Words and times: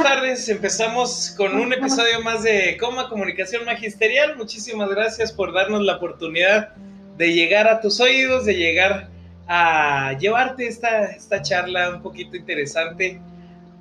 Buenas 0.00 0.18
tardes, 0.18 0.48
empezamos 0.48 1.34
con 1.36 1.54
un 1.56 1.74
episodio 1.74 2.22
más 2.22 2.42
de 2.42 2.78
Coma 2.78 3.10
Comunicación 3.10 3.66
Magisterial. 3.66 4.34
Muchísimas 4.34 4.88
gracias 4.88 5.30
por 5.30 5.52
darnos 5.52 5.82
la 5.82 5.96
oportunidad 5.96 6.70
de 7.18 7.34
llegar 7.34 7.68
a 7.68 7.82
tus 7.82 8.00
oídos, 8.00 8.46
de 8.46 8.54
llegar 8.54 9.10
a 9.46 10.16
llevarte 10.18 10.66
esta, 10.66 11.04
esta 11.04 11.42
charla 11.42 11.90
un 11.90 12.00
poquito 12.00 12.34
interesante 12.34 13.20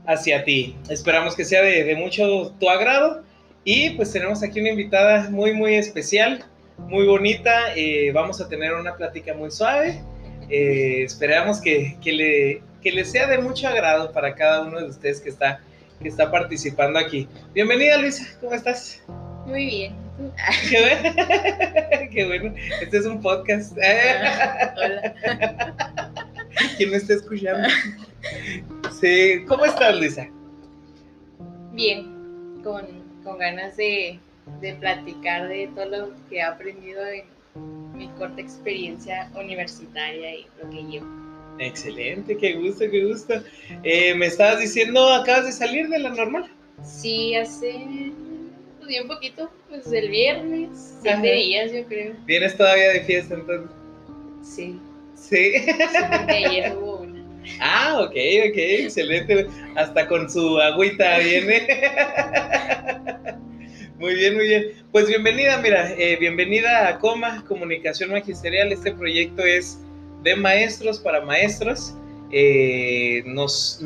hacia 0.06 0.44
ti. 0.44 0.76
Esperamos 0.90 1.38
que 1.38 1.46
sea 1.46 1.62
de, 1.62 1.96
mucho 1.96 2.54
tu 2.60 2.70
agrado 2.70 3.24
y 3.64 3.92
pues 3.92 4.12
tenemos 4.12 4.44
aquí 4.44 4.60
una 4.60 4.72
invitada 4.72 5.30
muy, 5.30 5.54
muy 5.54 5.76
especial, 5.76 6.44
muy 6.80 7.06
bonita. 7.08 7.74
Eh, 7.78 8.12
vamos 8.12 8.42
a 8.42 8.50
tener 8.50 8.74
una 8.74 8.94
plática 8.98 9.34
muy 9.34 9.52
suave. 9.52 10.04
Eh, 10.50 11.02
esperamos 11.02 11.62
que, 11.62 11.98
que, 12.04 12.12
le, 12.12 12.62
que 12.84 12.92
le 12.92 13.06
sea 13.06 13.26
de 13.26 13.38
mucho 13.38 13.70
agrado 13.70 14.12
para 14.12 14.36
cada 14.36 14.64
uno 14.64 14.80
de 14.80 14.90
ustedes 14.90 15.22
que 15.22 15.30
está 15.30 15.62
que 16.02 16.08
está 16.08 16.32
participando 16.32 16.98
aquí. 16.98 17.28
Bienvenida 17.54 17.98
Luisa, 17.98 18.26
¿cómo 18.40 18.54
estás? 18.54 19.02
Muy 19.46 19.66
bien. 19.66 19.96
Qué 22.12 22.26
bueno. 22.26 22.54
Este 22.82 22.98
es 22.98 23.06
un 23.06 23.22
podcast. 23.22 23.78
Ah, 23.84 24.74
hola. 24.78 25.16
¿Quién 26.78 26.92
me 26.92 26.98
está 26.98 27.14
escuchando? 27.14 27.68
Sí, 29.00 29.44
¿cómo 29.48 29.66
estás 29.66 29.98
Luisa? 29.98 30.28
Bien, 31.74 32.62
con, 32.64 32.86
con 33.24 33.38
ganas 33.38 33.76
de, 33.78 34.20
de 34.62 34.74
platicar 34.76 35.48
de 35.48 35.68
todo 35.76 35.86
lo 35.86 36.30
que 36.30 36.38
he 36.38 36.42
aprendido 36.42 37.06
en 37.06 37.26
mi 37.94 38.08
corta 38.10 38.42
experiencia 38.42 39.30
universitaria 39.36 40.36
y 40.36 40.48
lo 40.62 40.70
que 40.70 40.84
llevo. 40.84 41.19
Excelente, 41.60 42.38
qué 42.38 42.54
gusto, 42.54 42.86
qué 42.90 43.06
gusto. 43.06 43.36
Eh, 43.84 44.16
me 44.16 44.28
estabas 44.28 44.60
diciendo, 44.60 45.14
acabas 45.14 45.46
de 45.46 45.52
salir 45.52 45.90
de 45.90 46.00
la 46.00 46.10
normal. 46.10 46.50
Sí, 46.84 47.36
hace 47.36 47.76
un 48.98 49.08
poquito, 49.08 49.52
pues 49.70 49.92
el 49.92 50.10
viernes, 50.10 50.96
siete 51.02 51.32
días 51.34 51.72
yo 51.72 51.86
creo. 51.86 52.14
¿Vienes 52.26 52.58
todavía 52.58 52.90
de 52.90 53.02
fiesta 53.02 53.36
entonces? 53.36 53.70
Sí. 54.42 54.80
Sí. 55.16 55.54
ayer 56.28 56.76
hubo 56.76 57.02
una. 57.02 57.24
Ah, 57.60 58.00
ok, 58.02 58.12
ok, 58.12 58.58
excelente. 58.58 59.48
Hasta 59.76 60.08
con 60.08 60.30
su 60.30 60.58
agüita 60.60 61.20
viene. 61.20 61.68
Muy 64.00 64.16
bien, 64.16 64.38
muy 64.38 64.48
bien. 64.48 64.66
Pues 64.94 65.08
bienvenida, 65.08 65.58
mira, 65.58 65.92
eh, 65.98 66.16
bienvenida 66.18 66.88
a 66.88 67.00
Coma, 67.00 67.44
Comunicación 67.46 68.12
Magisterial. 68.12 68.72
Este 68.72 68.94
proyecto 68.94 69.44
es 69.44 69.78
de 70.24 70.36
maestros 70.36 71.00
para 71.00 71.22
maestros. 71.22 71.94
Eh, 72.32 73.24
nos, 73.26 73.82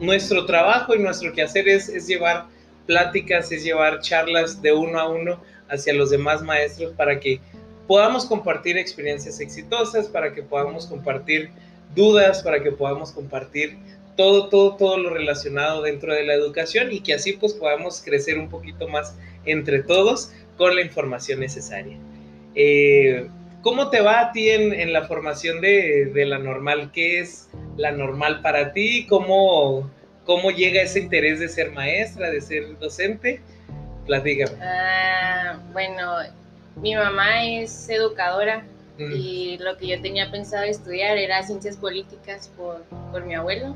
nuestro 0.00 0.46
trabajo 0.46 0.94
y 0.94 0.98
nuestro 0.98 1.32
quehacer 1.32 1.68
es, 1.68 1.88
es 1.88 2.06
llevar 2.06 2.46
pláticas, 2.86 3.50
es 3.50 3.64
llevar 3.64 4.00
charlas 4.00 4.62
de 4.62 4.72
uno 4.72 4.98
a 4.98 5.08
uno 5.08 5.42
hacia 5.68 5.92
los 5.94 6.10
demás 6.10 6.42
maestros 6.42 6.92
para 6.92 7.18
que 7.18 7.40
podamos 7.86 8.24
compartir 8.26 8.78
experiencias 8.78 9.40
exitosas, 9.40 10.06
para 10.06 10.32
que 10.34 10.42
podamos 10.42 10.86
compartir 10.86 11.50
dudas, 11.94 12.42
para 12.42 12.62
que 12.62 12.72
podamos 12.72 13.12
compartir 13.12 13.76
todo, 14.16 14.48
todo, 14.48 14.76
todo 14.76 14.98
lo 14.98 15.10
relacionado 15.10 15.82
dentro 15.82 16.14
de 16.14 16.24
la 16.24 16.34
educación 16.34 16.90
y 16.92 17.00
que 17.00 17.14
así 17.14 17.34
pues 17.34 17.52
podamos 17.52 18.02
crecer 18.02 18.38
un 18.38 18.48
poquito 18.48 18.88
más 18.88 19.14
entre 19.44 19.82
todos 19.82 20.32
con 20.56 20.74
la 20.74 20.82
información 20.82 21.40
necesaria. 21.40 21.98
Eh, 22.54 23.28
¿Cómo 23.66 23.90
te 23.90 24.00
va 24.00 24.20
a 24.20 24.30
ti 24.30 24.48
en, 24.48 24.92
la 24.92 25.08
formación 25.08 25.60
de, 25.60 26.12
la 26.24 26.38
normal? 26.38 26.92
¿Qué 26.92 27.18
es 27.18 27.48
la 27.76 27.90
normal 27.90 28.40
para 28.40 28.72
ti? 28.72 29.08
¿Cómo, 29.08 29.90
¿Cómo 30.24 30.52
llega 30.52 30.82
ese 30.82 31.00
interés 31.00 31.40
de 31.40 31.48
ser 31.48 31.72
maestra, 31.72 32.30
de 32.30 32.40
ser 32.40 32.78
docente? 32.78 33.40
Platícame. 34.06 34.56
Ah, 34.62 35.58
bueno, 35.72 36.14
mi 36.76 36.94
mamá 36.94 37.44
es 37.44 37.88
educadora 37.88 38.64
mm. 38.98 39.12
y 39.12 39.58
lo 39.58 39.76
que 39.76 39.88
yo 39.88 40.00
tenía 40.00 40.30
pensado 40.30 40.62
estudiar 40.62 41.18
era 41.18 41.42
ciencias 41.42 41.76
políticas 41.76 42.48
por, 42.56 42.84
por 43.10 43.24
mi 43.24 43.34
abuelo. 43.34 43.74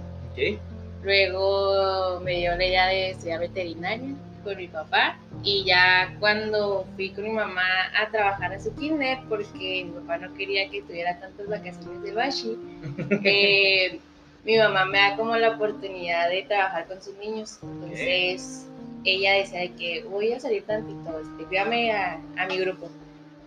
Luego 1.02 2.20
me 2.20 2.36
dio 2.36 2.54
la 2.54 2.64
idea 2.64 2.86
de 2.86 3.10
estudiar 3.10 3.40
veterinaria 3.40 4.14
con 4.42 4.56
mi 4.56 4.68
papá 4.68 5.18
y 5.42 5.64
ya 5.64 6.14
cuando 6.20 6.86
fui 6.96 7.10
con 7.10 7.24
mi 7.24 7.30
mamá 7.30 7.62
a 7.98 8.10
trabajar 8.10 8.52
a 8.52 8.60
su 8.60 8.74
kinder 8.74 9.18
porque 9.28 9.84
mi 9.84 9.90
papá 10.00 10.18
no 10.18 10.34
quería 10.34 10.68
que 10.70 10.82
tuviera 10.82 11.18
tantas 11.18 11.48
vacaciones 11.48 12.02
de 12.02 12.12
bashi, 12.12 12.58
eh, 13.24 14.00
mi 14.44 14.56
mamá 14.58 14.84
me 14.86 14.98
da 14.98 15.16
como 15.16 15.36
la 15.36 15.50
oportunidad 15.50 16.30
de 16.30 16.42
trabajar 16.42 16.86
con 16.86 17.02
sus 17.02 17.14
niños. 17.18 17.58
Entonces 17.62 18.66
ella 19.04 19.34
decía 19.34 19.68
que 19.76 20.02
voy 20.04 20.32
a 20.32 20.40
salir 20.40 20.64
tantito, 20.64 21.20
este, 21.20 21.58
a, 21.58 22.20
a 22.36 22.46
mi 22.46 22.58
grupo 22.58 22.90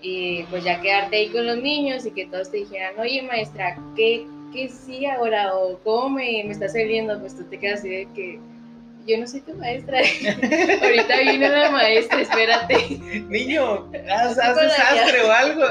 y 0.04 0.44
pues 0.50 0.66
ya 0.66 0.82
quedarte 0.82 1.16
ahí 1.16 1.30
con 1.30 1.48
los 1.48 1.58
niños 1.58 2.06
y 2.06 2.12
que 2.12 2.26
todos 2.26 2.52
te 2.52 2.58
dijeran, 2.58 3.00
oye 3.00 3.22
maestra, 3.22 3.78
¿qué, 3.96 4.28
qué 4.52 4.68
sí 4.68 5.06
ahora? 5.06 5.56
o 5.56 5.80
cómo 5.80 6.10
me, 6.10 6.44
me 6.44 6.52
está 6.52 6.68
saliendo? 6.68 7.20
Pues 7.20 7.36
tú 7.36 7.44
te 7.46 7.58
quedas 7.58 7.80
así 7.80 7.90
de 7.90 8.08
que 8.14 8.40
yo 9.08 9.18
no 9.18 9.28
soy 9.28 9.42
tu 9.42 9.54
maestra. 9.56 10.00
Ahorita 10.82 11.20
vino 11.20 11.48
la 11.50 11.72
maestra, 11.72 12.22
espérate. 12.22 13.00
Niño, 13.28 13.92
haz, 14.10 14.40
haz 14.40 14.56
desastre 14.56 15.22
o 15.24 15.32
algo. 15.32 15.64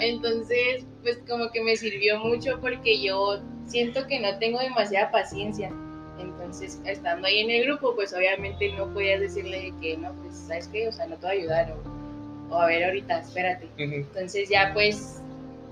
Entonces, 0.00 0.84
pues 1.02 1.18
como 1.28 1.50
que 1.50 1.62
me 1.62 1.76
sirvió 1.76 2.18
mucho 2.18 2.58
porque 2.60 3.00
yo 3.00 3.40
siento 3.66 4.06
que 4.06 4.20
no 4.20 4.38
tengo 4.38 4.58
demasiada 4.60 5.10
paciencia. 5.10 5.70
Entonces, 6.18 6.80
estando 6.84 7.26
ahí 7.26 7.40
en 7.40 7.50
el 7.50 7.66
grupo, 7.66 7.94
pues 7.94 8.12
obviamente 8.12 8.72
no 8.72 8.92
podías 8.92 9.20
decirle 9.20 9.72
que 9.80 9.96
no, 9.96 10.12
pues, 10.14 10.36
¿sabes 10.36 10.68
qué? 10.68 10.88
O 10.88 10.92
sea, 10.92 11.06
no 11.06 11.16
te 11.16 11.26
voy 11.26 11.36
a 11.36 11.38
ayudar. 11.40 11.76
O, 12.50 12.56
a 12.56 12.66
ver, 12.66 12.84
ahorita, 12.84 13.20
espérate. 13.20 13.68
Entonces, 13.78 14.48
ya 14.48 14.72
pues, 14.74 15.22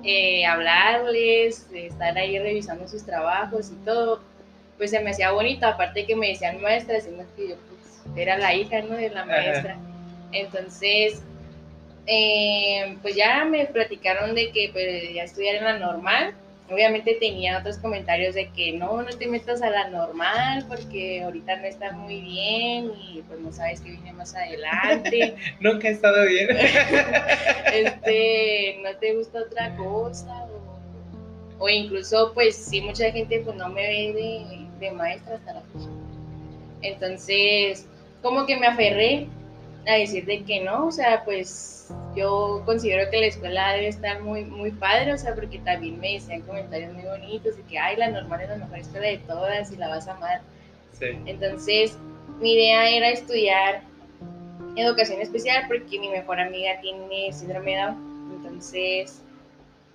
eh, 0.04 0.46
hablarles, 0.46 1.66
estar 1.72 2.16
ahí 2.16 2.38
revisando 2.38 2.86
sus 2.86 3.04
trabajos 3.04 3.72
y 3.72 3.84
todo 3.84 4.20
pues 4.78 4.90
se 4.92 5.00
me 5.00 5.10
hacía 5.10 5.32
bonito, 5.32 5.66
aparte 5.66 6.06
que 6.06 6.16
me 6.16 6.28
decían 6.28 6.62
maestra, 6.62 7.00
sino 7.00 7.24
que 7.36 7.48
yo 7.48 7.56
pues, 7.56 8.16
era 8.16 8.38
la 8.38 8.54
hija, 8.54 8.80
¿no? 8.82 8.94
De 8.94 9.10
la 9.10 9.24
maestra. 9.24 9.76
Entonces, 10.32 11.22
eh, 12.06 12.96
pues 13.02 13.16
ya 13.16 13.44
me 13.44 13.66
platicaron 13.66 14.34
de 14.34 14.50
que 14.52 14.70
pues, 14.72 15.12
ya 15.12 15.24
estudiar 15.24 15.56
en 15.56 15.64
la 15.64 15.78
normal. 15.78 16.34
Obviamente 16.70 17.14
tenía 17.14 17.58
otros 17.58 17.78
comentarios 17.78 18.34
de 18.34 18.50
que 18.50 18.72
no, 18.72 19.02
no 19.02 19.08
te 19.08 19.26
metas 19.26 19.62
a 19.62 19.70
la 19.70 19.88
normal 19.88 20.66
porque 20.68 21.22
ahorita 21.22 21.56
no 21.56 21.64
está 21.64 21.92
muy 21.92 22.20
bien 22.20 22.92
y 23.10 23.22
pues 23.26 23.40
no 23.40 23.50
sabes 23.50 23.80
qué 23.80 23.92
viene 23.92 24.12
más 24.12 24.34
adelante. 24.34 25.34
Nunca 25.60 25.88
he 25.88 25.92
estado 25.92 26.26
bien. 26.26 26.48
este, 27.72 28.80
no 28.82 28.94
te 28.98 29.14
gusta 29.14 29.40
otra 29.40 29.74
cosa 29.76 30.44
o, 31.58 31.64
o 31.64 31.68
incluso 31.70 32.32
pues 32.34 32.54
sí, 32.54 32.82
mucha 32.82 33.10
gente 33.12 33.40
pues 33.40 33.56
no 33.56 33.70
me 33.70 33.82
ve 33.82 34.12
de 34.12 34.67
de 34.78 34.90
maestra 34.92 35.36
hasta 35.36 35.54
la 35.54 35.60
fecha. 35.62 35.88
Entonces, 36.82 37.86
como 38.22 38.46
que 38.46 38.56
me 38.56 38.66
aferré 38.66 39.28
a 39.86 39.94
decir 39.94 40.26
de 40.26 40.44
que 40.44 40.60
no, 40.60 40.86
o 40.86 40.92
sea, 40.92 41.24
pues 41.24 41.92
yo 42.14 42.62
considero 42.66 43.10
que 43.10 43.20
la 43.20 43.26
escuela 43.26 43.72
debe 43.72 43.88
estar 43.88 44.20
muy, 44.20 44.44
muy 44.44 44.70
padre, 44.70 45.12
o 45.12 45.18
sea, 45.18 45.34
porque 45.34 45.58
también 45.60 45.98
me 45.98 46.14
decían 46.14 46.42
comentarios 46.42 46.92
muy 46.92 47.04
bonitos 47.04 47.56
de 47.56 47.62
que, 47.62 47.78
ay, 47.78 47.96
la 47.96 48.10
normal 48.10 48.42
es 48.42 48.48
la 48.50 48.56
mejor 48.56 48.78
escuela 48.78 49.06
de 49.06 49.18
todas 49.18 49.72
y 49.72 49.76
la 49.76 49.88
vas 49.88 50.08
a 50.08 50.12
amar. 50.12 50.40
Sí. 50.92 51.06
Entonces, 51.26 51.96
mi 52.40 52.54
idea 52.54 52.90
era 52.90 53.08
estudiar 53.10 53.82
educación 54.76 55.20
especial 55.20 55.64
porque 55.68 55.98
mi 55.98 56.08
mejor 56.08 56.40
amiga 56.40 56.80
tiene 56.80 57.32
síndrome 57.32 57.72
de 57.72 57.82
Down. 57.82 58.32
Entonces, 58.36 59.22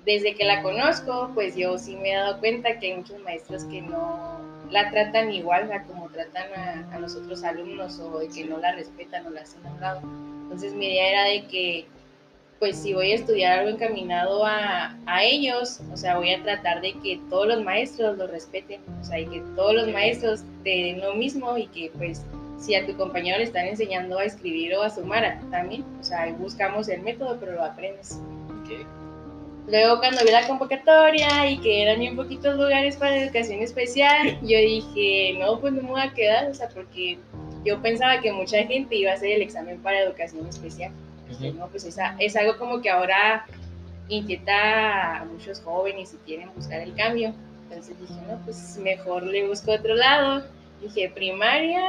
desde 0.05 0.35
que 0.35 0.43
la 0.43 0.61
conozco, 0.61 1.31
pues 1.33 1.55
yo 1.55 1.77
sí 1.77 1.95
me 1.95 2.11
he 2.11 2.15
dado 2.15 2.39
cuenta 2.39 2.79
que 2.79 2.87
hay 2.87 2.97
muchos 2.97 3.19
maestros 3.21 3.63
que 3.65 3.81
no 3.81 4.52
la 4.73 4.89
tratan 4.89 5.31
igual 5.31 5.71
a 5.71 5.83
como 5.83 6.09
tratan 6.09 6.47
a, 6.91 6.99
los 6.99 7.15
otros 7.15 7.43
alumnos 7.43 7.99
o 7.99 8.19
de 8.19 8.27
que 8.27 8.43
no 8.45 8.57
la 8.57 8.73
respetan 8.73 9.25
o 9.27 9.29
la 9.29 9.41
hacen 9.41 9.63
a 9.65 9.71
un 9.71 9.79
lado. 9.79 10.01
Entonces 10.43 10.73
mi 10.73 10.87
idea 10.87 11.09
era 11.09 11.23
de 11.25 11.47
que, 11.47 11.85
pues 12.59 12.77
si 12.77 12.93
voy 12.93 13.11
a 13.11 13.15
estudiar 13.15 13.59
algo 13.59 13.69
encaminado 13.69 14.43
a, 14.45 14.97
a 15.05 15.23
ellos, 15.23 15.79
o 15.91 15.95
sea, 15.95 16.17
voy 16.17 16.33
a 16.33 16.41
tratar 16.41 16.81
de 16.81 16.93
que 17.03 17.21
todos 17.29 17.47
los 17.47 17.63
maestros 17.63 18.17
lo 18.17 18.25
respeten, 18.25 18.81
o 18.99 19.03
sea, 19.03 19.19
y 19.19 19.27
que 19.27 19.41
todos 19.55 19.75
los 19.75 19.87
maestros 19.89 20.41
te 20.63 20.69
den 20.69 21.01
lo 21.01 21.13
mismo 21.13 21.55
y 21.55 21.67
que 21.67 21.91
pues 21.95 22.25
si 22.57 22.73
a 22.73 22.85
tu 22.87 22.97
compañero 22.97 23.37
le 23.37 23.43
están 23.43 23.67
enseñando 23.67 24.17
a 24.17 24.23
escribir 24.23 24.73
o 24.75 24.81
a 24.81 24.89
sumar, 24.89 25.23
a 25.23 25.39
también, 25.51 25.85
o 25.99 26.03
sea, 26.03 26.33
buscamos 26.39 26.89
el 26.89 27.01
método, 27.01 27.37
pero 27.39 27.53
lo 27.53 27.63
aprendes. 27.63 28.19
Luego 29.67 29.99
cuando 29.99 30.23
vi 30.25 30.31
la 30.31 30.47
convocatoria 30.47 31.49
y 31.49 31.57
que 31.59 31.83
eran 31.83 31.99
bien 31.99 32.15
poquitos 32.15 32.55
lugares 32.55 32.97
para 32.97 33.15
educación 33.15 33.61
especial, 33.61 34.37
yo 34.41 34.57
dije, 34.57 35.37
no, 35.39 35.59
pues 35.59 35.73
no 35.73 35.83
me 35.83 35.89
voy 35.89 36.01
a 36.01 36.13
quedar, 36.13 36.49
o 36.49 36.53
sea, 36.53 36.67
porque 36.69 37.17
yo 37.63 37.81
pensaba 37.81 38.19
que 38.19 38.31
mucha 38.31 38.63
gente 38.65 38.95
iba 38.95 39.11
a 39.11 39.15
hacer 39.15 39.31
el 39.31 39.41
examen 39.41 39.81
para 39.81 40.01
educación 40.01 40.47
especial. 40.47 40.91
no, 41.57 41.67
pues 41.67 41.85
es 42.19 42.35
algo 42.35 42.57
como 42.57 42.81
que 42.81 42.89
ahora 42.89 43.45
inquieta 44.09 45.21
a 45.21 45.25
muchos 45.25 45.61
jóvenes 45.61 46.13
y 46.13 46.17
quieren 46.25 46.49
buscar 46.55 46.81
el 46.81 46.93
cambio. 46.95 47.33
Entonces 47.69 47.97
dije, 47.99 48.19
no, 48.27 48.37
pues 48.43 48.77
mejor 48.77 49.23
le 49.23 49.47
busco 49.47 49.71
otro 49.71 49.95
lado. 49.95 50.45
Dije, 50.81 51.09
primaria, 51.15 51.81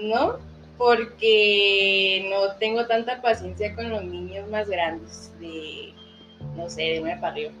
no, 0.00 0.38
porque 0.76 2.28
no 2.30 2.56
tengo 2.58 2.86
tanta 2.86 3.22
paciencia 3.22 3.74
con 3.74 3.90
los 3.90 4.04
niños 4.04 4.48
más 4.50 4.68
grandes 4.68 5.32
de 5.40 5.94
no 6.56 6.68
sé, 6.68 6.82
de 6.82 7.00
nueve 7.00 7.18
para 7.20 7.32
arriba. 7.32 7.52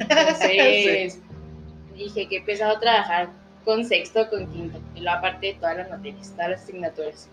Entonces 0.00 1.20
dije 1.96 2.28
que 2.28 2.36
he 2.36 2.38
empezado 2.38 2.76
a 2.76 2.80
trabajar 2.80 3.28
con 3.64 3.84
sexto, 3.84 4.28
con 4.30 4.50
quinto, 4.52 4.80
y 4.94 5.00
lo 5.00 5.10
aparte 5.10 5.48
de 5.48 5.54
todas 5.54 5.76
las 5.76 5.90
materias, 5.90 6.30
todas 6.32 6.50
las 6.50 6.62
asignaturas. 6.62 7.28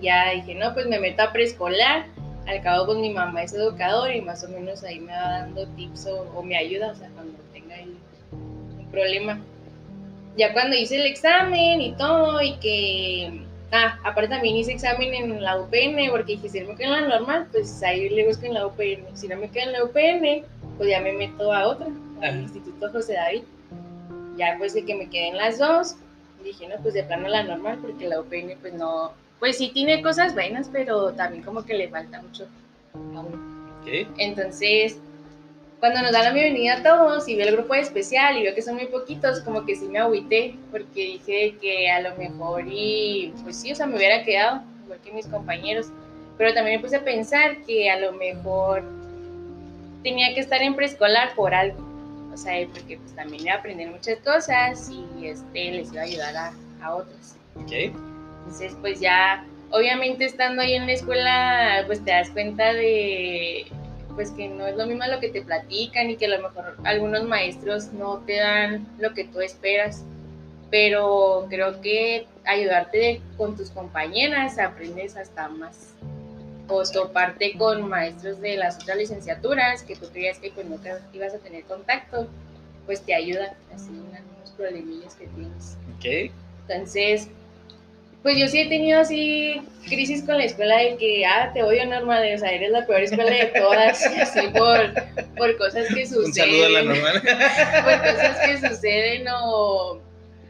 Ya 0.00 0.32
dije, 0.32 0.54
no, 0.54 0.74
pues 0.74 0.86
me 0.86 0.98
meto 0.98 1.22
a 1.22 1.32
preescolar, 1.32 2.06
al 2.46 2.62
cabo 2.62 2.86
pues 2.86 2.98
mi 2.98 3.10
mamá 3.10 3.44
es 3.44 3.54
educadora 3.54 4.14
y 4.14 4.20
más 4.20 4.42
o 4.44 4.48
menos 4.48 4.82
ahí 4.82 4.98
me 4.98 5.12
va 5.12 5.38
dando 5.38 5.66
tips 5.68 6.06
o, 6.06 6.42
me 6.42 6.56
ayuda, 6.56 6.90
o 6.90 6.94
sea, 6.94 7.08
cuando 7.14 7.38
tenga 7.52 7.76
ahí 7.76 7.96
un 8.32 8.88
problema. 8.90 9.40
Ya 10.36 10.52
cuando 10.52 10.76
hice 10.76 10.96
el 10.96 11.06
examen 11.06 11.80
y 11.80 11.92
todo 11.92 12.42
y 12.42 12.56
que 12.56 13.42
Ah, 13.74 13.98
aparte 14.04 14.28
también 14.28 14.56
hice 14.56 14.72
examen 14.72 15.14
en 15.14 15.42
la 15.42 15.58
UPN, 15.58 16.10
porque 16.10 16.36
dije, 16.36 16.50
si 16.50 16.60
no 16.60 16.68
me 16.68 16.76
queda 16.76 16.98
en 16.98 17.08
la 17.08 17.18
normal, 17.18 17.48
pues 17.50 17.82
ahí 17.82 18.10
le 18.10 18.26
busco 18.26 18.44
en 18.44 18.52
la 18.52 18.66
UPN. 18.66 19.16
Si 19.16 19.28
no 19.28 19.36
me 19.38 19.48
queda 19.48 19.64
en 19.64 19.72
la 19.72 19.84
UPN, 19.84 20.44
pues 20.76 20.90
ya 20.90 21.00
me 21.00 21.12
meto 21.14 21.50
a 21.50 21.68
otra, 21.68 21.86
al 22.20 22.42
Instituto 22.42 22.90
José 22.92 23.14
David. 23.14 23.44
Ya 24.36 24.56
pues 24.58 24.74
de 24.74 24.84
que 24.84 24.94
me 24.94 25.08
queden 25.08 25.38
las 25.38 25.58
dos, 25.58 25.96
dije, 26.44 26.68
no, 26.68 26.76
pues 26.82 26.92
de 26.92 27.04
plano 27.04 27.28
la 27.28 27.44
normal, 27.44 27.78
porque 27.80 28.08
la 28.08 28.20
UPN 28.20 28.58
pues 28.60 28.74
no, 28.74 29.12
pues 29.40 29.56
sí 29.56 29.70
tiene 29.72 30.02
cosas 30.02 30.34
buenas, 30.34 30.68
pero 30.70 31.12
también 31.12 31.42
como 31.42 31.64
que 31.64 31.74
le 31.74 31.88
falta 31.88 32.20
mucho 32.20 32.46
a 32.94 33.24
Entonces, 34.18 34.98
cuando 35.82 36.00
nos 36.00 36.12
dan 36.12 36.22
la 36.22 36.32
bienvenida 36.32 36.74
a 36.74 36.82
todos 36.84 37.26
y 37.26 37.34
veo 37.34 37.48
el 37.48 37.56
grupo 37.56 37.74
especial 37.74 38.38
y 38.38 38.44
veo 38.44 38.54
que 38.54 38.62
son 38.62 38.76
muy 38.76 38.86
poquitos, 38.86 39.40
como 39.40 39.66
que 39.66 39.74
sí 39.74 39.88
me 39.88 39.98
agüité, 39.98 40.54
porque 40.70 41.18
dije 41.18 41.56
que 41.60 41.90
a 41.90 42.00
lo 42.02 42.16
mejor 42.16 42.62
y 42.68 43.34
pues 43.42 43.56
sí, 43.56 43.72
o 43.72 43.74
sea, 43.74 43.86
me 43.86 43.96
hubiera 43.96 44.22
quedado, 44.22 44.62
igual 44.84 45.00
que 45.04 45.10
mis 45.10 45.26
compañeros, 45.26 45.88
pero 46.38 46.54
también 46.54 46.76
me 46.76 46.84
puse 46.84 46.98
a 46.98 47.04
pensar 47.04 47.56
que 47.66 47.90
a 47.90 47.98
lo 47.98 48.12
mejor 48.12 48.84
tenía 50.04 50.32
que 50.34 50.38
estar 50.38 50.62
en 50.62 50.76
preescolar 50.76 51.34
por 51.34 51.52
algo, 51.52 51.84
o 52.32 52.36
sea, 52.36 52.64
porque 52.72 52.98
pues 52.98 53.16
también 53.16 53.42
iba 53.42 53.54
a 53.54 53.58
aprender 53.58 53.90
muchas 53.90 54.20
cosas 54.20 54.88
y 54.88 55.26
este, 55.26 55.72
les 55.72 55.92
iba 55.92 56.02
a 56.02 56.04
ayudar 56.04 56.36
a, 56.36 56.52
a 56.80 56.94
otros. 56.94 57.34
Okay. 57.64 57.92
Entonces, 58.38 58.76
pues 58.80 59.00
ya, 59.00 59.44
obviamente 59.70 60.26
estando 60.26 60.62
ahí 60.62 60.74
en 60.74 60.86
la 60.86 60.92
escuela, 60.92 61.82
pues 61.88 62.04
te 62.04 62.12
das 62.12 62.30
cuenta 62.30 62.72
de 62.72 63.66
pues 64.14 64.30
que 64.30 64.48
no 64.48 64.66
es 64.66 64.76
lo 64.76 64.86
mismo 64.86 65.04
lo 65.06 65.20
que 65.20 65.28
te 65.28 65.42
platican 65.42 66.10
y 66.10 66.16
que 66.16 66.26
a 66.26 66.36
lo 66.36 66.48
mejor 66.48 66.76
algunos 66.84 67.24
maestros 67.24 67.92
no 67.92 68.18
te 68.26 68.36
dan 68.36 68.86
lo 68.98 69.14
que 69.14 69.24
tú 69.24 69.40
esperas, 69.40 70.04
pero 70.70 71.46
creo 71.48 71.80
que 71.80 72.26
ayudarte 72.44 73.20
con 73.36 73.56
tus 73.56 73.70
compañeras 73.70 74.58
aprendes 74.58 75.16
hasta 75.16 75.48
más. 75.48 75.94
O 76.68 76.82
toparte 76.84 77.54
con 77.58 77.88
maestros 77.88 78.40
de 78.40 78.56
las 78.56 78.82
otras 78.82 78.96
licenciaturas 78.96 79.82
que 79.82 79.96
tú 79.96 80.08
creías 80.10 80.38
que 80.38 80.50
pues 80.50 80.66
nunca 80.66 81.00
ibas 81.12 81.34
a 81.34 81.38
tener 81.38 81.64
contacto, 81.64 82.28
pues 82.86 83.02
te 83.02 83.14
ayuda 83.14 83.54
así 83.74 83.90
en 83.90 84.16
algunos 84.16 84.50
problemillas 84.56 85.14
que 85.16 85.26
tienes. 85.26 85.76
Ok. 85.96 86.32
Entonces, 86.66 87.28
pues 88.22 88.38
yo 88.38 88.46
sí 88.46 88.60
he 88.60 88.68
tenido 88.68 89.00
así 89.00 89.60
crisis 89.88 90.22
con 90.24 90.38
la 90.38 90.44
escuela 90.44 90.78
de 90.78 90.96
que, 90.96 91.26
ah, 91.26 91.50
te 91.52 91.62
odio 91.62 91.84
normal, 91.86 92.24
o 92.34 92.38
sea, 92.38 92.52
eres 92.52 92.70
la 92.70 92.86
peor 92.86 93.02
escuela 93.02 93.30
de 93.30 93.46
todas, 93.46 94.06
así 94.20 94.48
por, 94.48 94.92
por 95.36 95.56
cosas 95.58 95.88
que 95.88 96.06
suceden. 96.06 96.26
Un 96.26 96.34
saludo 96.34 96.66
a 96.66 96.68
la 96.68 96.82
normal. 96.82 97.22
Por 97.84 97.98
cosas 97.98 98.38
que 98.46 98.68
suceden 98.68 99.26
o, 99.28 100.00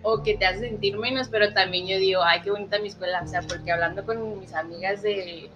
o 0.03 0.23
que 0.23 0.37
te 0.37 0.45
hacen 0.45 0.61
sentir 0.61 0.99
menos, 0.99 1.29
pero 1.29 1.53
también 1.55 1.87
yo 1.87 1.99
digo, 1.99 2.23
ay, 2.23 2.41
qué 2.43 2.51
bonita 2.51 2.79
mi 2.79 2.89
escuela, 2.89 3.23
o 3.23 3.27
sea, 3.27 3.41
porque 3.43 3.73
hablando 3.73 4.05
con 4.05 4.41
mis 4.41 4.53
amigas 4.53 5.03
de, 5.03 5.49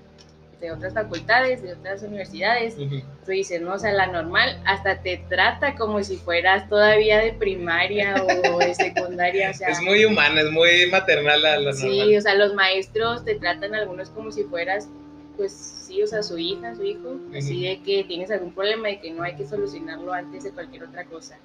de 0.61 0.73
otras 0.73 0.95
facultades, 0.95 1.63
de 1.63 1.75
otras 1.75 2.03
universidades, 2.03 2.77
tú 2.77 3.31
dices, 3.31 3.61
no, 3.61 3.75
o 3.75 3.79
sea, 3.79 3.93
la 3.93 4.07
normal 4.07 4.61
hasta 4.65 5.03
te 5.03 5.23
trata 5.29 5.75
como 5.75 6.03
si 6.03 6.17
fueras 6.17 6.69
todavía 6.69 7.19
de 7.19 7.33
primaria 7.33 8.15
o 8.53 8.59
de 8.59 8.75
secundaria, 8.75 9.51
o 9.51 9.55
sea. 9.55 9.69
Es 9.69 9.83
muy 9.83 10.05
humana, 10.05 10.41
es 10.41 10.51
muy 10.51 10.87
maternal 10.91 11.43
la, 11.43 11.59
la 11.59 11.73
sí, 11.73 11.99
normal. 11.99 12.17
O 12.17 12.21
sea, 12.21 12.35
los 12.35 12.55
maestros 12.55 13.25
te 13.25 13.35
tratan 13.35 13.75
algunos 13.75 14.09
como 14.11 14.33
si 14.33 14.45
fueras, 14.45 14.89
pues 15.37 15.53
sí, 15.53 16.03
o 16.03 16.07
sea, 16.07 16.23
su 16.23 16.39
hija, 16.39 16.75
su 16.75 16.85
hijo, 16.85 17.17
así 17.37 17.63
de 17.65 17.83
que 17.83 18.05
tienes 18.05 18.31
algún 18.31 18.53
problema 18.53 18.91
y 18.91 18.99
que 18.99 19.11
no 19.11 19.23
hay 19.23 19.37
que 19.37 19.47
solucionarlo 19.47 20.13
antes 20.13 20.45
de 20.45 20.53
cualquier 20.53 20.85
otra 20.85 21.05
cosa. 21.05 21.37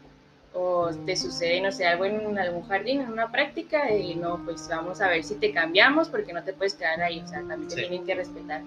O 0.53 0.89
te 1.05 1.15
sucede, 1.15 1.61
no 1.61 1.71
sé, 1.71 1.85
algo 1.85 2.05
en 2.05 2.37
algún 2.37 2.63
jardín, 2.63 3.01
en 3.01 3.09
una 3.09 3.31
práctica, 3.31 3.89
y 3.93 4.15
no, 4.15 4.41
pues 4.43 4.67
vamos 4.69 4.99
a 4.99 5.07
ver 5.07 5.23
si 5.23 5.35
te 5.35 5.51
cambiamos 5.51 6.09
porque 6.09 6.33
no 6.33 6.43
te 6.43 6.53
puedes 6.53 6.73
quedar 6.73 7.01
ahí, 7.01 7.21
o 7.21 7.27
sea, 7.27 7.39
también 7.39 7.69
te 7.69 7.75
tienen 7.75 8.05
que 8.05 8.15
respetar. 8.15 8.61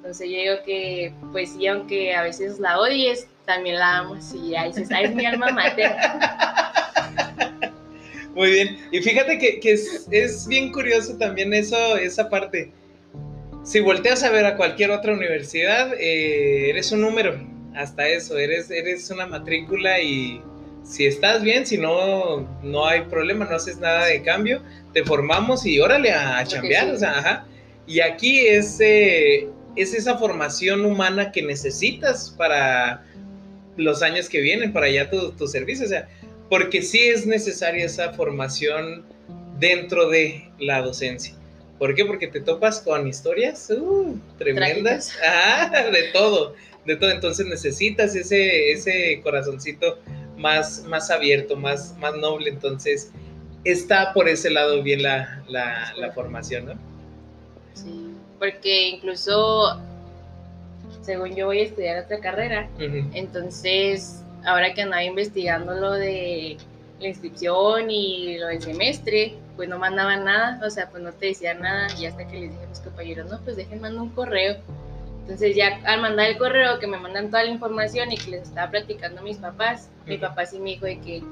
Entonces 0.00 0.30
yo 0.30 0.36
digo 0.38 0.54
que, 0.64 1.12
pues 1.30 1.52
sí, 1.52 1.66
aunque 1.66 2.14
a 2.14 2.22
veces 2.22 2.58
la 2.58 2.80
odies, 2.80 3.26
también 3.44 3.76
la 3.76 3.98
amas 3.98 4.34
y 4.34 4.56
ahí 4.56 4.68
dices, 4.68 4.88
es 4.90 5.14
mi 5.14 5.26
alma 5.26 5.50
mater. 5.50 5.92
Muy 8.34 8.50
bien. 8.50 8.78
Y 8.90 9.02
fíjate 9.02 9.38
que, 9.38 9.60
que 9.60 9.72
es, 9.72 10.08
es, 10.10 10.48
bien 10.48 10.72
curioso 10.72 11.18
también 11.18 11.52
eso, 11.52 11.98
esa 11.98 12.30
parte. 12.30 12.72
Si 13.62 13.80
volteas 13.80 14.22
a 14.22 14.30
ver 14.30 14.46
a 14.46 14.56
cualquier 14.56 14.90
otra 14.90 15.12
universidad, 15.12 15.92
eh, 16.00 16.70
eres 16.70 16.92
un 16.92 17.02
número. 17.02 17.38
Hasta 17.74 18.08
eso, 18.08 18.38
eres, 18.38 18.70
eres 18.70 19.10
una 19.10 19.26
matrícula 19.26 20.00
y 20.00 20.40
si 20.82 21.04
estás 21.04 21.42
bien, 21.42 21.66
si 21.66 21.76
no, 21.76 22.48
no 22.62 22.86
hay 22.86 23.02
problema, 23.02 23.44
no 23.44 23.56
haces 23.56 23.76
nada 23.76 24.06
de 24.06 24.22
cambio, 24.22 24.62
te 24.94 25.04
formamos 25.04 25.66
y 25.66 25.78
órale 25.78 26.10
a, 26.10 26.42
chambear. 26.46 26.90
O 26.90 26.96
sea, 26.96 27.18
ajá. 27.18 27.46
Y 27.86 28.00
aquí 28.00 28.46
es, 28.46 28.78
eh, 28.80 29.48
es 29.76 29.94
esa 29.94 30.18
formación 30.18 30.84
humana 30.84 31.32
que 31.32 31.42
necesitas 31.42 32.34
para 32.36 33.04
los 33.76 34.02
años 34.02 34.28
que 34.28 34.40
vienen, 34.40 34.72
para 34.72 34.88
ya 34.88 35.10
tu, 35.10 35.32
tu 35.32 35.46
servicio. 35.46 35.86
O 35.86 35.88
sea, 35.88 36.08
porque 36.48 36.82
sí 36.82 37.00
es 37.00 37.26
necesaria 37.26 37.84
esa 37.84 38.12
formación 38.12 39.04
dentro 39.58 40.08
de 40.08 40.50
la 40.58 40.82
docencia. 40.82 41.34
¿Por 41.78 41.94
qué? 41.94 42.04
Porque 42.04 42.26
te 42.26 42.40
topas 42.40 42.80
con 42.80 43.06
historias 43.06 43.70
uh, 43.70 44.18
tremendas, 44.38 45.16
de 45.92 46.12
todo, 46.12 46.54
de 46.84 46.96
todo. 46.96 47.10
Entonces 47.10 47.46
necesitas 47.46 48.14
ese, 48.14 48.72
ese 48.72 49.20
corazoncito 49.22 49.98
más, 50.36 50.84
más 50.84 51.10
abierto, 51.10 51.56
más, 51.56 51.96
más 51.98 52.14
noble. 52.16 52.50
Entonces 52.50 53.10
está 53.64 54.12
por 54.12 54.28
ese 54.28 54.50
lado 54.50 54.82
bien 54.82 55.02
la, 55.02 55.42
la, 55.48 55.94
la 55.96 56.12
formación, 56.12 56.66
¿no? 56.66 56.74
Sí 57.72 58.09
porque 58.40 58.88
incluso, 58.88 59.78
según 61.02 61.36
yo 61.36 61.46
voy 61.46 61.60
a 61.60 61.64
estudiar 61.64 62.02
otra 62.02 62.18
carrera, 62.18 62.68
entonces 62.78 64.24
ahora 64.44 64.72
que 64.72 64.82
andaba 64.82 65.04
investigando 65.04 65.74
lo 65.74 65.92
de 65.92 66.56
la 66.98 67.08
inscripción 67.08 67.90
y 67.90 68.38
lo 68.38 68.46
del 68.46 68.62
semestre, 68.62 69.34
pues 69.56 69.68
no 69.68 69.78
mandaban 69.78 70.24
nada, 70.24 70.58
o 70.66 70.70
sea, 70.70 70.88
pues 70.88 71.02
no 71.02 71.12
te 71.12 71.26
decían 71.26 71.60
nada 71.60 71.88
y 71.98 72.06
hasta 72.06 72.26
que 72.26 72.40
les 72.40 72.50
dije 72.50 72.64
a 72.64 72.68
mis 72.68 72.80
compañeros, 72.80 73.30
no, 73.30 73.38
pues 73.40 73.56
dejen 73.56 73.80
mandar 73.80 74.02
un 74.02 74.10
correo 74.10 74.56
Entonces 75.22 75.54
ya 75.54 75.78
al 75.84 76.00
mandar 76.00 76.30
el 76.30 76.38
correo 76.38 76.78
que 76.78 76.86
me 76.86 76.98
mandan 76.98 77.30
toda 77.30 77.44
la 77.44 77.50
información 77.50 78.10
y 78.10 78.16
que 78.16 78.30
les 78.30 78.42
estaba 78.44 78.70
platicando 78.70 79.20
a 79.20 79.24
mis 79.24 79.36
papás, 79.36 79.90
mi 80.06 80.16
papá 80.16 80.46
sí 80.46 80.58
me 80.58 80.70
dijo 80.70 80.86
de 80.86 80.98
que 81.00 81.22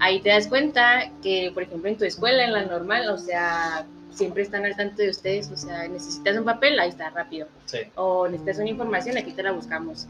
ahí 0.00 0.20
te 0.20 0.30
das 0.30 0.48
cuenta 0.48 1.10
que, 1.22 1.52
por 1.54 1.62
ejemplo, 1.62 1.88
en 1.88 1.96
tu 1.96 2.04
escuela, 2.04 2.44
en 2.44 2.52
la 2.52 2.64
normal, 2.64 3.08
o 3.08 3.18
sea, 3.18 3.86
siempre 4.16 4.42
están 4.42 4.64
al 4.64 4.76
tanto 4.76 5.02
de 5.02 5.10
ustedes, 5.10 5.50
o 5.50 5.56
sea, 5.56 5.86
necesitas 5.88 6.36
un 6.36 6.44
papel, 6.44 6.78
ahí 6.80 6.88
está 6.88 7.10
rápido. 7.10 7.46
Sí. 7.66 7.78
O 7.94 8.26
necesitas 8.26 8.58
una 8.58 8.70
información, 8.70 9.16
aquí 9.16 9.32
te 9.32 9.42
la 9.42 9.52
buscamos. 9.52 10.06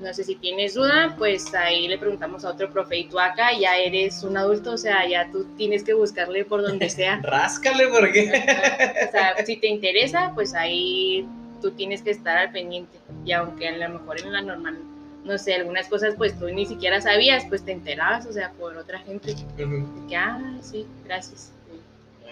No 0.00 0.12
sé 0.12 0.24
si 0.24 0.34
tienes 0.34 0.74
duda, 0.74 1.14
pues 1.16 1.54
ahí 1.54 1.86
le 1.86 1.96
preguntamos 1.96 2.44
a 2.44 2.50
otro 2.50 2.68
profe 2.70 2.98
y 2.98 3.08
tú 3.08 3.18
acá 3.20 3.56
ya 3.58 3.76
eres 3.76 4.24
un 4.24 4.36
adulto, 4.36 4.72
o 4.72 4.76
sea, 4.76 5.08
ya 5.08 5.30
tú 5.30 5.44
tienes 5.56 5.84
que 5.84 5.94
buscarle 5.94 6.44
por 6.44 6.62
donde 6.62 6.90
sea. 6.90 7.20
Ráscale 7.22 7.86
porque... 7.88 8.28
o 8.28 9.10
sea, 9.12 9.34
si 9.46 9.56
te 9.56 9.68
interesa, 9.68 10.32
pues 10.34 10.52
ahí 10.52 11.24
tú 11.62 11.70
tienes 11.70 12.02
que 12.02 12.10
estar 12.10 12.36
al 12.36 12.50
pendiente. 12.50 12.98
Y 13.24 13.32
aunque 13.32 13.68
a 13.68 13.88
lo 13.88 14.00
mejor 14.00 14.20
en 14.20 14.32
la 14.32 14.42
normal, 14.42 14.78
no 15.24 15.38
sé, 15.38 15.54
algunas 15.54 15.88
cosas 15.88 16.14
pues 16.16 16.38
tú 16.38 16.46
ni 16.48 16.66
siquiera 16.66 17.00
sabías, 17.00 17.44
pues 17.48 17.64
te 17.64 17.72
enterabas, 17.72 18.26
o 18.26 18.32
sea, 18.32 18.50
por 18.52 18.76
otra 18.76 18.98
gente. 18.98 19.34
Que, 19.56 20.16
ah, 20.16 20.40
sí, 20.60 20.86
gracias. 21.04 21.52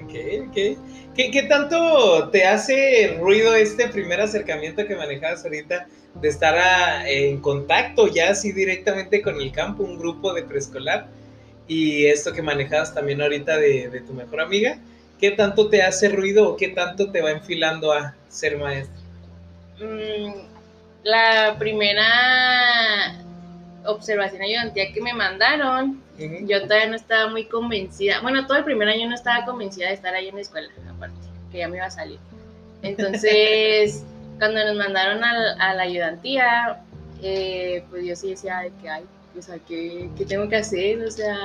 Ok. 0.01 0.13
¿Qué, 0.53 0.77
¿Qué, 1.15 1.43
tanto 1.49 2.31
te 2.31 2.45
hace 2.47 3.17
ruido 3.21 3.55
este 3.55 3.89
primer 3.89 4.21
acercamiento 4.21 4.87
que 4.87 4.97
manejabas 4.97 5.45
ahorita 5.45 5.87
de 6.15 6.29
estar 6.29 7.07
en 7.07 7.41
contacto 7.41 8.09
ya 8.09 8.31
así 8.31 8.53
directamente 8.53 9.23
con 9.23 9.41
el 9.41 9.53
campo, 9.53 9.83
un 9.83 9.99
grupo 9.99 10.33
de 10.33 10.43
preescolar? 10.43 11.09
Y 11.69 12.07
esto 12.07 12.33
que 12.33 12.43
manejabas 12.43 12.95
también 12.95 13.21
ahorita 13.23 13.59
de, 13.59 13.89
de 13.89 14.01
tu 14.01 14.13
mejor 14.13 14.41
amiga, 14.41 14.79
¿qué 15.21 15.31
tanto 15.31 15.69
te 15.69 15.83
hace 15.83 16.09
ruido 16.09 16.49
o 16.49 16.57
qué 16.57 16.69
tanto 16.69 17.11
te 17.13 17.21
va 17.21 17.31
enfilando 17.31 17.93
a 17.93 18.17
ser 18.29 18.59
maestro? 18.59 19.01
Mm, 19.79 20.33
la 21.05 21.57
primera 21.59 23.19
observación 23.85 24.43
ayudantía 24.43 24.93
que 24.93 25.01
me 25.01 25.15
mandaron, 25.15 26.01
yo 26.19 26.62
todavía 26.62 26.88
no 26.88 26.97
estaba 26.97 27.31
muy 27.31 27.47
convencida. 27.47 28.21
Bueno, 28.21 28.47
todo 28.47 28.59
el 28.59 28.64
primer 28.64 28.88
año 28.88 29.09
no 29.09 29.14
estaba 29.14 29.45
convencida 29.45 29.88
de 29.88 29.95
estar 29.95 30.14
ahí 30.14 30.28
en 30.28 30.37
la 30.37 30.40
escuela, 30.42 30.69
aparte, 30.88 31.16
que 31.50 31.59
ya 31.59 31.69
me 31.69 31.76
iba 31.78 31.87
a 31.87 31.90
salir. 31.90 32.19
Entonces, 32.83 34.04
cuando 34.38 34.64
nos 34.64 34.76
mandaron 34.76 35.23
a, 35.25 35.75
la 35.75 35.83
ayudantía, 35.83 36.83
eh, 37.23 37.85
pues 37.90 38.04
yo 38.07 38.16
sí 38.16 38.31
decía 38.31 38.61
de 38.61 38.73
que, 38.81 38.88
hay, 38.88 39.04
o 39.38 39.42
sea, 39.42 39.59
¿qué, 39.66 40.11
¿qué, 40.16 40.25
tengo 40.25 40.49
que 40.49 40.57
hacer? 40.57 41.02
O 41.02 41.11
sea, 41.11 41.37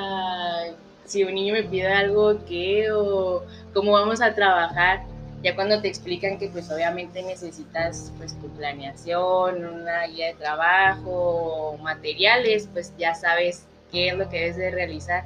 si 1.05 1.23
un 1.23 1.33
niño 1.33 1.53
me 1.53 1.63
pide 1.63 1.87
algo, 1.87 2.43
¿qué? 2.45 2.91
O 2.91 3.43
cómo 3.73 3.93
vamos 3.93 4.21
a 4.21 4.33
trabajar 4.33 5.01
ya 5.43 5.55
cuando 5.55 5.79
te 5.81 5.87
explican 5.87 6.37
que 6.37 6.49
pues 6.49 6.71
obviamente 6.71 7.21
necesitas 7.21 8.11
pues 8.17 8.39
tu 8.39 8.49
planeación, 8.49 9.65
una 9.65 10.07
guía 10.07 10.27
de 10.27 10.33
trabajo, 10.33 11.77
materiales, 11.81 12.67
pues 12.73 12.93
ya 12.97 13.13
sabes 13.13 13.65
qué 13.91 14.09
es 14.09 14.17
lo 14.17 14.29
que 14.29 14.39
debes 14.39 14.57
de 14.57 14.71
realizar. 14.71 15.25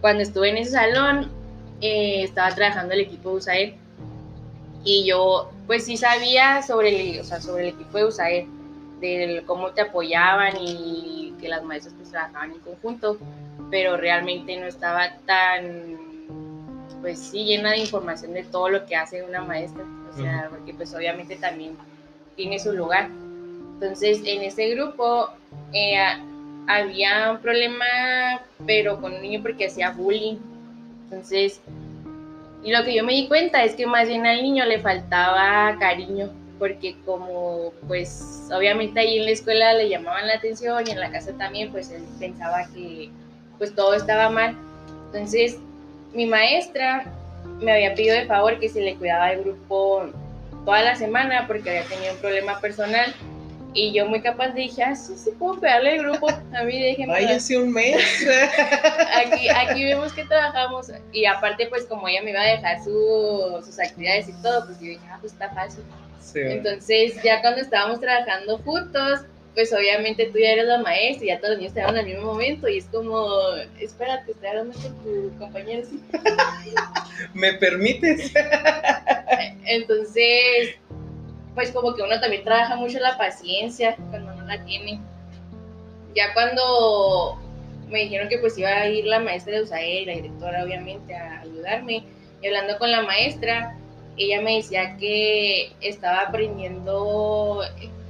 Cuando 0.00 0.22
estuve 0.22 0.50
en 0.50 0.58
ese 0.58 0.72
salón, 0.72 1.30
eh, 1.80 2.22
estaba 2.22 2.54
trabajando 2.54 2.94
el 2.94 3.00
equipo 3.00 3.30
de 3.30 3.36
USAED 3.36 3.74
y 4.84 5.04
yo 5.04 5.50
pues 5.66 5.84
sí 5.84 5.96
sabía 5.96 6.62
sobre 6.62 7.18
el, 7.18 7.24
sobre 7.24 7.68
el 7.68 7.74
equipo 7.74 7.98
de 7.98 8.04
USAED, 8.06 8.46
de 9.00 9.42
cómo 9.46 9.70
te 9.72 9.82
apoyaban 9.82 10.54
y 10.60 11.34
que 11.40 11.48
las 11.48 11.62
maestras 11.64 11.94
pues 11.96 12.10
trabajaban 12.10 12.52
en 12.52 12.60
conjunto, 12.60 13.18
pero 13.70 13.96
realmente 13.96 14.56
no 14.56 14.66
estaba 14.66 15.16
tan 15.26 15.96
pues 17.00 17.18
sí 17.18 17.44
llena 17.44 17.72
de 17.72 17.78
información 17.78 18.32
de 18.32 18.44
todo 18.44 18.68
lo 18.68 18.86
que 18.86 18.96
hace 18.96 19.22
una 19.22 19.42
maestra, 19.42 19.84
o 20.12 20.16
sea, 20.16 20.48
porque 20.50 20.72
pues 20.72 20.94
obviamente 20.94 21.36
también 21.36 21.76
tiene 22.36 22.58
su 22.58 22.72
lugar. 22.72 23.10
Entonces, 23.74 24.22
en 24.24 24.42
ese 24.42 24.70
grupo 24.70 25.28
eh, 25.72 25.98
había 26.66 27.30
un 27.32 27.38
problema, 27.38 27.84
pero 28.66 29.00
con 29.00 29.14
un 29.14 29.22
niño 29.22 29.40
porque 29.42 29.66
hacía 29.66 29.90
bullying. 29.90 30.36
Entonces, 31.04 31.60
y 32.62 32.72
lo 32.72 32.84
que 32.84 32.94
yo 32.94 33.04
me 33.04 33.12
di 33.12 33.28
cuenta 33.28 33.62
es 33.62 33.74
que 33.74 33.86
más 33.86 34.08
bien 34.08 34.26
al 34.26 34.42
niño 34.42 34.64
le 34.64 34.80
faltaba 34.80 35.76
cariño, 35.78 36.30
porque 36.58 36.96
como 37.04 37.72
pues 37.86 38.48
obviamente 38.52 39.00
ahí 39.00 39.18
en 39.18 39.26
la 39.26 39.30
escuela 39.30 39.72
le 39.74 39.88
llamaban 39.88 40.26
la 40.26 40.34
atención 40.34 40.84
y 40.86 40.90
en 40.90 41.00
la 41.00 41.10
casa 41.10 41.32
también, 41.38 41.70
pues 41.70 41.90
él 41.90 42.02
pensaba 42.18 42.66
que 42.74 43.10
pues 43.58 43.74
todo 43.74 43.94
estaba 43.94 44.30
mal. 44.30 44.56
Entonces, 45.06 45.58
mi 46.12 46.26
maestra 46.26 47.04
me 47.60 47.72
había 47.72 47.94
pedido 47.94 48.16
de 48.16 48.26
favor 48.26 48.58
que 48.58 48.68
se 48.68 48.80
le 48.80 48.96
cuidaba 48.96 49.32
el 49.32 49.44
grupo 49.44 50.06
toda 50.64 50.82
la 50.82 50.96
semana 50.96 51.46
porque 51.46 51.70
había 51.70 51.84
tenido 51.84 52.14
un 52.14 52.18
problema 52.18 52.60
personal. 52.60 53.14
Y 53.76 53.92
yo 53.92 54.06
muy 54.06 54.22
capaz 54.22 54.54
dije, 54.54 54.82
ah, 54.82 54.96
sí, 54.96 55.14
sí 55.16 55.30
puedo 55.38 55.60
cuidarle 55.60 55.96
el 55.96 56.02
grupo. 56.02 56.28
A 56.30 56.62
mí 56.64 56.80
déjenme. 56.80 57.14
Ay, 57.14 57.26
hace 57.26 57.58
un 57.58 57.70
mes. 57.72 58.26
aquí, 59.14 59.50
aquí 59.50 59.84
vemos 59.84 60.14
que 60.14 60.24
trabajamos. 60.24 60.86
Y 61.12 61.26
aparte, 61.26 61.66
pues 61.66 61.84
como 61.84 62.08
ella 62.08 62.22
me 62.22 62.30
iba 62.30 62.40
a 62.40 62.46
dejar 62.46 62.82
sus 62.82 63.78
actividades 63.78 64.30
y 64.30 64.42
todo, 64.42 64.64
pues 64.64 64.80
yo 64.80 64.86
dije, 64.86 65.04
ah, 65.10 65.18
pues 65.20 65.34
está 65.34 65.50
fácil. 65.50 65.84
Entonces, 66.34 67.22
ya 67.22 67.42
cuando 67.42 67.60
estábamos 67.60 68.00
trabajando 68.00 68.58
juntos, 68.58 69.20
pues 69.54 69.72
obviamente 69.72 70.26
tú 70.26 70.38
ya 70.38 70.52
eres 70.52 70.66
la 70.66 70.78
maestra 70.78 71.24
y 71.24 71.28
ya 71.28 71.38
todos 71.38 71.50
los 71.52 71.58
niños 71.60 71.76
en 71.76 71.84
al 71.84 72.04
mismo 72.04 72.22
momento 72.22 72.68
y 72.68 72.78
es 72.78 72.86
como, 72.86 73.26
espérate, 73.78 74.32
estoy 74.32 74.48
hablando 74.48 74.78
con 74.80 75.02
tu 75.02 75.38
compañero. 75.38 75.86
¿Me 77.34 77.52
permites? 77.54 78.32
Entonces, 79.64 80.76
pues 81.56 81.72
como 81.72 81.94
que 81.94 82.02
uno 82.02 82.20
también 82.20 82.44
trabaja 82.44 82.76
mucho 82.76 83.00
la 83.00 83.16
paciencia 83.16 83.96
cuando 84.10 84.32
no 84.34 84.44
la 84.44 84.62
tiene. 84.64 85.00
Ya 86.14 86.32
cuando 86.34 87.40
me 87.88 88.00
dijeron 88.00 88.28
que 88.28 88.38
pues 88.38 88.56
iba 88.58 88.68
a 88.68 88.86
ir 88.86 89.06
la 89.06 89.20
maestra 89.20 89.54
de 89.54 89.62
USAE, 89.62 90.06
la 90.06 90.12
directora 90.12 90.62
obviamente, 90.62 91.16
a 91.16 91.40
ayudarme, 91.40 92.04
y 92.42 92.46
hablando 92.46 92.78
con 92.78 92.92
la 92.92 93.02
maestra, 93.02 93.74
ella 94.18 94.42
me 94.42 94.56
decía 94.56 94.96
que 94.98 95.72
estaba 95.80 96.20
aprendiendo 96.20 97.62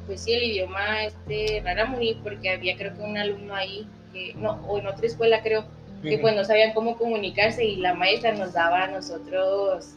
pues 0.06 0.22
sí, 0.22 0.32
el 0.32 0.42
idioma 0.42 1.04
este, 1.04 1.62
Raramuri, 1.64 2.18
porque 2.22 2.50
había 2.50 2.76
creo 2.76 2.94
que 2.94 3.02
un 3.02 3.16
alumno 3.16 3.54
ahí, 3.54 3.86
que, 4.12 4.34
no, 4.34 4.60
o 4.66 4.78
en 4.78 4.86
otra 4.86 5.06
escuela 5.06 5.42
creo, 5.42 5.64
que 6.02 6.18
pues 6.18 6.36
no 6.36 6.44
sabían 6.44 6.72
cómo 6.72 6.96
comunicarse 6.96 7.64
y 7.64 7.76
la 7.76 7.94
maestra 7.94 8.32
nos 8.32 8.52
daba 8.52 8.84
a 8.84 8.86
nosotros 8.88 9.96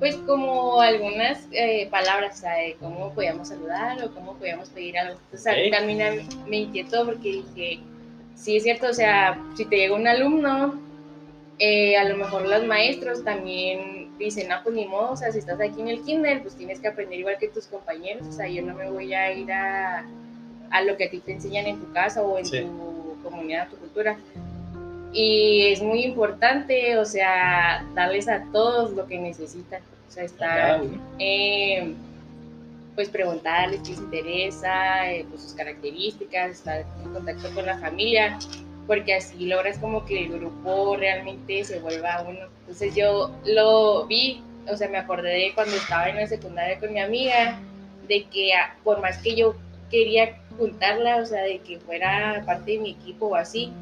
pues 0.00 0.16
como 0.26 0.80
algunas 0.80 1.46
eh, 1.52 1.86
palabras, 1.90 2.40
de 2.40 2.74
cómo 2.80 3.12
podíamos 3.12 3.48
saludar 3.48 4.02
o 4.02 4.12
cómo 4.12 4.34
podíamos 4.34 4.70
pedir 4.70 4.98
algo. 4.98 5.20
Entonces 5.24 5.70
también 5.70 6.26
me 6.48 6.56
inquietó 6.56 7.04
porque 7.04 7.44
dije, 7.54 7.80
sí 8.34 8.56
es 8.56 8.62
cierto, 8.62 8.88
o 8.88 8.94
sea, 8.94 9.38
si 9.54 9.66
te 9.66 9.76
llega 9.76 9.94
un 9.94 10.08
alumno, 10.08 10.80
eh, 11.58 11.98
a 11.98 12.04
lo 12.04 12.16
mejor 12.16 12.48
los 12.48 12.64
maestros 12.64 13.22
también 13.22 14.16
dicen, 14.18 14.48
no, 14.48 14.56
pues 14.64 14.74
ni 14.74 14.86
modo, 14.86 15.12
o 15.12 15.16
sea, 15.16 15.30
si 15.30 15.38
estás 15.38 15.60
aquí 15.60 15.82
en 15.82 15.88
el 15.88 16.02
kinder, 16.02 16.40
pues 16.40 16.56
tienes 16.56 16.80
que 16.80 16.88
aprender 16.88 17.18
igual 17.20 17.36
que 17.38 17.48
tus 17.48 17.66
compañeros, 17.66 18.26
o 18.26 18.32
sea, 18.32 18.48
yo 18.48 18.62
no 18.62 18.74
me 18.74 18.90
voy 18.90 19.12
a 19.12 19.32
ir 19.32 19.52
a, 19.52 20.06
a 20.70 20.82
lo 20.82 20.96
que 20.96 21.04
a 21.04 21.10
ti 21.10 21.18
te 21.18 21.32
enseñan 21.32 21.66
en 21.66 21.78
tu 21.78 21.92
casa 21.92 22.22
o 22.22 22.38
en 22.38 22.48
tu 22.48 23.22
comunidad, 23.22 23.68
tu 23.68 23.76
cultura. 23.76 24.16
Y 25.12 25.66
es 25.68 25.82
muy 25.82 26.04
importante, 26.04 26.96
o 26.98 27.04
sea, 27.04 27.84
darles 27.94 28.28
a 28.28 28.44
todos 28.52 28.92
lo 28.92 29.06
que 29.06 29.18
necesitan, 29.18 29.82
o 30.08 30.12
sea, 30.12 30.24
estar, 30.24 30.82
eh, 31.18 31.94
pues 32.94 33.08
preguntarles 33.08 33.80
qué 33.82 33.90
les 33.90 33.98
interesa, 33.98 35.12
eh, 35.12 35.26
pues 35.28 35.42
sus 35.42 35.54
características, 35.54 36.50
estar 36.52 36.84
en 37.02 37.12
contacto 37.12 37.50
con 37.54 37.66
la 37.66 37.78
familia 37.78 38.38
porque 38.90 39.14
así 39.14 39.46
logras 39.46 39.78
como 39.78 40.04
que 40.04 40.24
el 40.24 40.32
grupo 40.32 40.96
realmente 40.96 41.62
se 41.62 41.78
vuelva 41.78 42.24
uno. 42.26 42.40
Entonces 42.62 42.92
yo 42.96 43.30
lo 43.46 44.04
vi, 44.06 44.42
o 44.68 44.76
sea, 44.76 44.88
me 44.88 44.98
acordé 44.98 45.30
de 45.30 45.52
cuando 45.54 45.76
estaba 45.76 46.08
en 46.08 46.16
la 46.16 46.26
secundaria 46.26 46.76
con 46.80 46.92
mi 46.92 46.98
amiga, 46.98 47.60
de 48.08 48.24
que 48.24 48.52
ah, 48.52 48.74
por 48.82 49.00
más 49.00 49.18
que 49.18 49.36
yo 49.36 49.54
quería 49.92 50.36
juntarla, 50.58 51.18
o 51.18 51.24
sea, 51.24 51.42
de 51.42 51.58
que 51.58 51.78
fuera 51.78 52.42
parte 52.44 52.72
de 52.72 52.78
mi 52.78 52.90
equipo 52.90 53.26
o 53.26 53.36
así, 53.36 53.72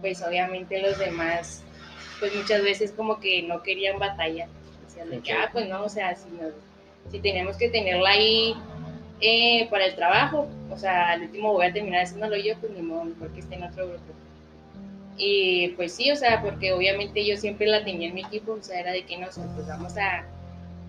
pues 0.00 0.22
obviamente 0.22 0.80
los 0.80 0.98
demás, 0.98 1.62
pues 2.20 2.34
muchas 2.34 2.62
veces 2.62 2.92
como 2.92 3.20
que 3.20 3.42
no 3.42 3.62
querían 3.62 3.98
batalla. 3.98 4.48
O 4.86 4.90
sea, 4.90 5.04
de 5.04 5.20
que, 5.20 5.32
ah, 5.32 5.50
pues 5.52 5.68
no, 5.68 5.84
o 5.84 5.88
sea, 5.88 6.14
si, 6.16 6.28
si 7.10 7.20
tenemos 7.20 7.56
que 7.56 7.68
tenerla 7.68 8.10
ahí 8.10 8.54
eh, 9.20 9.68
para 9.70 9.86
el 9.86 9.94
trabajo, 9.94 10.48
o 10.70 10.78
sea, 10.78 11.10
al 11.10 11.22
último 11.22 11.52
voy 11.52 11.66
a 11.66 11.72
terminar 11.72 12.02
haciéndolo 12.02 12.36
yo, 12.36 12.56
pues 12.58 12.72
ni 12.72 12.82
modo, 12.82 13.10
porque 13.18 13.40
esté 13.40 13.56
en 13.56 13.64
otro 13.64 13.88
grupo. 13.88 14.12
Y 15.16 15.68
pues 15.70 15.94
sí, 15.94 16.10
o 16.12 16.16
sea, 16.16 16.40
porque 16.40 16.72
obviamente 16.72 17.26
yo 17.26 17.36
siempre 17.36 17.66
la 17.66 17.84
tenía 17.84 18.08
en 18.08 18.14
mi 18.14 18.22
equipo, 18.22 18.52
o 18.52 18.62
sea, 18.62 18.78
era 18.78 18.92
de 18.92 19.04
que 19.04 19.18
nos 19.18 19.34
pues 19.34 19.66
vamos 19.66 19.96
a 19.96 20.24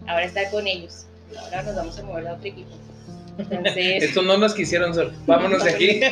ahora 0.07 0.23
estar 0.23 0.51
con 0.51 0.67
ellos, 0.67 1.07
ahora 1.43 1.63
nos 1.63 1.75
vamos 1.75 1.97
a 1.97 2.03
mover 2.03 2.27
a 2.27 2.33
otro 2.33 2.47
equipo. 2.47 2.69
Entonces, 3.39 4.03
Esto 4.03 4.21
no 4.21 4.37
nos 4.37 4.53
quisieron 4.53 4.93
solo, 4.93 5.11
vámonos 5.25 5.63
de 5.63 5.71
aquí. 5.71 6.01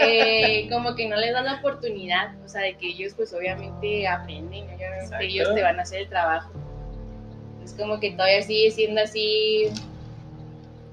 Eh, 0.00 0.68
como 0.70 0.94
que 0.94 1.08
no 1.08 1.16
les 1.16 1.32
dan 1.32 1.44
la 1.44 1.54
oportunidad, 1.54 2.32
o 2.44 2.48
sea, 2.48 2.62
de 2.62 2.76
que 2.76 2.86
ellos 2.86 3.14
pues 3.16 3.32
obviamente 3.34 4.06
aprenden, 4.06 4.64
obviamente 4.64 5.24
ellos 5.26 5.52
te 5.54 5.62
van 5.62 5.78
a 5.78 5.82
hacer 5.82 6.02
el 6.02 6.08
trabajo. 6.08 6.52
Es 7.64 7.72
como 7.72 7.98
que 7.98 8.12
todavía 8.12 8.40
sigue 8.42 8.70
siendo 8.70 9.00
así, 9.00 9.64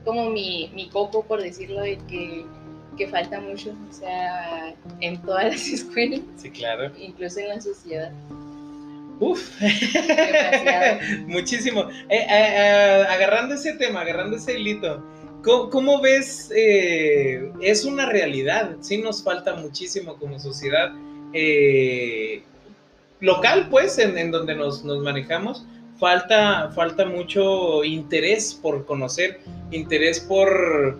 como 0.03 0.31
mi, 0.31 0.71
mi 0.73 0.89
coco, 0.89 1.23
por 1.23 1.39
decirlo, 1.41 1.81
de 1.81 1.97
que, 2.09 2.45
que 2.97 3.07
falta 3.07 3.39
mucho, 3.39 3.75
o 3.89 3.93
sea, 3.93 4.73
en 5.01 5.21
todas 5.21 5.45
las 5.45 5.67
escuelas. 5.67 6.21
Sí, 6.37 6.49
claro. 6.49 6.91
Incluso 6.97 7.39
en 7.39 7.49
la 7.49 7.61
sociedad. 7.61 8.11
Uf, 9.19 9.49
muchísimo. 11.27 11.83
Eh, 12.09 12.17
eh, 12.17 12.27
eh, 12.29 13.05
agarrando 13.09 13.55
ese 13.55 13.73
tema, 13.73 14.01
agarrando 14.01 14.35
ese 14.35 14.59
hilito, 14.59 15.03
¿cómo, 15.41 16.01
ves? 16.01 16.51
es 16.53 17.85
una 17.85 18.07
realidad, 18.07 18.75
sí 18.81 18.97
nos 18.97 19.23
falta 19.23 19.55
muchísimo 19.55 20.17
como 20.17 20.39
sociedad 20.39 20.91
local, 23.21 23.69
pues, 23.69 23.97
en, 23.99 24.31
donde 24.31 24.55
nos, 24.55 24.83
manejamos. 24.83 25.65
Falta, 25.97 26.71
falta 26.75 27.05
mucho 27.05 27.85
interés 27.85 28.53
por 28.53 28.85
conocer, 28.85 29.39
interés 29.71 30.19
por 30.19 30.99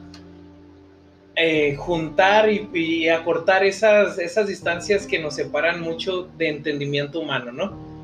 juntar 1.76 2.50
y, 2.50 2.70
y, 2.74 3.10
acortar 3.10 3.66
esas, 3.66 4.18
esas 4.20 4.48
distancias 4.48 5.06
que 5.06 5.20
nos 5.20 5.36
separan 5.36 5.82
mucho 5.82 6.30
de 6.38 6.48
entendimiento 6.48 7.20
humano, 7.20 7.52
¿no? 7.52 7.95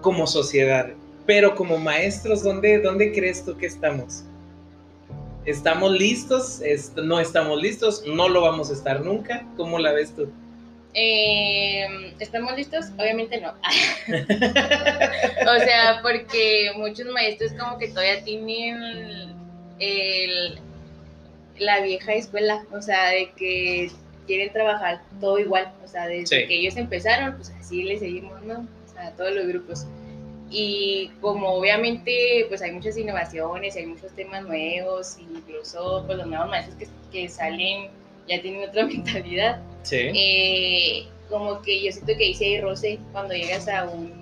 Como 0.00 0.26
sociedad. 0.26 0.90
Pero 1.26 1.54
como 1.54 1.78
maestros, 1.78 2.42
¿dónde, 2.42 2.80
dónde 2.80 3.12
crees 3.12 3.44
tú 3.44 3.56
que 3.56 3.66
estamos? 3.66 4.24
¿Estamos 5.44 5.92
listos? 5.92 6.60
¿No 6.96 7.20
estamos 7.20 7.60
listos? 7.60 8.04
¿No 8.06 8.28
lo 8.28 8.42
vamos 8.42 8.70
a 8.70 8.74
estar 8.74 9.04
nunca? 9.04 9.46
¿Cómo 9.56 9.78
la 9.78 9.92
ves 9.92 10.14
tú? 10.14 10.30
Em, 10.92 12.12
¿Estamos 12.18 12.56
listos? 12.56 12.86
Obviamente 12.98 13.40
no. 13.40 13.50
o 14.10 15.58
sea, 15.60 16.00
porque 16.02 16.72
muchos 16.76 17.06
maestros 17.06 17.52
como 17.52 17.78
que 17.78 17.88
todavía 17.88 18.22
tienen 18.24 19.34
el, 19.78 20.58
la 21.58 21.80
vieja 21.80 22.14
escuela, 22.14 22.64
o 22.72 22.82
sea, 22.82 23.10
de 23.10 23.30
que 23.36 23.90
quieren 24.26 24.52
trabajar 24.52 25.00
todo 25.20 25.38
igual, 25.38 25.72
o 25.84 25.88
sea, 25.88 26.06
desde 26.06 26.46
que 26.46 26.54
ellos 26.54 26.76
empezaron, 26.76 27.36
pues 27.36 27.50
así 27.50 27.82
le 27.82 27.98
seguimos, 27.98 28.42
¿no? 28.42 28.66
A 29.00 29.12
todos 29.12 29.34
los 29.34 29.46
grupos. 29.46 29.86
Y 30.50 31.10
como 31.20 31.48
obviamente 31.50 32.44
pues 32.48 32.60
hay 32.62 32.72
muchas 32.72 32.96
innovaciones, 32.96 33.76
hay 33.76 33.86
muchos 33.86 34.12
temas 34.12 34.42
nuevos, 34.42 35.16
incluso 35.18 36.02
pues 36.06 36.18
los 36.18 36.26
nuevos 36.26 36.48
maestros 36.48 36.76
que, 36.76 36.88
que 37.12 37.28
salen 37.28 37.88
ya 38.28 38.40
tienen 38.40 38.68
otra 38.68 38.86
mentalidad. 38.86 39.60
Eh, 39.90 41.06
como 41.28 41.62
que 41.62 41.82
yo 41.82 41.92
siento 41.92 42.12
que 42.16 42.24
dice 42.24 42.60
roce 42.60 42.98
cuando 43.12 43.34
llegas 43.34 43.68
a 43.68 43.84
un 43.84 44.12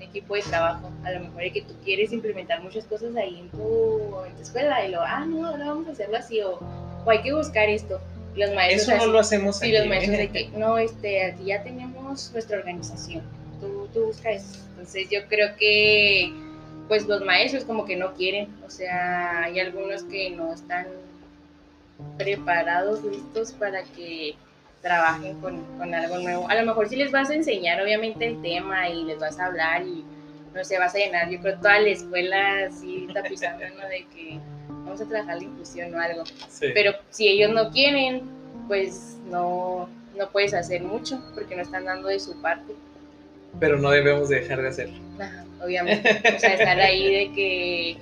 equipo 0.00 0.34
de 0.34 0.42
trabajo. 0.42 0.90
A 1.04 1.12
lo 1.12 1.20
mejor 1.20 1.42
es 1.42 1.52
que 1.52 1.62
tú 1.62 1.74
quieres 1.84 2.12
implementar 2.12 2.62
muchas 2.62 2.84
cosas 2.84 3.14
ahí 3.16 3.38
en 3.38 3.50
tu, 3.50 4.14
escuela 4.40 4.84
y 4.84 4.90
lo, 4.90 5.00
ah, 5.00 5.24
no, 5.26 5.46
ahora 5.46 5.66
vamos 5.66 5.88
a 5.88 5.92
hacerlo 5.92 6.16
así 6.16 6.40
o, 6.40 6.58
hay 7.06 7.22
que 7.22 7.32
buscar 7.32 7.68
esto. 7.68 8.00
Los 8.34 8.52
maestros 8.52 8.88
Eso 8.88 9.06
no 9.06 9.12
lo 9.12 9.20
hacemos 9.20 9.62
aquí. 9.62 9.72
los 9.72 9.86
maestros 9.86 10.18
de 10.18 10.28
que, 10.28 10.48
no, 10.48 10.76
este, 10.76 11.24
aquí 11.24 11.44
ya 11.46 11.62
tenemos 11.62 12.32
nuestra 12.32 12.58
organización 12.58 13.22
tú, 13.96 14.00
tú 14.00 14.06
buscas. 14.06 14.66
Entonces 14.70 15.08
yo 15.10 15.26
creo 15.28 15.56
que 15.56 16.32
pues 16.88 17.06
los 17.06 17.24
maestros 17.24 17.64
como 17.64 17.84
que 17.84 17.96
no 17.96 18.14
quieren, 18.14 18.48
o 18.64 18.70
sea, 18.70 19.44
hay 19.44 19.58
algunos 19.58 20.04
que 20.04 20.30
no 20.30 20.52
están 20.52 20.86
preparados, 22.16 23.02
listos 23.02 23.52
para 23.52 23.82
que 23.82 24.36
trabajen 24.82 25.40
con, 25.40 25.64
con, 25.78 25.92
algo 25.94 26.18
nuevo. 26.18 26.48
A 26.48 26.54
lo 26.54 26.64
mejor 26.64 26.88
sí 26.88 26.94
les 26.94 27.10
vas 27.10 27.30
a 27.30 27.34
enseñar 27.34 27.82
obviamente 27.82 28.26
el 28.26 28.40
tema 28.40 28.88
y 28.88 29.02
les 29.02 29.18
vas 29.18 29.40
a 29.40 29.46
hablar 29.46 29.82
y 29.82 30.04
no 30.54 30.64
sé, 30.64 30.78
vas 30.78 30.94
a 30.94 30.98
llenar, 30.98 31.28
yo 31.28 31.40
creo 31.40 31.58
toda 31.58 31.80
la 31.80 31.88
escuela 31.88 32.66
así 32.66 33.08
tapizando 33.12 33.64
de 33.88 34.06
que 34.14 34.38
vamos 34.68 35.00
a 35.00 35.06
trabajar 35.06 35.38
la 35.38 35.44
inclusión 35.44 35.92
o 35.92 35.98
algo. 35.98 36.22
Pero 36.60 36.92
si 37.10 37.28
ellos 37.28 37.50
no 37.50 37.70
quieren, 37.70 38.22
pues 38.68 39.18
no, 39.28 39.88
no 40.16 40.30
puedes 40.30 40.54
hacer 40.54 40.82
mucho 40.82 41.20
porque 41.34 41.56
no 41.56 41.62
están 41.62 41.84
dando 41.84 42.08
de 42.08 42.20
su 42.20 42.40
parte 42.40 42.74
pero 43.60 43.78
no 43.78 43.90
debemos 43.90 44.28
dejar 44.28 44.62
de 44.62 44.68
hacerlo. 44.68 44.98
obviamente. 45.62 46.10
O 46.36 46.38
sea, 46.38 46.54
estar 46.54 46.78
ahí 46.80 47.12
de 47.12 47.34
que, 47.34 47.96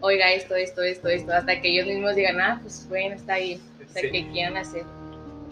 oiga, 0.00 0.32
esto, 0.32 0.54
esto, 0.54 0.82
esto, 0.82 1.08
esto, 1.08 1.32
hasta 1.32 1.60
que 1.60 1.68
ellos 1.68 1.86
mismos 1.86 2.14
digan, 2.16 2.40
ah, 2.40 2.58
pues 2.62 2.86
bueno, 2.88 3.14
está 3.14 3.34
ahí, 3.34 3.60
o 3.84 3.92
sea, 3.92 4.02
que 4.10 4.28
quieran 4.30 4.56
hacer. 4.56 4.82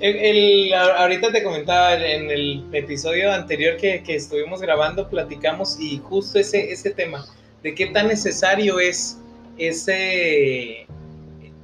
El, 0.00 0.72
ahorita 0.74 1.32
te 1.32 1.42
comentaba 1.42 1.94
en 1.94 2.30
el 2.30 2.64
episodio 2.72 3.32
anterior 3.32 3.76
que, 3.78 4.02
que, 4.04 4.14
estuvimos 4.14 4.60
grabando, 4.60 5.08
platicamos 5.08 5.78
y 5.80 5.98
justo 5.98 6.38
ese, 6.38 6.70
ese 6.70 6.90
tema, 6.90 7.26
de 7.64 7.74
qué 7.74 7.86
tan 7.86 8.06
necesario 8.06 8.78
es 8.78 9.18
ese, 9.56 10.86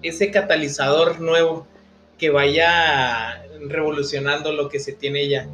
ese 0.02 0.30
catalizador 0.32 1.20
nuevo 1.20 1.64
que 2.18 2.30
vaya 2.30 3.40
revolucionando 3.68 4.52
lo 4.52 4.68
que 4.68 4.80
se 4.80 4.92
tiene 4.92 5.28
ya 5.28 5.46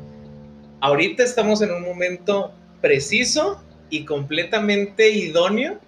ahorita 0.80 1.22
estamos 1.22 1.62
en 1.62 1.70
un 1.70 1.82
momento 1.82 2.52
preciso 2.80 3.62
y 3.90 4.04
completamente 4.04 5.10
idóneo 5.10 5.78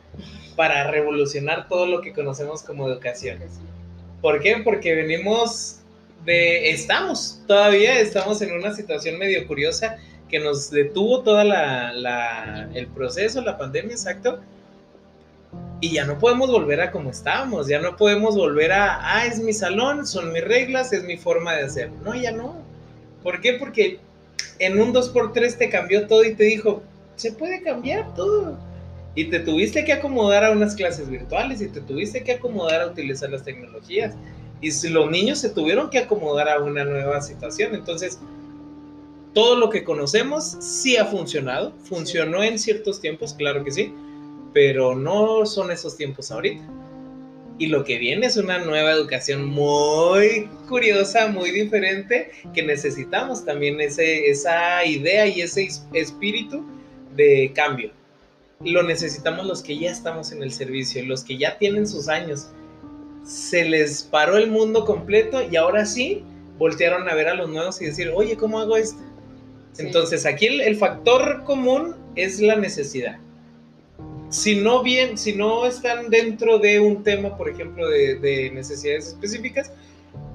para 0.57 0.90
revolucionar 0.90 1.68
todo 1.68 1.87
lo 1.87 2.00
que 2.00 2.12
conocemos 2.12 2.62
como 2.62 2.88
educación. 2.88 3.38
¿Por 4.20 4.40
qué? 4.40 4.59
Porque 4.62 4.94
venimos 4.94 5.81
de, 6.24 6.70
estamos, 6.70 7.40
todavía 7.46 7.98
estamos 7.98 8.42
en 8.42 8.52
una 8.52 8.74
situación 8.74 9.18
medio 9.18 9.46
curiosa 9.46 9.96
que 10.28 10.38
nos 10.38 10.70
detuvo 10.70 11.22
toda 11.22 11.44
la, 11.44 12.68
el 12.74 12.87
proceso, 12.88 13.42
la 13.42 13.59
pandemia, 13.59 13.92
exacto. 13.92 14.40
Y 15.81 15.94
ya 15.94 16.05
no 16.05 16.18
podemos 16.18 16.50
volver 16.50 16.81
a 16.81 16.90
como 16.90 17.11
estábamos, 17.11 17.66
ya 17.66 17.81
no 17.81 17.96
podemos 17.96 18.37
volver 18.37 18.72
a, 18.72 19.16
ah, 19.16 19.26
es 19.26 19.40
mi 19.40 19.52
salón, 19.52 20.07
son 20.07 20.33
mis 20.33 20.44
reglas, 20.44 20.92
es 20.92 21.02
mi 21.02 21.16
forma 21.16 21.55
de 21.55 21.64
hacer. 21.64 21.90
No, 22.05 22.14
ya 22.14 22.33
no. 22.33 22.62
¿Por 23.22 23.40
qué? 23.40 23.55
Porque 23.55 23.98
en 24.62 24.81
un 24.81 24.94
2x3 24.94 25.59
te 25.59 25.68
cambió 25.68 26.07
todo 26.07 26.25
y 26.25 26.35
te 26.35 26.44
dijo, 26.44 26.83
se 27.16 27.33
puede 27.33 27.62
cambiar 27.62 28.14
todo. 28.14 28.57
Y 29.14 29.25
te 29.25 29.40
tuviste 29.40 29.85
que 29.85 29.92
acomodar 29.92 30.44
a 30.44 30.53
unas 30.53 30.75
clases 30.77 31.11
virtuales 31.11 31.61
y 31.61 31.68
te 31.68 31.81
tuviste 31.81 32.22
que 32.22 32.33
acomodar 32.33 32.81
a 32.81 32.87
utilizar 32.87 33.29
las 33.31 33.44
tecnologías. 33.44 34.14
Y 34.61 34.70
los 34.88 35.11
niños 35.11 35.40
se 35.40 35.51
tuvieron 35.51 35.90
que 35.90 35.98
acomodar 35.98 36.48
a 36.48 36.61
una 36.61 36.85
nueva 36.85 37.20
situación. 37.20 37.75
Entonces, 37.75 38.20
todo 39.35 39.57
lo 39.57 39.68
que 39.68 39.83
conocemos 39.83 40.44
sí 40.44 40.96
ha 40.96 41.07
funcionado. 41.07 41.72
Funcionó 41.83 42.42
en 42.44 42.59
ciertos 42.59 43.01
tiempos, 43.01 43.35
claro 43.35 43.64
que 43.64 43.72
sí, 43.72 43.92
pero 44.55 44.94
no 44.94 45.44
son 45.44 45.72
esos 45.72 45.96
tiempos 45.96 46.31
ahorita. 46.31 46.62
Y 47.62 47.68
lo 47.68 47.85
que 47.85 47.96
viene 47.96 48.27
es 48.27 48.37
una 48.37 48.59
nueva 48.59 48.90
educación 48.90 49.44
muy 49.44 50.48
curiosa, 50.68 51.29
muy 51.29 51.53
diferente, 51.53 52.33
que 52.53 52.64
necesitamos 52.64 53.44
también 53.44 53.81
ese, 53.81 54.29
esa 54.29 54.85
idea 54.85 55.29
y 55.29 55.42
ese 55.42 55.68
espíritu 55.92 56.66
de 57.14 57.53
cambio. 57.55 57.92
Lo 58.64 58.83
necesitamos 58.83 59.46
los 59.46 59.62
que 59.62 59.79
ya 59.79 59.92
estamos 59.92 60.33
en 60.33 60.42
el 60.42 60.51
servicio, 60.51 61.05
los 61.05 61.22
que 61.22 61.38
ya 61.38 61.57
tienen 61.57 61.87
sus 61.87 62.09
años. 62.09 62.48
Se 63.25 63.64
les 63.64 64.03
paró 64.03 64.38
el 64.38 64.51
mundo 64.51 64.85
completo 64.85 65.40
y 65.48 65.55
ahora 65.55 65.87
sí 65.87 66.25
voltearon 66.59 67.09
a 67.09 67.14
ver 67.14 67.29
a 67.29 67.35
los 67.35 67.48
nuevos 67.48 67.81
y 67.81 67.85
decir, 67.85 68.11
oye, 68.12 68.37
¿cómo 68.37 68.59
hago 68.59 68.77
esto? 68.77 69.01
Entonces 69.79 70.27
aquí 70.27 70.48
el 70.48 70.75
factor 70.75 71.44
común 71.44 71.94
es 72.16 72.40
la 72.40 72.57
necesidad 72.57 73.20
si 74.33 74.57
no 74.57 74.83
bien, 74.83 75.18
si 75.18 75.35
no 75.35 75.66
están 75.66 76.09
dentro 76.09 76.59
de 76.59 76.81
un 76.81 77.05
tema, 77.05 77.37
por 77.37 77.51
ejemplo, 77.51 77.87
de, 77.88 78.51
necesidades 78.53 79.09
específicas, 79.09 79.71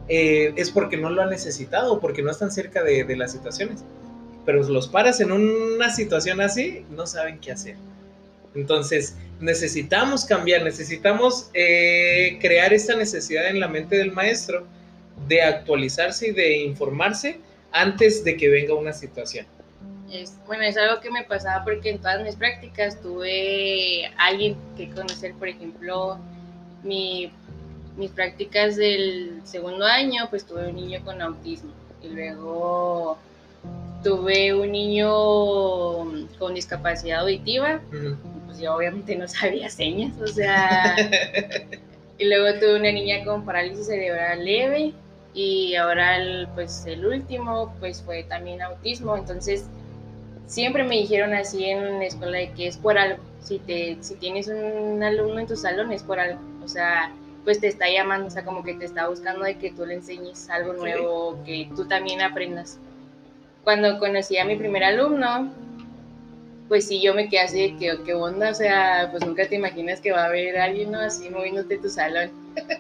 eh, 0.08 0.54
es 0.56 0.70
porque 0.70 0.98
no 0.98 1.10
lo 1.10 1.24
han 1.24 1.32
necesitado, 1.32 2.00
porque 2.00 2.22
no 2.22 2.30
están 2.30 2.52
cerca 2.52 2.84
de, 2.84 3.16
las 3.16 3.32
situaciones. 3.32 3.84
Pero 4.46 4.62
los 4.70 4.88
paras 4.88 5.20
en 5.20 5.32
una 5.32 5.90
situación 5.90 6.42
así, 6.42 6.86
no 6.92 7.08
saben 7.08 7.40
qué 7.40 7.52
hacer. 7.52 7.76
Entonces, 8.54 9.16
necesitamos 9.40 10.26
cambiar, 10.26 10.64
necesitamos 10.64 11.50
eh, 11.56 12.38
crear 12.40 12.74
esta 12.74 12.96
necesidad 12.96 13.48
en 13.48 13.60
la 13.60 13.68
mente 13.68 13.98
del 13.98 14.12
maestro 14.12 14.68
de 15.28 15.42
actualizarse 15.42 16.28
y 16.28 16.32
de 16.32 16.58
informarse 16.58 17.40
antes 17.72 18.24
de 18.24 18.38
que 18.38 18.48
venga 18.48 18.76
una 18.76 18.94
situación. 18.94 19.48
Es, 20.12 20.38
bueno, 20.48 20.64
es 20.64 20.78
algo 20.78 21.02
que 21.02 21.12
me 21.12 21.24
pasaba 21.24 21.66
porque 21.66 21.90
en 21.90 22.00
todas 22.00 22.24
mis 22.24 22.36
prácticas 22.36 23.02
tuve 23.02 24.10
alguien 24.18 24.56
que 24.78 24.90
conocer, 24.90 25.34
por 25.34 25.50
ejemplo, 25.50 26.18
mi, 26.84 27.32
mis 27.98 28.12
prácticas 28.12 28.78
del 28.78 29.42
segundo 29.44 29.86
año, 29.86 30.28
pues 30.30 30.46
tuve 30.46 30.70
un 30.70 30.76
niño 30.76 31.04
con 31.04 31.22
autismo 31.22 31.72
y 32.02 32.10
luego 32.10 33.18
tuve 34.04 34.54
un 34.54 34.72
niño 34.72 35.10
con 36.38 36.54
discapacidad 36.54 37.22
auditiva, 37.22 37.82
pues 38.46 38.60
yo 38.60 38.76
obviamente 38.76 39.16
no 39.16 39.28
sabía 39.28 39.70
señas, 39.70 40.14
o 40.22 40.28
sea, 40.28 40.96
y 42.18 42.26
luego 42.26 42.60
tuve 42.60 42.80
una 42.80 42.92
niña 42.92 43.26
con 43.26 43.46
parálisis 43.46 43.88
cerebral 43.88 44.46
leve 44.46 44.94
y 45.34 45.76
ahora 45.76 46.18
el, 46.18 46.48
pues 46.56 46.86
el 46.86 47.06
último 47.06 47.76
pues 47.80 48.02
fue 48.02 48.24
también 48.24 48.62
autismo, 48.62 49.18
entonces 49.18 49.66
siempre 50.48 50.84
me 50.84 50.96
dijeron 50.96 51.34
así 51.34 51.66
en 51.66 52.00
la 52.00 52.06
escuela 52.06 52.38
de 52.40 52.52
que 52.52 52.68
es 52.68 52.78
por 52.78 52.98
algo. 52.98 53.24
Si, 53.42 53.60
te, 53.60 53.98
si 54.02 54.16
tienes 54.16 54.48
un 54.48 55.02
alumno 55.04 55.40
en 55.40 55.48
tu 55.48 55.56
salón 55.56 55.92
es 55.92 56.04
por 56.04 56.20
algo. 56.20 56.40
O 56.64 56.68
sea, 56.68 57.12
pues 57.44 57.62
te 57.62 57.68
está 57.68 57.90
llamando, 57.90 58.28
o 58.28 58.30
sea, 58.30 58.44
como 58.44 58.64
que 58.64 58.74
te 58.74 58.86
está 58.86 59.08
buscando 59.08 59.46
de 59.46 59.58
que 59.58 59.72
tú 59.72 59.86
le 59.86 59.96
enseñes 59.96 60.50
algo 60.50 60.74
nuevo, 60.74 61.42
que 61.46 61.70
tú 61.76 61.88
también 61.88 62.22
aprendas. 62.22 62.78
Cuando 63.64 64.00
conocí 64.00 64.38
a 64.38 64.46
mi 64.46 64.56
primer 64.56 64.84
alumno, 64.84 65.54
pues 66.68 66.88
sí, 66.88 67.02
yo 67.02 67.14
me 67.14 67.30
quedé 67.30 67.42
así 67.42 67.72
de 67.72 67.78
que, 67.78 68.04
qué 68.04 68.14
onda, 68.14 68.50
o 68.50 68.54
sea, 68.54 69.08
pues 69.12 69.26
nunca 69.26 69.48
te 69.48 69.56
imaginas 69.56 70.02
que 70.02 70.12
va 70.12 70.24
a 70.24 70.26
haber 70.26 70.58
alguien 70.58 70.92
¿no? 70.92 71.00
así 71.00 71.30
moviéndote 71.30 71.78
tu 71.78 71.90
salón. 71.90 72.32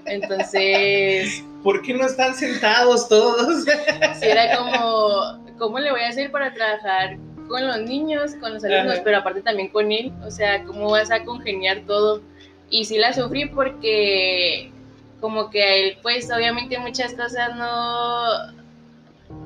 Entonces... 0.06 1.43
¿Por 1.63 1.82
qué 1.82 1.93
no 1.93 2.06
están 2.06 2.36
sentados 2.36 3.08
todos? 3.08 3.63
sí, 3.63 4.25
era 4.25 4.58
como, 4.58 5.58
¿cómo 5.58 5.80
le 5.80 5.91
voy 5.91 6.01
a 6.01 6.10
hacer 6.10 6.32
para 6.32 6.53
trabajar 6.53 7.17
con 7.47 7.65
los 7.65 7.81
niños, 7.81 8.36
con 8.36 8.53
los 8.53 8.63
alumnos, 8.63 8.99
pero 9.03 9.17
aparte 9.17 9.41
también 9.41 9.69
con 9.69 9.91
él? 9.91 10.12
O 10.25 10.31
sea, 10.31 10.63
¿cómo 10.63 10.91
vas 10.91 11.12
a 11.12 11.23
congeniar 11.23 11.81
todo? 11.88 12.21
Y 12.69 12.86
sí 12.86 12.97
la 12.97 13.13
sufrí 13.13 13.45
porque 13.47 14.71
como 15.21 15.49
que 15.49 15.63
a 15.63 15.75
él, 15.75 15.97
pues 16.01 16.29
obviamente 16.31 16.77
muchas 16.77 17.13
cosas 17.13 17.55
no 17.55 18.57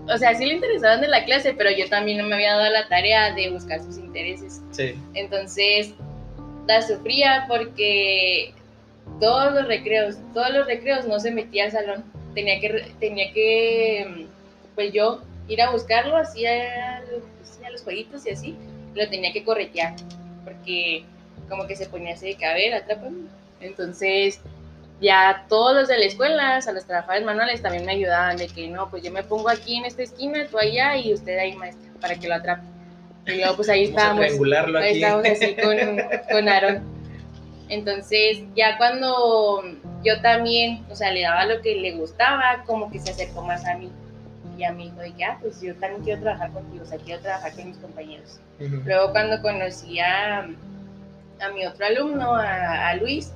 o 0.08 0.18
sea, 0.18 0.36
sí 0.36 0.46
le 0.46 0.56
interesaban 0.56 1.02
de 1.02 1.08
la 1.08 1.26
clase, 1.26 1.54
pero 1.54 1.72
yo 1.72 1.88
también 1.90 2.18
no 2.18 2.26
me 2.26 2.36
había 2.36 2.56
dado 2.56 2.72
la 2.72 2.88
tarea 2.88 3.34
de 3.34 3.50
buscar 3.50 3.82
sus 3.82 3.98
intereses. 3.98 4.62
Sí. 4.72 4.96
Entonces, 5.14 5.94
la 6.68 6.82
sufría 6.82 7.46
porque 7.48 8.54
todos 9.20 9.54
los 9.54 9.68
recreos, 9.68 10.18
todos 10.34 10.52
los 10.52 10.68
recreos 10.68 11.06
no 11.06 11.20
se 11.20 11.32
metía 11.32 11.66
al 11.66 11.72
salón. 11.72 12.04
Tenía 12.34 12.60
que, 12.60 12.94
tenía 13.00 13.32
que, 13.34 14.28
pues 14.76 14.92
yo, 14.94 15.22
ir 15.48 15.62
a 15.62 15.72
buscarlo, 15.72 16.18
hacía 16.18 17.04
los 17.72 17.84
jueguitos 17.84 18.26
y 18.26 18.32
así, 18.32 18.56
lo 18.96 19.10
tenía 19.10 19.32
que 19.34 19.44
corretear, 19.44 19.96
porque 20.44 21.06
como 21.50 21.68
que 21.68 21.76
se 21.76 21.88
ponía 21.88 22.14
así 22.14 22.28
de 22.28 22.36
que, 22.36 22.46
a 22.46 22.54
ver, 22.54 22.74
atrápame. 22.74 23.28
Entonces, 23.60 24.40
ya 25.02 25.46
todos 25.50 25.76
los 25.76 25.88
de 25.88 25.98
la 25.98 26.06
escuela, 26.06 26.58
o 26.58 26.62
sea, 26.62 26.74
los 26.74 26.86
trabajadores 26.86 27.26
manuales 27.26 27.62
también 27.62 27.86
me 27.86 27.94
ayudaban 27.94 28.38
de 28.38 28.48
que 28.48 28.68
no, 28.68 28.90
pues 28.90 29.04
yo 29.04 29.12
me 29.12 29.24
pongo 29.24 29.50
aquí 29.50 29.78
en 29.78 29.86
esta 29.86 30.04
esquina, 30.04 30.46
tú 30.50 30.58
allá 30.58 30.96
y 30.98 31.14
usted 31.14 31.38
ahí, 31.38 31.56
maestra, 31.56 31.92
para 32.00 32.16
que 32.16 32.28
lo 32.28 32.36
atrape. 32.36 32.64
Y 33.28 33.38
luego, 33.38 33.56
pues 33.56 33.70
ahí 33.70 33.86
estábamos. 33.86 34.26
ahí 34.26 35.02
estábamos 35.02 35.28
así 35.28 35.56
con, 35.62 35.78
con 36.32 36.50
Aaron. 36.50 36.84
Entonces, 37.70 38.40
ya 38.56 38.78
cuando 38.78 39.64
yo 40.04 40.22
también, 40.22 40.84
o 40.90 40.96
sea, 40.96 41.12
le 41.12 41.22
daba 41.22 41.46
lo 41.46 41.62
que 41.62 41.76
le 41.76 41.94
gustaba, 41.94 42.64
como 42.66 42.92
que 42.92 43.00
se 43.00 43.12
acercó 43.12 43.44
más 43.44 43.66
a 43.66 43.78
mí. 43.78 43.90
Y 44.62 44.64
a 44.64 44.74
mí 44.74 44.92
dijo, 44.92 45.18
ya, 45.18 45.32
ah, 45.32 45.38
pues 45.42 45.60
yo 45.60 45.74
también 45.78 46.04
quiero 46.04 46.22
trabajar 46.22 46.52
contigo, 46.52 46.84
o 46.84 46.86
sea, 46.86 47.00
quiero 47.00 47.20
trabajar 47.20 47.52
con 47.54 47.66
mis 47.66 47.78
compañeros. 47.78 48.40
Luego 48.60 49.12
cuando 49.12 49.42
conocí 49.42 50.00
a, 50.00 50.42
a 50.42 51.50
mi 51.56 51.66
otro 51.66 51.84
alumno, 51.84 52.36
a, 52.36 52.90
a 52.90 52.96
Luis, 52.98 53.32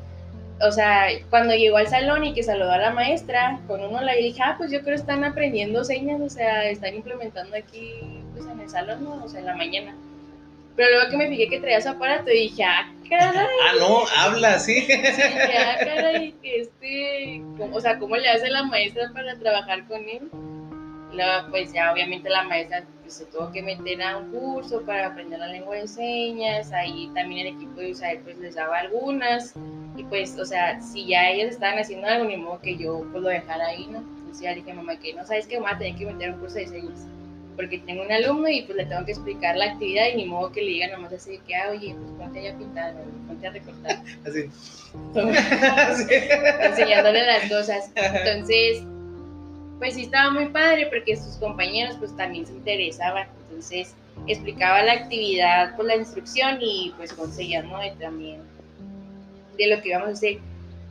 o 0.62 0.72
sea, 0.72 1.08
cuando 1.32 1.56
llegó 1.56 1.78
al 1.78 1.88
salón 1.88 2.26
y 2.26 2.36
que 2.36 2.44
saludó 2.44 2.72
a 2.72 2.78
la 2.78 2.92
maestra, 2.92 3.60
con 3.66 3.84
uno 3.84 4.04
le 4.04 4.18
dije, 4.18 4.40
ah, 4.44 4.54
pues 4.56 4.70
yo 4.70 4.82
creo 4.82 4.96
que 4.96 5.02
están 5.02 5.24
aprendiendo 5.24 5.84
señas, 5.84 6.22
o 6.22 6.30
sea, 6.30 6.70
están 6.70 6.94
implementando 6.94 7.58
aquí, 7.58 8.22
pues 8.36 8.46
en 8.46 8.60
el 8.60 8.70
salón, 8.70 9.04
¿no? 9.04 9.24
o 9.26 9.28
sea, 9.28 9.40
en 9.40 9.48
la 9.48 9.56
mañana. 9.56 9.96
Pero 10.76 10.92
luego 10.92 11.10
que 11.10 11.18
me 11.18 11.28
fijé 11.28 11.50
que 11.50 11.60
traía 11.60 11.82
su 11.82 11.90
aparato 11.90 12.30
y 12.30 12.50
dije, 12.50 12.64
ah, 12.64 12.88
caray. 13.10 13.48
Ah, 13.64 13.74
no, 13.80 14.04
habla, 14.16 14.60
sí. 14.60 14.82
sí 14.82 14.96
dije, 14.96 15.58
ah, 15.58 15.78
caray, 15.80 16.34
que 16.34 16.62
este, 16.62 17.42
o 17.60 17.82
sea, 17.82 17.98
¿cómo 17.98 18.16
le 18.16 18.30
hace 18.30 18.48
la 18.52 18.62
maestra 18.62 19.10
para 19.12 19.36
trabajar 19.40 19.88
con 19.88 20.08
él? 20.08 20.30
Luego, 21.14 21.50
pues 21.50 21.72
ya 21.72 21.92
obviamente 21.94 22.30
la 22.30 22.44
maestra 22.44 22.84
pues, 23.02 23.14
se 23.14 23.26
tuvo 23.26 23.52
que 23.52 23.62
meter 23.62 24.02
a 24.02 24.18
un 24.18 24.32
curso 24.32 24.82
para 24.82 25.08
aprender 25.08 25.40
la 25.40 25.48
lengua 25.48 25.76
de 25.76 25.88
señas, 25.88 26.72
ahí 26.74 27.10
también 27.14 27.48
el 27.48 27.56
equipo 27.56 27.80
de 27.80 27.92
USAID 27.92 28.20
pues 28.22 28.38
les 28.40 28.56
daba 28.56 28.80
algunas, 28.80 29.54
y 29.98 30.04
pues, 30.04 30.38
o 30.38 30.46
sea, 30.46 30.82
si 30.82 31.08
ya 31.08 31.30
ellas 31.30 31.52
estaban 31.52 31.80
haciendo 31.80 32.08
algo, 32.08 32.26
ni 32.26 32.38
modo 32.38 32.60
que 32.60 32.76
yo 32.76 33.06
pues 33.12 33.24
lo 33.24 33.30
dejara 33.30 33.68
ahí, 33.68 33.88
¿no? 33.90 34.00
Entonces 34.00 34.42
ya 34.42 34.54
dije, 34.54 34.74
mamá, 34.74 34.98
que 34.98 35.14
no 35.14 35.26
sabes 35.26 35.48
que 35.48 35.60
mamá, 35.60 35.78
tenía 35.78 35.96
que 35.96 36.06
meter 36.06 36.34
un 36.34 36.40
curso 36.40 36.56
de 36.56 36.68
señas, 36.68 37.08
porque 37.56 37.80
tengo 37.80 38.04
un 38.04 38.12
alumno 38.12 38.50
y 38.50 38.64
pues 38.64 38.78
le 38.78 38.86
tengo 38.86 39.06
que 39.06 39.12
explicar 39.12 39.56
la 39.56 39.66
actividad 39.66 40.08
y 40.12 40.18
ni 40.18 40.26
modo 40.26 40.52
que 40.52 40.62
le 40.62 40.68
diga 40.68 40.88
nomás 40.90 41.14
así 41.14 41.40
que, 41.48 41.56
ah, 41.56 41.70
oye, 41.72 41.96
pues 41.98 42.12
ponte 42.18 42.44
ya 42.44 42.52
a 42.54 42.58
pintar, 42.58 42.94
ponte 43.28 43.48
a 43.48 43.52
recortar. 43.52 44.02
Así. 44.26 44.50
Enseñándole 46.62 47.26
las 47.26 47.50
cosas. 47.50 47.92
Entonces, 47.96 48.84
pues 49.80 49.96
sí 49.96 50.04
estaba 50.04 50.32
muy 50.32 50.48
padre 50.50 50.88
porque 50.88 51.16
sus 51.18 51.36
compañeros 51.38 51.96
pues 52.00 52.16
también 52.16 52.46
se 52.46 52.54
interesaban. 52.54 53.28
Entonces, 53.50 53.96
explicaba 54.28 54.84
la 54.84 54.94
actividad 54.94 55.76
por 55.76 55.86
la 55.86 55.96
instrucción 55.96 56.58
y 56.62 56.94
pues 56.98 57.14
conseguían, 57.14 57.70
¿no? 57.70 57.80
también 58.00 58.42
de 59.58 59.68
lo 59.68 59.82
que 59.82 59.90
íbamos 59.90 60.10
a 60.10 60.12
hacer. 60.12 60.40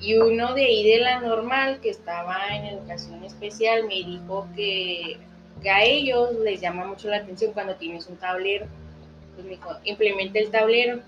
Y 0.01 0.17
uno 0.17 0.55
de 0.55 0.65
ahí 0.65 0.89
de 0.89 0.99
la 0.99 1.21
normal, 1.21 1.81
que 1.81 1.91
estaba 1.91 2.49
en 2.51 2.67
educación 2.67 3.23
especial, 3.25 3.85
me 3.85 3.95
dijo 3.95 4.47
que, 4.55 5.19
a 5.71 5.83
ellos 5.83 6.35
les 6.45 6.61
llama 6.61 6.85
mucho 6.85 7.09
la 7.09 7.19
atención 7.19 7.53
cuando 7.53 7.75
tienes 7.77 8.07
un 8.07 8.17
tablero. 8.17 8.67
Pues 9.35 9.59
implementa 9.85 10.39
el 10.39 10.51
tablero, 10.51 11.01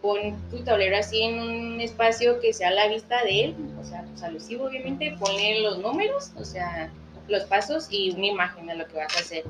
pon 0.00 0.36
tu 0.50 0.62
tablero 0.62 0.96
así 0.96 1.22
en 1.22 1.40
un 1.40 1.80
espacio 1.80 2.38
que 2.40 2.52
sea 2.52 2.68
a 2.68 2.72
la 2.72 2.88
vista 2.88 3.24
de 3.24 3.46
él, 3.46 3.56
o 3.80 3.84
sea, 3.84 4.04
pues 4.04 4.22
alusivo 4.22 4.66
obviamente, 4.66 5.16
ponle 5.18 5.62
los 5.62 5.78
números, 5.78 6.30
o 6.36 6.44
sea, 6.44 6.90
los 7.28 7.44
pasos 7.44 7.88
y 7.90 8.10
una 8.10 8.26
imagen 8.26 8.66
de 8.66 8.76
lo 8.76 8.86
que 8.86 8.96
vas 8.96 9.16
a 9.16 9.20
hacer. 9.20 9.44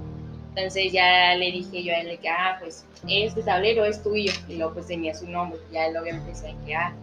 Entonces 0.54 0.92
ya 0.92 1.34
le 1.34 1.50
dije 1.50 1.82
yo 1.82 1.92
a 1.92 1.98
él 1.98 2.18
que, 2.20 2.28
ah, 2.28 2.56
pues 2.60 2.84
este 3.08 3.42
tablero 3.42 3.84
es 3.84 4.02
tuyo. 4.02 4.32
Y 4.48 4.56
luego 4.56 4.74
pues 4.74 4.86
tenía 4.86 5.14
su 5.14 5.28
nombre. 5.28 5.58
Ya 5.72 5.86
él 5.86 5.96
obviamente 5.96 6.30
decía 6.30 6.54
que, 6.64 6.74
ah, 6.74 6.94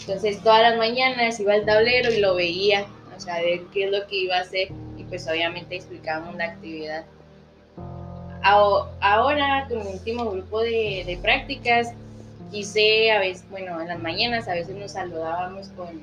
entonces 0.00 0.42
todas 0.42 0.62
las 0.62 0.76
mañanas 0.76 1.38
iba 1.38 1.54
al 1.54 1.64
tablero 1.64 2.12
y 2.12 2.18
lo 2.18 2.34
veía, 2.34 2.86
o 3.16 3.20
sea, 3.20 3.40
ver 3.40 3.60
qué 3.72 3.84
es 3.84 3.90
lo 3.90 4.06
que 4.06 4.16
iba 4.16 4.36
a 4.36 4.40
hacer 4.40 4.68
y 4.96 5.04
pues 5.04 5.28
obviamente 5.28 5.76
explicábamos 5.76 6.34
la 6.36 6.44
actividad. 6.44 7.04
Ahora 8.42 9.66
con 9.68 9.80
el 9.80 9.86
último 9.88 10.30
grupo 10.30 10.60
de, 10.60 11.04
de 11.06 11.18
prácticas 11.20 11.92
quise 12.50 13.10
a 13.10 13.18
veces, 13.18 13.48
bueno, 13.50 13.80
en 13.80 13.88
las 13.88 14.00
mañanas 14.00 14.48
a 14.48 14.54
veces 14.54 14.74
nos 14.76 14.92
saludábamos 14.92 15.68
con, 15.68 16.00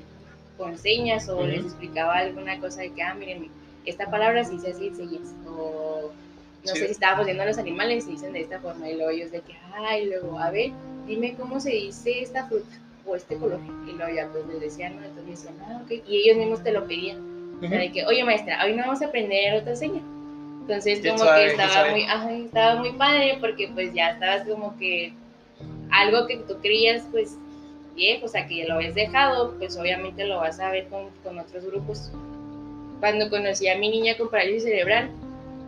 con 0.56 0.78
señas 0.78 1.28
o 1.28 1.44
les 1.44 1.64
explicaba 1.64 2.18
alguna 2.18 2.58
cosa 2.60 2.82
de 2.82 2.92
que, 2.92 3.02
ah, 3.02 3.14
miren, 3.14 3.50
esta 3.86 4.10
palabra 4.10 4.44
se 4.44 4.52
dice 4.52 4.70
así, 4.72 4.90
señas, 4.90 5.34
o 5.48 6.10
no 6.64 6.72
sé 6.72 6.86
si 6.86 6.92
estábamos 6.92 7.26
viendo 7.26 7.44
a 7.44 7.46
los 7.46 7.58
animales, 7.58 8.04
se 8.04 8.10
dicen 8.10 8.32
de 8.32 8.40
esta 8.40 8.60
forma, 8.60 8.88
y 8.88 8.96
luego 8.96 9.10
ellos 9.10 9.30
de 9.30 9.40
que, 9.40 9.54
ay, 9.74 10.06
luego, 10.06 10.38
a 10.38 10.50
ver, 10.50 10.72
dime 11.06 11.34
cómo 11.34 11.60
se 11.60 11.70
dice 11.70 12.20
esta 12.20 12.46
fruta 12.46 12.76
o 13.06 13.14
este 13.14 13.36
color. 13.36 13.60
Y 13.88 13.92
luego 13.92 14.14
ya 14.14 14.28
pues 14.28 14.46
les 14.46 14.60
decían, 14.60 14.96
¿no? 14.96 15.04
Entonces 15.04 15.44
decían, 15.44 15.54
ah, 15.68 15.80
ok. 15.84 16.02
Y 16.06 16.16
ellos 16.22 16.36
mismos 16.36 16.62
te 16.62 16.72
lo 16.72 16.86
pedían. 16.86 17.56
O 17.62 17.68
sea, 17.68 17.78
de 17.78 17.90
que, 17.92 18.04
oye 18.04 18.22
maestra, 18.24 18.62
hoy 18.64 18.74
no 18.74 18.82
vamos 18.82 19.00
a 19.00 19.06
aprender 19.06 19.54
otra 19.54 19.76
seña. 19.76 20.02
Entonces 20.60 20.98
como 21.06 21.32
que 21.32 21.46
estaba 21.46 21.90
muy, 21.90 22.04
ay, 22.08 22.44
estaba 22.46 22.80
muy 22.80 22.92
padre 22.92 23.38
porque 23.40 23.68
pues 23.68 23.94
ya 23.94 24.10
estabas 24.10 24.46
como 24.46 24.76
que 24.76 25.14
algo 25.90 26.26
que 26.26 26.38
tú 26.38 26.56
creías 26.60 27.04
pues 27.12 27.38
viejo, 27.94 28.26
o 28.26 28.28
sea 28.28 28.46
que 28.46 28.56
ya 28.56 28.66
lo 28.66 28.74
habías 28.74 28.94
dejado, 28.94 29.54
pues 29.58 29.76
obviamente 29.78 30.26
lo 30.26 30.38
vas 30.38 30.58
a 30.58 30.70
ver 30.70 30.88
con, 30.88 31.08
con 31.22 31.38
otros 31.38 31.64
grupos. 31.64 32.10
Cuando 33.00 33.28
conocí 33.30 33.68
a 33.68 33.76
mi 33.76 33.90
niña 33.90 34.16
con 34.16 34.30
parálisis 34.30 34.64
cerebral, 34.64 35.10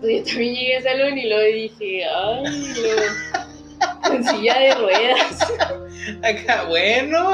pues 0.00 0.18
yo 0.18 0.24
también 0.24 0.54
llegué 0.54 0.76
al 0.76 0.82
salón 0.82 1.18
y 1.18 1.28
lo 1.28 1.40
dije, 1.40 2.04
ay, 2.04 2.74
lo 2.82 4.08
con 4.08 4.24
silla 4.24 4.58
de 4.58 4.74
ruedas. 4.74 5.52
Acá, 6.22 6.64
bueno. 6.64 7.32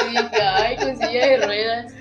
Sí, 0.00 0.16
ay, 0.40 0.76
con 0.76 0.96
silla 0.96 1.26
de 1.26 1.36
ruedas. 1.38 1.94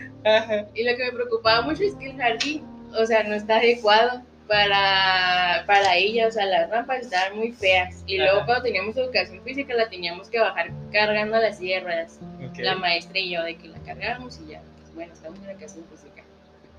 Y 0.74 0.84
lo 0.84 0.96
que 0.96 1.06
me 1.06 1.12
preocupaba 1.12 1.62
mucho 1.62 1.84
es 1.84 1.96
que 1.96 2.08
el 2.08 2.18
jardín, 2.18 2.66
o 2.98 3.06
sea, 3.06 3.24
no 3.24 3.36
está 3.36 3.58
adecuado 3.58 4.22
para, 4.48 5.64
para 5.68 5.96
ella, 5.96 6.28
o 6.28 6.32
sea, 6.32 6.46
las 6.46 6.70
rampas 6.70 7.02
estaban 7.02 7.38
muy 7.38 7.52
feas. 7.52 8.04
Y 8.08 8.18
luego 8.18 8.46
cuando 8.46 8.64
teníamos 8.64 8.96
educación 8.98 9.44
física 9.44 9.74
la 9.74 9.90
teníamos 9.90 10.30
que 10.30 10.40
bajar 10.40 10.72
cargando 10.92 11.38
la 11.38 11.54
silla 11.54 11.78
de 11.78 11.82
ruedas. 11.82 12.20
La 12.58 12.76
maestra 12.76 13.20
y 13.20 13.32
yo, 13.32 13.44
de 13.44 13.56
que 13.56 13.68
la 13.68 13.80
cargáramos 13.80 14.40
y 14.44 14.52
ya, 14.52 14.62
pues, 14.78 14.96
bueno, 14.96 15.14
estamos 15.14 15.40
en 15.40 15.50
educación 15.50 15.86
física. 15.92 16.07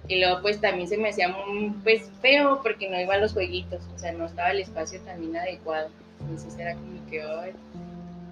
Y 0.08 0.20
luego 0.20 0.40
pues 0.40 0.60
también 0.60 0.88
se 0.88 0.96
me 0.96 1.10
hacía 1.10 1.28
muy 1.28 1.70
pues, 1.84 2.10
feo 2.22 2.60
porque 2.62 2.88
no 2.88 2.98
iban 2.98 3.20
los 3.20 3.34
jueguitos, 3.34 3.82
o 3.94 3.98
sea, 3.98 4.12
no 4.12 4.24
estaba 4.26 4.50
el 4.50 4.60
espacio 4.60 5.00
también 5.00 5.36
adecuado. 5.36 5.90
Entonces 6.20 6.58
era 6.58 6.74
como 6.74 7.06
que, 7.10 7.22
ay. 7.22 7.52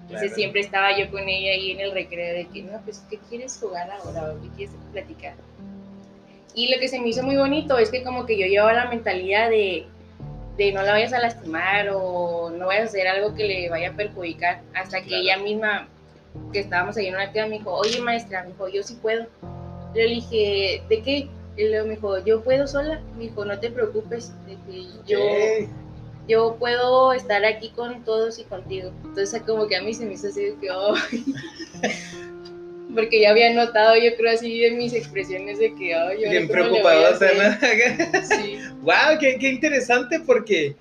Entonces 0.07 0.33
siempre 0.33 0.61
estaba 0.61 0.97
yo 0.97 1.11
con 1.11 1.27
ella 1.27 1.51
ahí 1.51 1.71
en 1.71 1.81
el 1.81 1.91
recreo 1.91 2.33
de 2.33 2.47
que, 2.47 2.63
no, 2.63 2.79
pues, 2.83 3.03
¿qué 3.09 3.19
quieres 3.29 3.59
jugar 3.61 3.91
ahora? 3.91 4.31
¿O 4.31 4.41
qué 4.41 4.47
quieres 4.55 4.75
platicar? 4.91 5.33
Y 6.55 6.73
lo 6.73 6.79
que 6.79 6.87
se 6.87 6.99
me 6.99 7.09
hizo 7.09 7.21
muy 7.23 7.35
bonito 7.35 7.77
es 7.77 7.91
que 7.91 8.03
como 8.03 8.25
que 8.25 8.39
yo 8.39 8.47
llevaba 8.47 8.73
la 8.73 8.89
mentalidad 8.89 9.49
de, 9.49 9.85
de 10.57 10.71
no 10.71 10.81
la 10.81 10.93
vayas 10.93 11.13
a 11.13 11.19
lastimar 11.19 11.89
o 11.93 12.49
no 12.49 12.67
vayas 12.67 12.85
a 12.85 12.87
hacer 12.87 13.07
algo 13.07 13.35
que 13.35 13.43
le 13.43 13.69
vaya 13.69 13.89
a 13.89 13.93
perjudicar. 13.93 14.61
Hasta 14.73 15.03
que 15.03 15.19
ella 15.19 15.37
misma, 15.37 15.87
que 16.51 16.61
estábamos 16.61 16.97
ahí 16.97 17.07
en 17.07 17.15
una 17.15 17.25
actividad, 17.25 17.49
me 17.49 17.59
dijo, 17.59 17.73
oye 17.73 18.01
maestra, 18.01 18.43
me 18.43 18.49
dijo, 18.49 18.67
yo 18.69 18.81
sí 18.81 18.97
puedo. 19.01 19.27
Le 19.93 20.05
dije, 20.05 20.81
¿de 20.89 21.01
qué? 21.01 21.27
Y 21.57 21.67
luego 21.67 21.87
me 21.87 21.95
dijo, 21.95 22.23
yo 22.23 22.43
puedo 22.43 22.67
sola. 22.67 23.01
Me 23.17 23.25
dijo, 23.25 23.43
no 23.43 23.59
te 23.59 23.71
preocupes, 23.71 24.31
de 24.45 24.57
que 24.67 24.85
yo 25.07 25.19
yo 26.27 26.57
puedo 26.59 27.13
estar 27.13 27.45
aquí 27.45 27.69
con 27.69 28.03
todos 28.03 28.37
y 28.39 28.43
contigo. 28.43 28.91
Entonces 29.05 29.41
como 29.43 29.67
que 29.67 29.77
a 29.77 29.81
mí 29.81 29.93
se 29.93 30.05
me 30.05 30.13
hizo 30.13 30.27
así 30.27 30.41
de 30.41 30.55
que, 30.59 30.67
porque 32.93 33.21
ya 33.21 33.31
había 33.31 33.53
notado, 33.53 33.95
yo 33.95 34.15
creo 34.17 34.33
así 34.33 34.59
de 34.59 34.71
mis 34.71 34.93
expresiones 34.93 35.59
de 35.59 35.73
que, 35.75 35.89
yo 35.89 36.29
Bien 36.29 36.47
preocupado, 36.47 37.11
¿no? 37.11 37.17
Sí. 38.23 38.59
wow, 38.81 39.17
qué, 39.19 39.37
qué 39.39 39.49
interesante 39.49 40.19
porque 40.19 40.75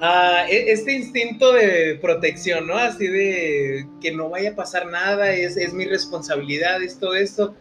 ah, 0.00 0.46
e, 0.48 0.72
este 0.72 0.92
instinto 0.92 1.52
de 1.52 1.98
protección, 2.00 2.66
¿no? 2.66 2.76
Así 2.76 3.08
de 3.08 3.86
que 4.00 4.12
no 4.12 4.30
vaya 4.30 4.50
a 4.50 4.54
pasar 4.54 4.86
nada, 4.86 5.32
es, 5.32 5.58
es 5.58 5.74
mi 5.74 5.84
responsabilidad, 5.84 6.82
es 6.82 6.98
todo 6.98 7.14
esto. 7.14 7.54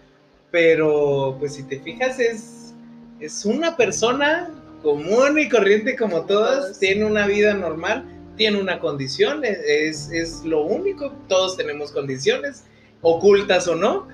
Pero, 0.51 1.35
pues 1.39 1.55
si 1.55 1.63
te 1.63 1.79
fijas, 1.79 2.19
es, 2.19 2.73
es 3.19 3.45
una 3.45 3.77
persona 3.77 4.49
común 4.81 5.37
y 5.37 5.49
corriente 5.49 5.95
como 5.95 6.25
todas, 6.25 6.79
tiene 6.79 7.05
una 7.05 7.27
vida 7.27 7.53
normal, 7.53 8.05
tiene 8.37 8.59
una 8.59 8.79
condición, 8.79 9.43
es, 9.43 10.09
es 10.11 10.43
lo 10.45 10.63
único, 10.63 11.11
todos 11.27 11.57
tenemos 11.57 11.91
condiciones, 11.91 12.63
ocultas 13.01 13.67
o 13.67 13.75
no. 13.75 14.07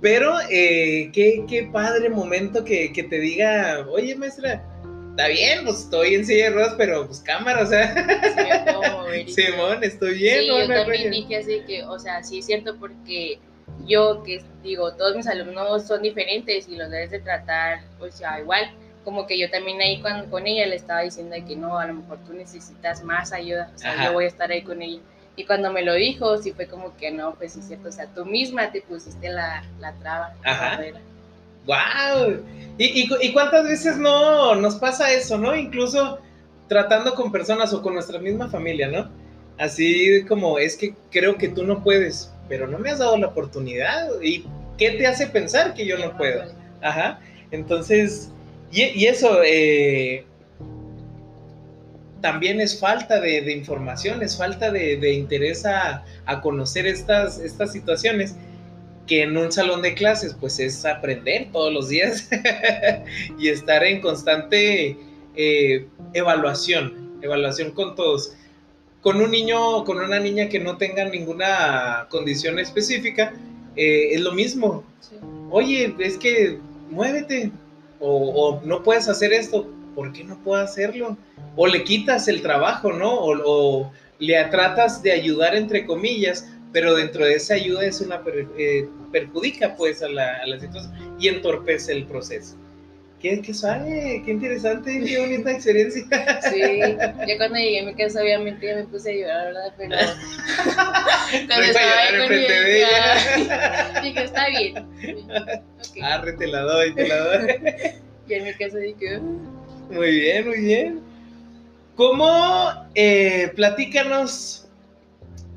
Pero 0.00 0.34
eh, 0.50 1.10
qué, 1.12 1.44
qué, 1.48 1.68
padre 1.72 2.10
momento 2.10 2.64
que, 2.64 2.92
que, 2.92 3.02
te 3.02 3.18
diga, 3.18 3.86
oye 3.90 4.14
maestra, 4.14 4.62
está 5.10 5.28
bien, 5.28 5.64
pues 5.64 5.80
estoy 5.80 6.14
en 6.14 6.26
silla 6.26 6.44
de 6.44 6.50
ruedas, 6.50 6.74
pero 6.76 7.06
pues 7.06 7.20
cámara, 7.20 7.62
o 7.62 7.66
sea. 7.66 7.94
Simón, 9.26 9.82
estoy 9.82 10.18
bien. 10.18 10.40
Sí, 10.40 10.46
yo 10.48 10.68
también 10.68 11.10
dije 11.10 11.36
así 11.36 11.62
que, 11.66 11.82
o 11.84 11.98
sea, 11.98 12.22
sí 12.22 12.38
es 12.38 12.46
cierto 12.46 12.76
porque 12.78 13.38
yo 13.86 14.22
que 14.22 14.42
digo, 14.62 14.92
todos 14.94 15.16
mis 15.16 15.26
alumnos 15.26 15.86
son 15.86 16.02
diferentes 16.02 16.68
y 16.68 16.76
los 16.76 16.90
debes 16.90 17.10
de 17.10 17.20
tratar, 17.20 17.80
o 18.00 18.10
sea, 18.10 18.40
igual 18.40 18.70
como 19.04 19.26
que 19.26 19.38
yo 19.38 19.48
también 19.50 19.80
ahí 19.80 20.00
con, 20.00 20.28
con 20.30 20.46
ella 20.46 20.66
le 20.66 20.76
estaba 20.76 21.02
diciendo 21.02 21.36
que 21.46 21.54
no, 21.54 21.78
a 21.78 21.86
lo 21.86 21.94
mejor 21.94 22.18
tú 22.26 22.32
necesitas 22.32 23.04
más 23.04 23.32
ayuda, 23.32 23.70
o 23.74 23.78
sea, 23.78 24.04
yo 24.04 24.12
voy 24.12 24.24
a 24.24 24.28
estar 24.28 24.50
ahí 24.50 24.62
con 24.62 24.82
ella. 24.82 25.00
Y 25.36 25.44
cuando 25.44 25.70
me 25.70 25.82
lo 25.82 25.94
dijo, 25.94 26.38
sí 26.38 26.52
fue 26.52 26.66
como 26.66 26.96
que 26.96 27.10
no, 27.10 27.34
pues 27.34 27.52
sí 27.52 27.60
es 27.60 27.68
cierto, 27.68 27.88
o 27.88 27.92
sea, 27.92 28.06
tú 28.06 28.24
misma 28.24 28.72
te 28.72 28.80
pusiste 28.82 29.28
la, 29.28 29.64
la 29.78 29.92
traba, 29.94 30.34
Ajá. 30.42 30.80
¡Wow! 31.66 32.42
¿Y, 32.78 33.02
y, 33.02 33.08
y 33.20 33.32
cuántas 33.32 33.64
veces 33.64 33.96
no 33.98 34.54
nos 34.54 34.76
pasa 34.76 35.12
eso, 35.12 35.36
no? 35.36 35.54
Incluso 35.54 36.20
tratando 36.68 37.14
con 37.14 37.32
personas 37.32 37.72
o 37.72 37.82
con 37.82 37.94
nuestra 37.94 38.18
misma 38.18 38.48
familia, 38.48 38.88
¿no? 38.88 39.08
Así 39.58 40.24
como 40.26 40.58
es 40.58 40.76
que 40.76 40.94
creo 41.10 41.36
que 41.36 41.48
tú 41.48 41.64
no 41.64 41.82
puedes, 41.82 42.32
pero 42.48 42.66
no 42.66 42.78
me 42.78 42.90
has 42.90 42.98
dado 42.98 43.16
la 43.16 43.28
oportunidad. 43.28 44.08
¿Y 44.22 44.44
qué 44.78 44.92
te 44.92 45.06
hace 45.06 45.26
pensar 45.26 45.74
que 45.74 45.86
yo 45.86 45.98
no 45.98 46.16
puedo? 46.16 46.44
Ajá. 46.82 47.20
Entonces, 47.50 48.30
y, 48.72 49.06
eso 49.06 49.40
eh, 49.44 50.24
también 52.20 52.60
es 52.60 52.78
falta 52.78 53.20
de, 53.20 53.52
información, 53.52 54.22
es 54.22 54.36
falta 54.36 54.70
de, 54.70 55.12
interés 55.12 55.64
a, 55.64 56.04
conocer 56.42 56.86
estas, 56.86 57.38
estas 57.38 57.72
situaciones 57.72 58.34
que 59.06 59.22
en 59.22 59.36
un 59.36 59.52
salón 59.52 59.82
de 59.82 59.94
clases 59.94 60.34
pues 60.38 60.58
es 60.58 60.84
aprender 60.84 61.48
todos 61.52 61.72
los 61.72 61.88
días 61.88 62.28
y 63.38 63.48
estar 63.48 63.84
en 63.84 64.00
constante 64.00 64.96
eh, 65.36 65.86
evaluación, 66.12 67.18
evaluación 67.22 67.70
con 67.70 67.94
todos. 67.94 68.34
Con 69.06 69.20
un 69.20 69.30
niño, 69.30 69.84
con 69.84 69.98
una 69.98 70.18
niña 70.18 70.48
que 70.48 70.58
no 70.58 70.78
tenga 70.78 71.04
ninguna 71.04 72.08
condición 72.10 72.58
específica, 72.58 73.32
eh, 73.76 74.08
es 74.10 74.20
lo 74.20 74.32
mismo. 74.32 74.82
Oye, 75.48 75.94
es 76.00 76.18
que 76.18 76.58
muévete, 76.90 77.52
o, 78.00 78.60
no 78.64 78.82
puedes 78.82 79.08
hacer 79.08 79.32
esto, 79.32 79.70
¿por 79.94 80.12
qué 80.12 80.24
no 80.24 80.36
puedo 80.42 80.60
hacerlo? 80.60 81.16
O 81.54 81.68
le 81.68 81.84
quitas 81.84 82.26
el 82.26 82.42
trabajo, 82.42 82.92
¿no? 82.92 83.14
O, 83.14 83.92
le 84.18 84.44
tratas 84.46 85.04
de 85.04 85.12
ayudar 85.12 85.54
entre 85.54 85.86
comillas, 85.86 86.44
pero 86.72 86.96
dentro 86.96 87.26
de 87.26 87.34
esa 87.34 87.54
ayuda 87.54 87.84
es 87.84 88.00
una 88.00 88.20
eh, 88.58 88.88
perjudica 89.12 89.76
pues 89.76 90.02
a 90.02 90.08
la, 90.08 90.38
a 90.42 90.46
la, 90.48 90.58
situación 90.58 91.16
y 91.20 91.28
entorpece 91.28 91.92
el 91.92 92.06
proceso. 92.06 92.56
Qué, 93.26 93.42
qué 93.42 93.54
suave, 93.54 94.22
qué 94.24 94.30
interesante, 94.30 95.02
qué 95.04 95.18
bonita 95.18 95.50
experiencia. 95.50 96.04
Sí, 96.42 96.78
yo 97.26 97.36
cuando 97.38 97.58
llegué 97.58 97.80
a 97.80 97.84
mi 97.86 97.94
casa 97.94 98.22
obviamente 98.22 98.64
ya 98.64 98.76
me 98.76 98.84
puse 98.84 99.10
a 99.10 99.14
llorar, 99.14 99.46
¿verdad? 99.46 99.74
Pero 99.76 99.96
cuando 101.48 101.64
estaba 101.64 101.92
ahí 102.02 102.18
con 102.20 102.28
de 102.28 102.78
ella, 102.78 104.00
dije, 104.02 104.22
está 104.22 104.48
bien. 104.48 104.86
Okay. 105.90 106.02
Arre, 106.02 106.34
te 106.34 106.46
la 106.46 106.60
doy, 106.60 106.94
te 106.94 107.08
la 107.08 107.16
doy. 107.16 107.50
y 108.28 108.34
en 108.34 108.44
mi 108.44 108.54
casa 108.54 108.78
dije, 108.78 109.18
muy 109.90 110.20
bien, 110.20 110.46
muy 110.46 110.60
bien. 110.60 111.00
¿Cómo, 111.96 112.70
eh, 112.94 113.50
platícanos 113.56 114.68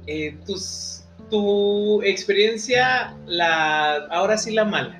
eh, 0.08 0.36
tus, 0.48 1.04
tu 1.30 2.02
experiencia, 2.02 3.16
la, 3.28 4.08
ahora 4.10 4.40
sí 4.40 4.54
la 4.54 4.66
mala? 4.66 4.99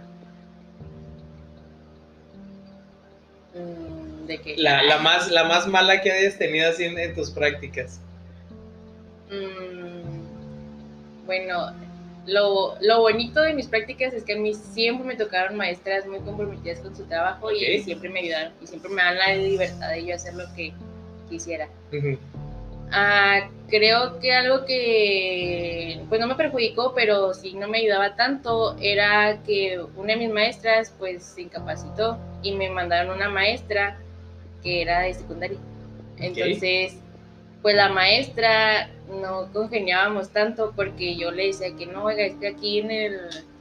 La, 4.58 5.00
más, 5.00 5.32
la 5.32 5.44
más 5.46 5.68
mala 5.68 6.02
que 6.02 6.12
hayas 6.12 6.38
tenido 6.38 6.70
así 6.70 6.86
en, 6.86 7.16
tus 7.16 7.32
prácticas. 7.32 8.00
Mm, 9.32 11.26
bueno, 11.26 11.74
lo, 12.26 12.76
lo, 12.82 13.00
bonito 13.00 13.42
de 13.42 13.54
mis 13.54 13.68
prácticas 13.68 14.14
es 14.14 14.24
que 14.24 14.34
a 14.34 14.38
mí 14.38 14.54
siempre 14.54 15.06
me 15.06 15.16
tocaron 15.16 15.56
maestras 15.56 16.06
muy 16.06 16.20
comprometidas 16.20 16.80
con 16.80 16.96
su 16.96 17.06
trabajo 17.06 17.52
y 17.52 17.82
siempre 17.82 18.10
me 18.10 18.20
ayudaron 18.20 18.54
y 18.62 18.68
siempre 18.68 18.92
me 18.92 19.02
dan 19.02 19.18
la 19.18 19.36
libertad 19.36 19.90
de 19.90 20.06
yo 20.06 20.16
hacer 20.16 20.34
lo 20.36 20.46
que 20.56 20.74
quisiera. 21.30 21.68
Ah, 22.92 23.50
creo 23.70 24.20
que 24.20 24.34
algo 24.34 24.66
que 24.66 26.02
pues 26.10 26.20
no 26.20 26.28
me 26.28 26.36
perjudicó, 26.36 26.94
pero 26.96 27.34
sí 27.34 27.54
no 27.54 27.68
me 27.68 27.80
ayudaba 27.80 28.16
tanto, 28.16 28.76
era 28.82 29.42
que 29.46 29.80
una 29.96 30.14
de 30.14 30.20
mis 30.20 30.32
maestras 30.32 30.94
pues 30.98 31.24
se 31.24 31.44
incapacitó 31.44 32.18
y 32.42 32.54
me 32.54 32.70
mandaron 32.70 33.16
una 33.16 33.30
maestra 33.30 34.00
que 34.64 34.82
era 34.82 35.02
de 35.02 35.14
secundaria. 35.14 35.58
Entonces, 36.18 36.98
pues 37.62 37.76
la 37.76 37.90
maestra 37.90 38.90
no 39.22 39.52
congeniábamos 39.52 40.30
tanto 40.30 40.74
porque 40.76 41.16
yo 41.16 41.32
le 41.32 41.48
decía 41.48 41.76
que 41.76 41.86
no, 41.86 42.06
oiga, 42.06 42.24
es 42.26 42.36
que 42.36 42.48
aquí 42.48 42.80
en 42.80 42.92
el 42.92 43.20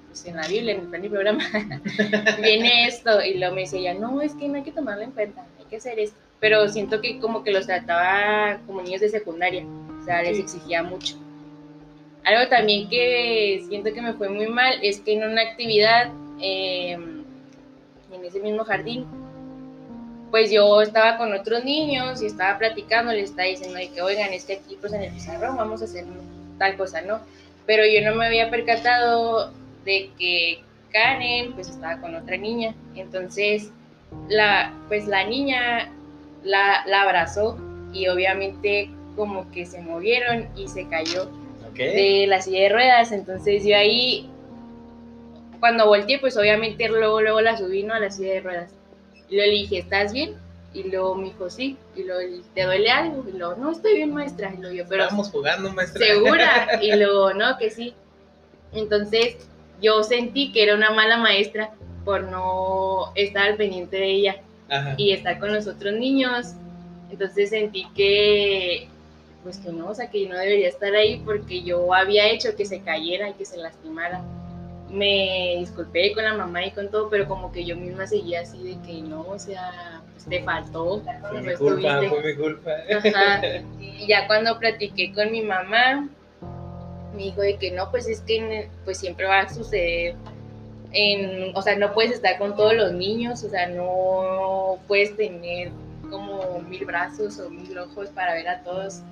pues 0.08 0.24
en 0.24 0.36
la 0.36 0.48
Biblia, 0.48 0.74
en 0.74 0.80
el 0.80 0.86
plan 0.86 1.04
y 1.04 1.08
programa, 1.08 1.44
viene 2.42 2.86
esto, 2.86 3.22
y 3.22 3.34
luego 3.34 3.54
me 3.54 3.62
decía, 3.62 3.94
no, 3.94 4.20
es 4.22 4.32
que 4.34 4.48
no 4.48 4.56
hay 4.56 4.62
que 4.62 4.72
tomarlo 4.72 5.02
en 5.02 5.12
cuenta, 5.12 5.46
hay 5.58 5.64
que 5.66 5.76
hacer 5.76 5.98
esto, 5.98 6.16
pero 6.40 6.68
siento 6.68 7.00
que 7.00 7.20
como 7.20 7.44
que 7.44 7.52
los 7.52 7.66
trataba 7.66 8.58
como 8.66 8.82
niños 8.82 9.02
de 9.02 9.10
secundaria, 9.10 9.64
o 10.00 10.04
sea, 10.04 10.22
les 10.22 10.38
exigía 10.38 10.82
mucho. 10.82 11.16
Algo 12.24 12.48
también 12.48 12.88
que 12.88 13.64
siento 13.68 13.92
que 13.92 14.02
me 14.02 14.14
fue 14.14 14.28
muy 14.28 14.48
mal 14.48 14.78
es 14.82 15.00
que 15.00 15.12
en 15.14 15.24
una 15.24 15.42
actividad, 15.42 16.10
em, 16.40 17.22
en 18.12 18.24
ese 18.24 18.40
mismo 18.40 18.64
jardín, 18.64 19.06
pues 20.30 20.50
yo 20.50 20.80
estaba 20.82 21.16
con 21.16 21.32
otros 21.32 21.64
niños 21.64 22.22
y 22.22 22.26
estaba 22.26 22.58
platicando, 22.58 23.12
les 23.12 23.30
estaba 23.30 23.48
diciendo 23.48 23.78
que, 23.94 24.02
oigan, 24.02 24.32
es 24.32 24.44
que 24.44 24.54
aquí 24.54 24.76
pues 24.80 24.92
en 24.92 25.02
el 25.02 25.12
pizarrón 25.12 25.56
vamos 25.56 25.80
a 25.80 25.84
hacer 25.84 26.04
tal 26.58 26.76
cosa, 26.76 27.00
¿no? 27.02 27.20
Pero 27.66 27.84
yo 27.86 28.08
no 28.08 28.16
me 28.16 28.26
había 28.26 28.50
percatado 28.50 29.52
de 29.84 30.10
que 30.18 30.62
Karen 30.92 31.52
pues 31.52 31.68
estaba 31.68 32.00
con 32.00 32.14
otra 32.14 32.36
niña, 32.36 32.74
entonces 32.94 33.70
la, 34.28 34.74
pues 34.88 35.06
la 35.06 35.24
niña 35.24 35.90
la, 36.42 36.84
la 36.86 37.02
abrazó 37.02 37.58
y 37.92 38.08
obviamente 38.08 38.90
como 39.16 39.50
que 39.50 39.66
se 39.66 39.80
movieron 39.80 40.48
y 40.56 40.68
se 40.68 40.88
cayó 40.88 41.30
de 41.74 42.26
la 42.26 42.40
silla 42.40 42.62
de 42.62 42.68
ruedas, 42.70 43.12
entonces 43.12 43.64
yo 43.64 43.76
ahí 43.76 44.28
cuando 45.60 45.86
volteé 45.86 46.18
pues 46.18 46.36
obviamente 46.36 46.88
luego 46.88 47.20
luego 47.20 47.40
la 47.40 47.56
subí 47.56 47.84
¿no? 47.84 47.94
a 47.94 48.00
la 48.00 48.10
silla 48.10 48.34
de 48.34 48.40
ruedas 48.40 48.77
y 49.28 49.36
luego 49.36 49.50
le 49.50 49.58
dije, 49.58 49.78
¿estás 49.78 50.12
bien? 50.12 50.36
Y 50.74 50.84
luego 50.84 51.14
me 51.14 51.24
dijo, 51.24 51.48
sí. 51.50 51.76
Y 51.96 52.04
luego, 52.04 52.42
¿te 52.54 52.64
duele 52.64 52.90
algo? 52.90 53.24
Y 53.28 53.36
luego, 53.36 53.56
no, 53.56 53.72
estoy 53.72 53.96
bien, 53.96 54.12
maestra. 54.12 54.52
Y 54.52 54.60
luego 54.60 54.76
yo, 54.76 54.84
pero. 54.88 55.04
Estamos 55.04 55.30
jugando, 55.30 55.72
maestra. 55.72 56.06
¿Segura? 56.06 56.68
Y 56.82 56.94
luego, 56.94 57.32
no, 57.34 57.56
que 57.58 57.70
sí. 57.70 57.94
Entonces, 58.72 59.48
yo 59.80 60.02
sentí 60.02 60.52
que 60.52 60.62
era 60.62 60.74
una 60.74 60.90
mala 60.90 61.16
maestra 61.16 61.70
por 62.04 62.22
no 62.24 63.12
estar 63.14 63.48
al 63.48 63.56
pendiente 63.56 63.96
de 63.96 64.10
ella 64.10 64.36
y 64.96 65.12
estar 65.12 65.38
con 65.38 65.52
los 65.52 65.66
otros 65.66 65.94
niños. 65.94 66.54
Entonces 67.10 67.50
sentí 67.50 67.86
que, 67.94 68.88
pues 69.42 69.58
que 69.58 69.72
no, 69.72 69.88
o 69.88 69.94
sea, 69.94 70.10
que 70.10 70.22
yo 70.22 70.28
no 70.28 70.38
debería 70.38 70.68
estar 70.68 70.94
ahí 70.94 71.22
porque 71.24 71.62
yo 71.62 71.94
había 71.94 72.28
hecho 72.28 72.54
que 72.54 72.66
se 72.66 72.82
cayera 72.82 73.30
y 73.30 73.34
que 73.34 73.46
se 73.46 73.56
lastimara 73.56 74.22
me 74.90 75.56
disculpé 75.58 76.12
con 76.14 76.24
la 76.24 76.34
mamá 76.34 76.64
y 76.64 76.70
con 76.70 76.90
todo, 76.90 77.10
pero 77.10 77.26
como 77.28 77.52
que 77.52 77.64
yo 77.64 77.76
misma 77.76 78.06
seguía 78.06 78.40
así 78.40 78.62
de 78.62 78.80
que 78.86 79.02
no, 79.02 79.22
o 79.22 79.38
sea, 79.38 80.02
pues 80.12 80.24
te 80.24 80.42
faltó. 80.42 81.02
Fue 81.28 81.42
mi 81.42 81.54
culpa, 81.54 82.02
fue 82.08 82.22
mi 82.22 82.36
culpa. 82.36 82.70
Y 83.80 84.06
ya 84.06 84.26
cuando 84.28 84.58
platiqué 84.58 85.12
con 85.12 85.32
mi 85.32 85.42
mamá, 85.42 86.08
me 87.14 87.24
dijo 87.24 87.40
de 87.40 87.56
que 87.56 87.72
no, 87.72 87.90
pues 87.90 88.06
es 88.08 88.20
que 88.20 88.68
pues 88.84 88.98
siempre 88.98 89.26
va 89.26 89.40
a 89.40 89.48
suceder. 89.48 90.14
En, 90.92 91.54
o 91.54 91.60
sea, 91.60 91.76
no 91.76 91.92
puedes 91.92 92.12
estar 92.12 92.38
con 92.38 92.56
todos 92.56 92.74
los 92.74 92.92
niños, 92.92 93.42
o 93.44 93.50
sea, 93.50 93.68
no 93.68 94.78
puedes 94.86 95.14
tener 95.16 95.70
como 96.08 96.60
mil 96.60 96.86
brazos 96.86 97.38
o 97.40 97.50
mil 97.50 97.76
ojos 97.76 98.08
para 98.10 98.34
ver 98.34 98.48
a 98.48 98.62
todos. 98.62 99.02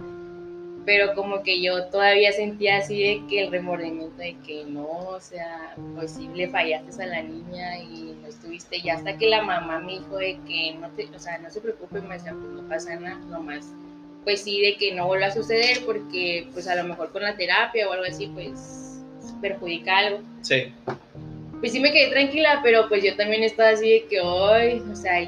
Pero 0.86 1.14
como 1.14 1.42
que 1.42 1.60
yo 1.60 1.86
todavía 1.86 2.30
sentía 2.30 2.76
así 2.76 3.02
de 3.02 3.22
que 3.28 3.42
el 3.42 3.50
remordimiento 3.50 4.16
de 4.16 4.36
que 4.46 4.64
no, 4.64 4.86
o 4.86 5.20
sea, 5.20 5.74
pues 5.96 6.12
sí 6.12 6.30
le 6.32 6.48
fallaste 6.48 7.02
a 7.02 7.06
la 7.06 7.22
niña 7.22 7.78
y 7.78 8.16
no 8.22 8.28
estuviste, 8.28 8.78
y 8.78 8.88
hasta 8.88 9.18
que 9.18 9.26
la 9.26 9.42
mamá 9.42 9.80
me 9.80 9.94
dijo 9.94 10.16
de 10.16 10.38
que 10.46 10.76
no 10.80 10.88
te, 10.90 11.08
o 11.14 11.18
sea, 11.18 11.38
no 11.38 11.50
se 11.50 11.60
preocupe, 11.60 12.00
me 12.00 12.14
decía, 12.14 12.32
pues 12.32 12.52
no 12.52 12.68
pasa 12.68 12.94
nada, 12.94 13.16
nomás, 13.16 13.66
pues 14.22 14.42
sí, 14.42 14.60
de 14.60 14.76
que 14.76 14.94
no 14.94 15.08
vuelva 15.08 15.26
a 15.26 15.32
suceder 15.32 15.80
porque 15.84 16.46
pues 16.52 16.68
a 16.68 16.76
lo 16.76 16.84
mejor 16.84 17.10
con 17.10 17.22
la 17.22 17.36
terapia 17.36 17.88
o 17.88 17.92
algo 17.92 18.04
así, 18.04 18.28
pues 18.28 19.02
perjudica 19.40 19.98
algo. 19.98 20.20
Sí. 20.42 20.72
Pues 21.58 21.72
sí 21.72 21.80
me 21.80 21.90
quedé 21.90 22.10
tranquila, 22.10 22.60
pero 22.62 22.88
pues 22.88 23.02
yo 23.02 23.16
también 23.16 23.42
estaba 23.42 23.70
así 23.70 23.90
de 23.90 24.04
que 24.04 24.20
hoy, 24.20 24.82
o 24.90 24.94
sea, 24.94 25.20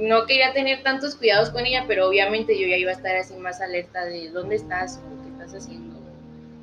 no 0.00 0.26
quería 0.26 0.52
tener 0.52 0.82
tantos 0.82 1.14
cuidados 1.14 1.50
con 1.50 1.66
ella, 1.66 1.84
pero 1.86 2.08
obviamente 2.08 2.58
yo 2.58 2.66
ya 2.66 2.76
iba 2.76 2.90
a 2.90 2.94
estar 2.94 3.16
así 3.16 3.34
más 3.34 3.60
alerta 3.60 4.04
de 4.04 4.30
dónde 4.30 4.56
estás 4.56 4.98
o 4.98 5.22
qué 5.22 5.30
estás 5.30 5.62
haciendo, 5.62 5.96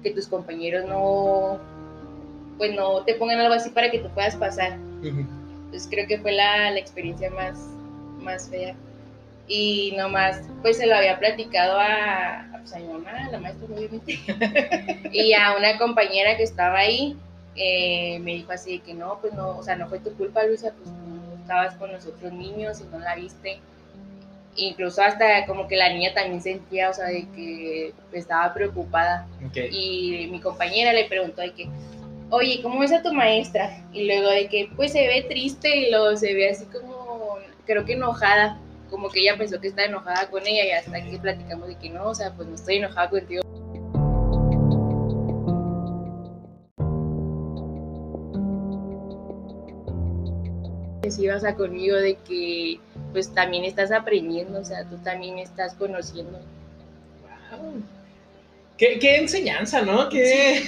que 0.01 0.11
tus 0.11 0.27
compañeros 0.27 0.85
no, 0.85 1.59
pues 2.57 2.73
no 2.73 3.03
te 3.03 3.13
pongan 3.13 3.39
algo 3.39 3.53
así 3.53 3.69
para 3.69 3.91
que 3.91 3.99
tú 3.99 4.09
puedas 4.09 4.35
pasar. 4.35 4.77
Entonces 5.03 5.87
creo 5.89 6.07
que 6.07 6.19
fue 6.19 6.31
la, 6.31 6.71
la, 6.71 6.79
experiencia 6.79 7.29
más, 7.29 7.59
más 8.19 8.49
fea. 8.49 8.75
Y 9.47 9.93
nomás, 9.95 10.41
pues 10.61 10.77
se 10.77 10.87
lo 10.87 10.95
había 10.95 11.19
platicado 11.19 11.79
a, 11.79 12.47
pues, 12.51 12.73
a 12.73 12.79
mi 12.79 12.87
mamá, 12.87 13.11
a 13.27 13.31
la 13.31 13.39
maestra 13.39 13.67
obviamente, 13.73 14.19
y 15.13 15.33
a 15.33 15.55
una 15.55 15.77
compañera 15.77 16.35
que 16.35 16.43
estaba 16.43 16.79
ahí, 16.79 17.15
eh, 17.55 18.19
me 18.19 18.33
dijo 18.33 18.51
así 18.51 18.79
que 18.79 18.93
no, 18.93 19.19
pues 19.21 19.33
no, 19.33 19.57
o 19.57 19.63
sea, 19.63 19.75
no 19.75 19.87
fue 19.87 19.99
tu 19.99 20.13
culpa, 20.13 20.43
Luisa, 20.43 20.73
pues 20.77 20.89
estabas 21.47 21.75
con 21.75 21.93
los 21.93 22.05
otros 22.05 22.33
niños 22.33 22.81
y 22.81 22.83
no 22.91 22.99
la 22.99 23.15
viste. 23.15 23.59
Incluso 24.57 25.01
hasta 25.01 25.45
como 25.45 25.67
que 25.67 25.77
la 25.77 25.89
niña 25.89 26.13
también 26.13 26.41
sentía, 26.41 26.89
o 26.89 26.93
sea, 26.93 27.05
de 27.05 27.25
que 27.35 27.93
estaba 28.11 28.53
preocupada. 28.53 29.25
Y 29.71 30.27
mi 30.29 30.41
compañera 30.41 30.91
le 30.91 31.05
preguntó 31.05 31.41
de 31.41 31.53
que, 31.53 31.69
oye, 32.29 32.59
¿cómo 32.61 32.79
ves 32.79 32.91
a 32.91 33.01
tu 33.01 33.13
maestra? 33.13 33.81
Y 33.93 34.05
luego 34.05 34.29
de 34.29 34.47
que, 34.47 34.69
pues 34.75 34.91
se 34.91 35.07
ve 35.07 35.25
triste 35.29 35.73
y 35.77 35.89
luego 35.89 36.17
se 36.17 36.33
ve 36.33 36.49
así 36.49 36.65
como, 36.65 37.37
creo 37.65 37.85
que 37.85 37.93
enojada. 37.93 38.59
Como 38.89 39.09
que 39.09 39.19
ella 39.19 39.37
pensó 39.37 39.59
que 39.59 39.67
estaba 39.67 39.87
enojada 39.87 40.29
con 40.29 40.45
ella 40.45 40.65
y 40.65 40.71
hasta 40.71 41.01
que 41.03 41.17
platicamos 41.17 41.67
de 41.67 41.75
que 41.75 41.89
no, 41.89 42.09
o 42.09 42.15
sea, 42.15 42.33
pues 42.33 42.47
no 42.47 42.55
estoy 42.55 42.77
enojada 42.77 43.09
contigo. 43.09 43.43
Si 51.11 51.27
vas 51.27 51.43
a 51.43 51.55
conmigo 51.55 51.95
de 51.95 52.17
que 52.27 52.79
pues 53.11 53.33
también 53.33 53.63
estás 53.63 53.91
aprendiendo, 53.91 54.59
o 54.59 54.65
sea, 54.65 54.83
tú 54.85 54.97
también 54.97 55.37
estás 55.37 55.73
conociendo. 55.73 56.39
Qué, 58.77 59.15
enseñanza, 59.17 59.81
¿no? 59.81 60.07
¿Qué... 60.09 60.61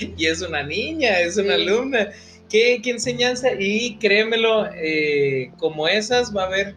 y 0.16 0.26
es 0.26 0.40
una 0.40 0.62
niña, 0.62 1.18
es 1.20 1.36
una 1.36 1.54
alumna. 1.54 2.10
Qué, 2.48 2.80
enseñanza. 2.84 3.48
Y 3.58 3.96
créemelo, 3.96 4.66
eh, 4.76 5.50
como 5.58 5.88
esas 5.88 6.34
va 6.34 6.44
a 6.44 6.46
haber 6.46 6.76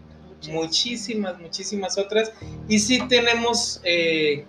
muchísimas, 0.50 1.40
muchísimas 1.40 1.98
otras. 2.00 2.32
Y 2.68 2.80
sí 2.80 3.08
tenemos 3.08 3.80
eh, 3.84 4.46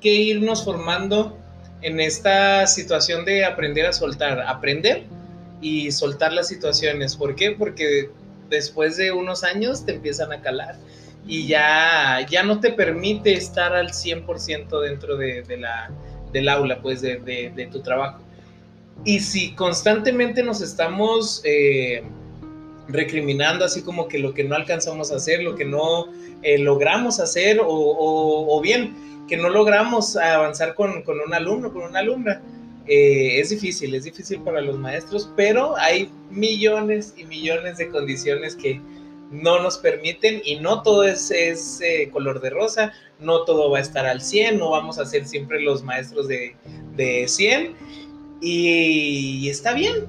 que 0.00 0.12
irnos 0.12 0.64
formando 0.64 1.36
en 1.82 1.98
esta 1.98 2.66
situación 2.68 3.24
de 3.24 3.44
aprender 3.44 3.84
a 3.86 3.92
soltar. 3.92 4.40
Aprender 4.42 5.02
y 5.60 5.90
soltar 5.90 6.32
las 6.32 6.48
situaciones. 6.48 7.16
¿Por 7.16 7.34
qué? 7.34 7.52
Porque 7.52 8.10
después 8.48 8.96
de 8.96 9.12
unos 9.12 9.44
años 9.44 9.84
te 9.84 9.92
empiezan 9.94 10.32
a 10.32 10.40
calar 10.40 10.76
y 11.28 11.46
ya, 11.46 12.26
ya 12.28 12.42
no 12.42 12.58
te 12.58 12.72
permite 12.72 13.34
estar 13.34 13.74
al 13.74 13.90
100% 13.90 14.80
dentro 14.80 15.16
de, 15.16 15.44
la, 15.58 15.90
del 16.32 16.48
aula, 16.48 16.80
pues 16.80 17.02
de, 17.02 17.68
tu 17.70 17.82
trabajo. 17.82 18.20
Y 19.04 19.20
si 19.20 19.52
constantemente 19.52 20.42
nos 20.42 20.62
estamos 20.62 21.42
eh, 21.44 22.02
recriminando 22.88 23.64
así 23.64 23.82
como 23.82 24.08
que 24.08 24.18
lo 24.18 24.32
que 24.32 24.42
no 24.42 24.56
alcanzamos 24.56 25.12
a 25.12 25.16
hacer, 25.16 25.42
lo 25.42 25.54
que 25.54 25.66
no 25.66 26.06
eh, 26.42 26.58
logramos 26.58 27.20
hacer, 27.20 27.60
o, 27.62 28.60
bien 28.62 29.26
que 29.28 29.36
no 29.36 29.50
logramos 29.50 30.16
avanzar 30.16 30.74
con, 30.74 31.02
con 31.02 31.20
un 31.20 31.34
alumno, 31.34 31.70
con 31.70 31.82
una 31.82 31.98
alumna, 31.98 32.40
eh, 32.88 33.40
es 33.40 33.50
difícil, 33.50 33.94
es 33.94 34.04
difícil 34.04 34.40
para 34.40 34.60
los 34.60 34.78
maestros, 34.78 35.30
pero 35.36 35.76
hay 35.76 36.10
millones 36.30 37.14
y 37.16 37.24
millones 37.24 37.76
de 37.76 37.88
condiciones 37.88 38.56
que 38.56 38.80
no 39.30 39.62
nos 39.62 39.76
permiten 39.76 40.40
y 40.44 40.56
no 40.56 40.82
todo 40.82 41.04
es, 41.04 41.30
eh, 41.30 42.08
color 42.10 42.40
de 42.40 42.50
rosa, 42.50 42.92
no 43.20 43.44
todo 43.44 43.70
va 43.70 43.78
a 43.78 43.82
estar 43.82 44.06
al 44.06 44.22
100, 44.22 44.58
no 44.58 44.70
vamos 44.70 44.98
a 44.98 45.04
ser 45.04 45.26
siempre 45.26 45.60
los 45.60 45.82
maestros 45.82 46.28
de, 46.28 46.56
de 46.96 47.28
100 47.28 47.74
y, 48.40 49.48
está 49.50 49.74
bien. 49.74 50.06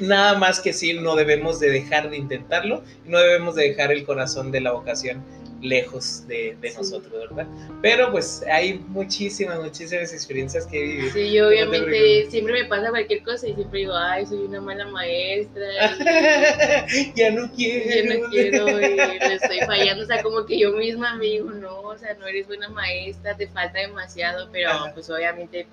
Nada 0.00 0.38
más 0.38 0.60
que 0.60 0.72
sí, 0.72 0.94
no 0.94 1.14
debemos 1.14 1.60
de 1.60 1.70
dejar 1.70 2.10
de 2.10 2.16
intentarlo, 2.16 2.82
no 3.06 3.18
debemos 3.18 3.54
de 3.54 3.68
dejar 3.68 3.90
el 3.92 4.04
corazón 4.04 4.50
de 4.50 4.60
la 4.60 4.72
vocación 4.72 5.22
lejos 5.62 6.26
de, 6.26 6.56
nosotros, 6.76 7.12
¿verdad? 7.12 7.46
Pero 7.80 8.10
pues 8.10 8.44
hay 8.50 8.80
muchísimas, 8.88 9.60
muchísimas 9.60 10.12
experiencias 10.12 10.66
que 10.66 10.82
vivir. 10.82 11.12
Sí, 11.12 11.32
yo 11.32 11.48
obviamente 11.48 12.28
siempre 12.30 12.62
me 12.62 12.64
pasa 12.68 12.90
cualquier 12.90 13.22
cosa 13.22 13.46
y 13.46 13.54
siempre 13.54 13.80
digo, 13.80 13.94
ay, 13.94 14.26
soy 14.26 14.38
una 14.40 14.60
mala 14.60 14.86
maestra. 14.86 15.64
ya 17.14 17.30
no 17.30 17.50
quiero. 17.52 18.08
Ya 18.08 18.18
no 18.18 18.30
quiero 18.30 18.80
y 18.80 18.96
le 18.96 19.34
estoy 19.34 19.60
fallando, 19.60 20.02
o 20.02 20.06
sea, 20.06 20.22
como 20.22 20.44
que 20.44 20.58
yo 20.58 20.72
misma 20.72 21.14
me 21.16 21.26
digo, 21.26 21.50
no, 21.50 21.80
o 21.80 21.96
sea, 21.96 22.14
no 22.14 22.26
eres 22.26 22.46
buena 22.46 22.68
maestra, 22.68 23.36
te 23.36 23.46
falta 23.46 23.78
demasiado, 23.78 24.48
pero 24.52 24.70
pues 24.94 25.08
obviamente, 25.10 25.66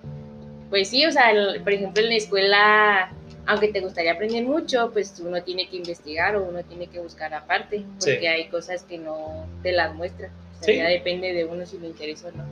pues 0.70 0.90
sí, 0.90 1.06
o 1.06 1.12
sea, 1.12 1.32
por 1.64 1.74
ejemplo 1.74 2.04
en 2.04 2.10
la 2.10 2.16
escuela 2.16 3.12
aunque 3.50 3.70
te 3.70 3.80
gustaría 3.80 4.12
aprender 4.12 4.44
mucho, 4.44 4.92
pues 4.94 5.20
uno 5.26 5.42
tiene 5.42 5.68
que 5.68 5.78
investigar 5.78 6.36
o 6.36 6.44
uno 6.44 6.64
tiene 6.64 6.86
que 6.86 7.00
buscar 7.00 7.34
aparte, 7.34 7.84
porque 8.00 8.30
hay 8.30 8.48
cosas 8.48 8.84
que 8.84 9.00
no 9.00 9.48
te 9.64 9.72
las 9.72 9.96
muestran. 9.96 10.30
O 10.62 10.64
sea, 10.64 10.76
ya 10.76 10.88
depende 10.88 11.34
de 11.34 11.46
uno 11.46 11.66
si 11.66 11.80
le 11.80 11.88
interesa 11.88 12.28
o 12.28 12.32
no. 12.38 12.46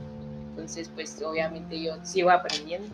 Entonces, 0.50 0.90
pues 0.92 1.22
obviamente 1.22 1.80
yo 1.80 2.04
sigo 2.04 2.30
aprendiendo. 2.30 2.88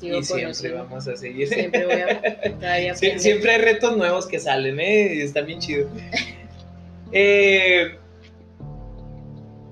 Sigo 0.00 0.20
y 0.20 0.24
siempre 0.24 0.72
vamos 0.72 1.06
a 1.06 1.16
seguir. 1.16 1.46
Siempre 1.46 1.84
voy 1.84 2.00
a 2.00 2.94
Siempre 3.18 3.50
hay 3.50 3.60
retos 3.60 3.94
nuevos 3.94 4.26
que 4.26 4.38
salen, 4.38 4.80
¿eh? 4.80 5.16
Y 5.16 5.20
está 5.20 5.42
bien 5.42 5.58
chido. 5.58 5.90
eh, 7.12 7.98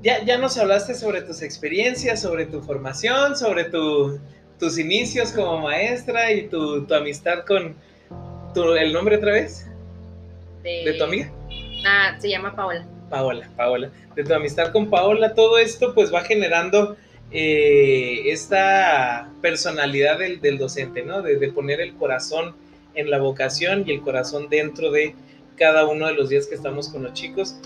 ya, 0.03 0.23
ya 0.27 0.37
nos 0.37 0.59
hablaste 0.59 0.95
sobre 0.95 1.23
tus 1.23 1.41
experiencias, 1.41 2.21
sobre 2.21 2.45
tu 2.45 2.61
formación, 2.61 3.35
sobre 3.35 3.65
tu, 3.65 4.21
tus 4.62 4.79
inicios 4.79 5.33
como 5.33 5.59
maestra 5.59 6.31
y 6.31 6.46
tu, 6.46 6.87
amistad 6.94 7.44
con 7.44 7.75
tu, 8.55 8.62
el 8.75 8.92
nombre 8.92 9.16
otra 9.16 9.33
vez 9.33 9.66
de, 10.62 10.94
tu 10.96 11.03
amiga. 11.03 11.33
Ah, 11.85 12.16
se 12.20 12.29
llama 12.29 12.55
Paola. 12.55 12.87
Paola, 13.11 13.51
Paola. 13.57 13.90
De 14.14 14.22
tu 14.22 14.33
amistad 14.33 14.70
con 14.70 14.88
Paola, 14.88 15.35
todo 15.35 15.59
esto 15.59 15.92
pues 15.94 16.14
va 16.14 16.20
generando 16.20 16.96
eh, 17.33 18.22
esta 18.27 19.29
personalidad 19.40 20.20
del, 20.20 20.59
docente, 20.59 21.03
¿no? 21.03 21.22
De, 21.22 21.37
poner 21.48 21.81
el 21.81 21.94
corazón 21.94 22.55
en 22.94 23.11
la 23.11 23.18
vocación 23.18 23.83
y 23.85 23.90
el 23.90 24.01
corazón 24.01 24.48
dentro 24.48 24.92
de 24.92 25.16
cada 25.57 25.88
uno 25.88 26.07
de 26.07 26.14
los 26.14 26.29
días 26.29 26.46
que 26.46 26.55
estamos 26.55 26.88
con 26.88 27.03
los 27.03 27.14
chicos. 27.14 27.57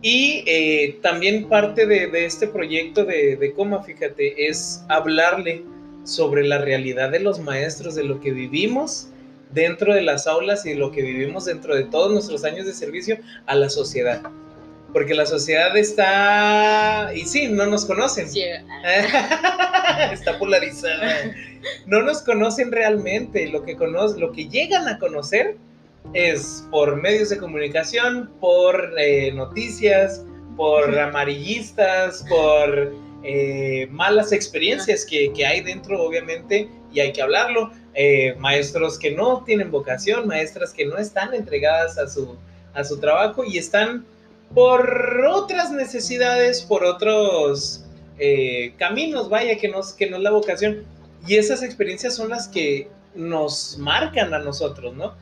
Y 0.00 0.42
eh, 0.46 1.00
también 1.02 1.50
parte 1.50 1.84
de, 1.84 2.08
este 2.24 2.46
proyecto 2.46 3.04
de, 3.04 3.36
de 3.36 3.52
Coma, 3.52 3.82
fíjate, 3.82 4.48
es 4.48 4.82
hablarle 4.88 5.64
sobre 6.04 6.46
la 6.46 6.58
realidad 6.58 7.10
de 7.10 7.20
los 7.20 7.38
maestros, 7.40 7.94
de 7.94 8.04
lo 8.04 8.20
que 8.20 8.32
vivimos 8.32 9.08
dentro 9.52 9.94
de 9.94 10.02
las 10.02 10.26
aulas 10.26 10.64
y 10.66 10.74
lo 10.74 10.92
que 10.92 11.02
vivimos 11.02 11.44
dentro 11.44 11.74
de 11.74 11.84
todos 11.84 12.12
nuestros 12.12 12.44
años 12.44 12.66
de 12.66 12.72
servicio 12.72 13.18
a 13.46 13.54
la 13.54 13.68
sociedad. 13.68 14.22
Porque 14.92 15.14
la 15.14 15.24
sociedad 15.24 15.76
está, 15.76 17.12
y 17.14 17.20
sí, 17.20 17.46
no 17.48 17.66
nos 17.66 17.84
conocen. 17.84 18.26
está 20.12 20.38
polarizada. 20.38 21.32
No 21.86 22.02
nos 22.02 22.22
conocen 22.22 22.72
realmente. 22.72 23.46
Lo 23.48 23.62
que, 23.62 23.74
lo 23.74 24.32
que 24.32 24.48
llegan 24.48 24.88
a 24.88 24.98
conocer 24.98 25.56
es 26.12 26.66
por 26.72 27.00
medios 27.00 27.28
de 27.28 27.38
comunicación, 27.38 28.30
por 28.40 28.92
eh, 28.98 29.30
noticias, 29.32 30.24
por 30.56 30.98
amarillistas, 30.98 32.24
por 32.28 32.92
eh, 33.22 33.86
malas 33.90 34.32
experiencias 34.32 35.04
que, 35.04 35.32
hay 35.44 35.60
dentro, 35.60 36.02
obviamente, 36.02 36.68
y 36.92 37.00
hay 37.00 37.12
que 37.12 37.22
hablarlo. 37.22 37.70
Eh, 37.94 38.34
maestros 38.38 38.98
que 38.98 39.10
no 39.10 39.42
tienen 39.44 39.70
vocación, 39.70 40.26
maestras 40.26 40.72
que 40.72 40.86
no 40.86 40.96
están 40.96 41.34
entregadas 41.34 41.98
a 41.98 42.08
su, 42.08 42.36
a 42.72 42.84
su 42.84 42.98
trabajo 43.00 43.44
y 43.44 43.58
están 43.58 44.06
por 44.54 45.24
otras 45.28 45.72
necesidades, 45.72 46.62
por 46.62 46.84
otros 46.84 47.84
eh, 48.18 48.74
caminos, 48.78 49.28
vaya, 49.28 49.56
que, 49.58 49.68
nos, 49.68 49.92
que 49.92 50.08
no 50.08 50.16
es 50.16 50.22
la 50.22 50.30
vocación. 50.30 50.84
Y 51.26 51.36
esas 51.36 51.62
experiencias 51.62 52.14
son 52.14 52.30
las 52.30 52.48
que 52.48 52.88
nos 53.14 53.76
marcan 53.78 54.32
a 54.34 54.38
nosotros, 54.38 54.94
¿no? 54.94 55.14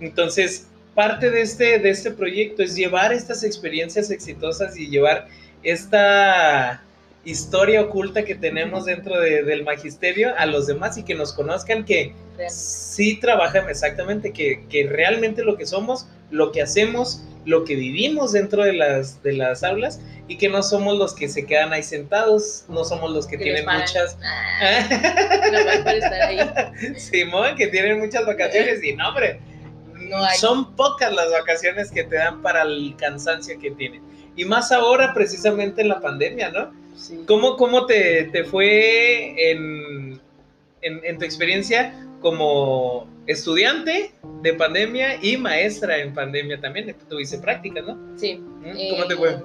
Entonces, 0.00 0.66
parte 0.94 1.30
de 1.30 1.42
este, 1.42 1.78
de 1.78 1.90
este 1.90 2.10
proyecto 2.10 2.62
es 2.62 2.74
llevar 2.74 3.12
estas 3.12 3.44
experiencias 3.44 4.10
exitosas 4.10 4.76
y 4.76 4.88
llevar 4.88 5.28
esta 5.62 6.83
historia 7.24 7.80
oculta 7.80 8.24
que 8.24 8.34
tenemos 8.34 8.84
dentro 8.84 9.18
del 9.18 9.64
magisterio 9.64 10.34
a 10.36 10.46
los 10.46 10.66
demás 10.66 10.98
y 10.98 11.04
que 11.04 11.14
nos 11.14 11.32
conozcan 11.32 11.84
que 11.84 12.14
sí 12.48 13.18
trabajan 13.20 13.68
exactamente, 13.68 14.32
que, 14.32 14.66
que, 14.68 14.86
realmente 14.86 15.44
lo 15.44 15.56
que 15.56 15.66
somos, 15.66 16.06
lo 16.30 16.52
que 16.52 16.62
hacemos, 16.62 17.22
lo 17.44 17.64
que 17.64 17.76
vivimos 17.76 18.32
dentro 18.32 18.64
de 18.64 18.72
las, 18.72 19.22
de 19.22 19.34
las 19.34 19.62
aulas 19.62 20.00
y 20.28 20.36
que 20.36 20.48
no 20.48 20.62
somos 20.62 20.98
los 20.98 21.14
que 21.14 21.28
se 21.28 21.46
quedan 21.46 21.72
ahí 21.72 21.82
sentados, 21.82 22.64
no 22.68 22.84
somos 22.84 23.12
los 23.12 23.26
que, 23.26 23.38
tienen 23.38 23.64
muchas... 23.64 24.18
Ah, 24.22 24.88
Simón, 26.96 27.56
que 27.56 27.68
tienen 27.68 28.00
muchas 28.00 28.26
vacaciones 28.26 28.82
y 28.82 28.94
no, 28.94 29.08
hombre, 29.08 29.40
son 30.38 30.74
pocas 30.74 31.12
las 31.12 31.30
vacaciones 31.30 31.90
que 31.90 32.04
te 32.04 32.16
dan 32.16 32.42
para 32.42 32.62
el 32.62 32.94
cansancio 32.98 33.58
que 33.58 33.70
tienen. 33.70 34.02
Y 34.36 34.44
más 34.44 34.72
ahora 34.72 35.14
precisamente 35.14 35.82
en 35.82 35.88
la 35.88 36.00
pandemia, 36.00 36.50
¿no? 36.50 36.72
¿Cómo, 37.26 37.56
cómo 37.56 37.86
te, 37.86 38.24
te 38.24 38.44
fue 38.44 39.50
en, 39.50 40.20
en, 40.82 41.18
tu 41.18 41.24
experiencia 41.24 41.94
como 42.20 43.08
estudiante 43.26 44.12
de 44.42 44.54
pandemia 44.54 45.18
y 45.22 45.36
maestra 45.36 45.98
en 45.98 46.14
pandemia 46.14 46.60
también? 46.60 46.94
Tuviste 47.08 47.38
prácticas, 47.38 47.84
¿no? 47.84 47.98
Sí. 48.16 48.36
¿Mm? 48.36 48.90
¿Cómo 48.90 49.06
te 49.06 49.16
fue? 49.16 49.30
Eh, 49.30 49.42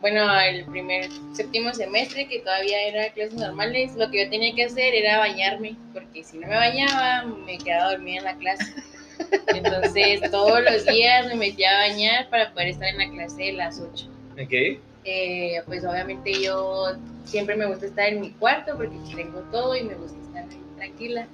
bueno, 0.00 0.38
el 0.38 0.66
primer 0.66 1.08
séptimo 1.32 1.72
semestre, 1.72 2.28
que 2.28 2.40
todavía 2.40 2.80
era 2.82 3.12
clases 3.14 3.34
normales, 3.34 3.96
lo 3.96 4.10
que 4.10 4.24
yo 4.24 4.30
tenía 4.30 4.54
que 4.54 4.64
hacer 4.64 4.94
era 4.94 5.18
bañarme, 5.18 5.76
porque 5.94 6.22
si 6.22 6.38
no 6.38 6.46
me 6.46 6.54
bañaba, 6.54 7.24
me 7.24 7.56
quedaba 7.56 7.92
dormida 7.92 8.18
en 8.18 8.24
la 8.24 8.36
clase. 8.36 8.74
Entonces, 9.48 10.30
todos 10.30 10.62
los 10.62 10.84
días 10.84 11.26
me 11.26 11.36
metía 11.36 11.70
a 11.70 11.88
bañar 11.88 12.28
para 12.28 12.52
poder 12.52 12.68
estar 12.68 12.88
en 12.88 12.98
la 12.98 13.10
clase 13.10 13.42
de 13.44 13.52
las 13.54 13.80
8. 13.80 14.06
Ok. 14.42 14.78
Eh, 15.04 15.62
pues 15.66 15.84
obviamente 15.84 16.32
yo 16.42 16.94
siempre 17.24 17.56
me 17.56 17.66
gusta 17.66 17.86
estar 17.86 18.08
en 18.08 18.22
mi 18.22 18.30
cuarto 18.30 18.76
porque 18.76 18.96
tengo 19.14 19.40
todo 19.50 19.76
y 19.76 19.82
me 19.82 19.94
gusta 19.94 20.18
estar 20.20 20.44
tranquila. 20.76 21.26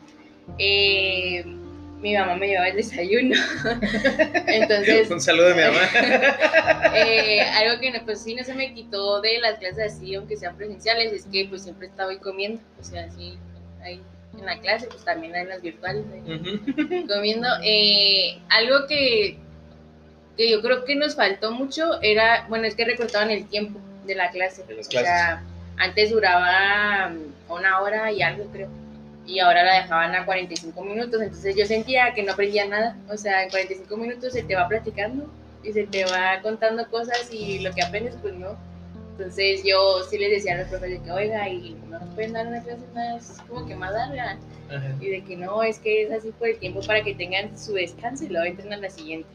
Eh, 0.59 1.45
mi 2.01 2.15
mamá 2.15 2.35
me 2.35 2.49
llevaba 2.49 2.69
el 2.69 2.77
desayuno. 2.77 3.37
Entonces. 4.47 5.11
Un 5.11 5.21
saludo 5.21 5.49
de 5.49 5.55
mi 5.55 5.63
mamá. 5.63 6.37
Eh, 6.93 7.41
algo 7.41 7.81
que 7.81 7.93
pues 8.05 8.21
sí 8.21 8.35
no 8.35 8.43
se 8.43 8.53
me 8.53 8.75
quitó 8.75 9.21
de 9.21 9.39
las 9.39 9.59
clases 9.59 9.95
así, 9.95 10.15
aunque 10.17 10.37
sean 10.37 10.57
presenciales, 10.57 11.13
es 11.13 11.25
que 11.27 11.47
pues 11.49 11.63
siempre 11.63 11.87
estaba 11.87 12.11
ahí 12.11 12.19
comiendo. 12.19 12.61
O 12.81 12.83
sea, 12.83 13.05
así 13.05 13.39
ahí 13.85 14.03
en 14.37 14.45
la 14.45 14.59
clase, 14.59 14.89
pues 14.89 15.05
también 15.05 15.37
en 15.37 15.49
las 15.49 15.63
virtuales, 15.63 16.05
comiendo. 17.07 17.49
algo 18.49 18.87
que 18.89 19.39
que 20.37 20.51
yo 20.51 20.63
creo 20.63 20.85
que 20.85 20.97
nos 20.97 21.17
faltó 21.17 21.53
mucho 21.53 22.01
era, 22.03 22.47
bueno, 22.49 22.67
es 22.67 22.75
que 22.75 22.85
recortaban 22.85 23.31
el 23.31 23.47
tiempo 23.47 23.81
de 24.07 24.15
la 24.15 24.31
clase. 24.31 24.63
o 24.63 24.83
sea, 24.83 25.43
antes 25.77 26.11
duraba 26.11 27.11
mm, 27.11 27.53
una 27.53 27.81
hora 27.81 28.13
y 28.13 28.23
algo, 28.23 28.45
creo. 28.53 28.69
Y 29.27 29.39
ahora 29.39 29.63
la 29.63 29.83
dejaban 29.83 30.15
a 30.15 30.25
45 30.25 30.83
minutos. 30.85 31.21
Entonces 31.21 31.55
yo 31.57 31.67
sentía 31.67 32.13
que 32.15 32.23
no 32.23 32.33
aprendía 32.33 32.67
nada. 32.67 32.97
O 33.09 33.17
sea, 33.17 33.45
en 33.45 33.51
45 33.51 33.97
minutos 33.97 34.33
se 34.33 34.43
te 34.43 34.57
va 34.57 34.67
platicando 34.67 35.31
y 35.63 35.73
se 35.73 35.87
te 35.87 36.05
va 36.05 36.41
contando 36.43 36.89
cosas 36.89 37.29
y 37.33 37.61
lo 37.61 37.73
que 37.73 37.83
aprendes, 37.83 38.17
pues 38.21 38.35
no. 38.35 38.57
Entonces 39.13 39.63
yo 39.65 40.03
sí 40.11 40.19
les 40.19 40.31
decía 40.31 40.55
a 40.55 40.59
los 40.59 40.69
profesores 40.69 41.03
que, 41.03 41.13
oiga, 41.13 41.49
y 41.49 41.77
no 41.89 41.99
nos 41.99 42.15
pueden 42.15 42.33
dar 42.33 42.47
una 42.47 42.63
clase 42.63 42.85
más, 42.95 43.43
como 43.47 43.67
que 43.67 43.75
más 43.75 43.93
larga. 43.93 44.39
Y 45.01 45.11
de 45.11 45.25
que 45.25 45.37
no, 45.37 45.63
es 45.63 45.79
que 45.79 46.05
es 46.05 46.13
así 46.13 46.31
por 46.31 46.49
el 46.49 46.59
tiempo 46.59 46.81
para 46.87 47.03
que 47.03 47.15
tengan 47.15 47.59
su 47.59 47.75
descanso 47.75 48.25
y 48.25 48.29
luego 48.29 48.47
entren 48.47 48.73
a 48.73 48.77
la 48.77 48.89
siguiente 48.89 49.29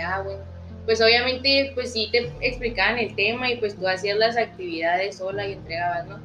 ah, 0.00 0.22
bueno. 0.22 0.42
Pues 0.84 1.00
obviamente, 1.00 1.72
pues 1.74 1.92
sí 1.92 2.08
te 2.12 2.30
explicaban 2.40 2.98
el 2.98 3.14
tema 3.14 3.50
y 3.50 3.56
pues 3.56 3.74
tú 3.76 3.88
hacías 3.88 4.18
las 4.18 4.36
actividades 4.36 5.16
sola 5.16 5.46
y 5.46 5.52
entregabas, 5.52 6.06
¿no? 6.06 6.20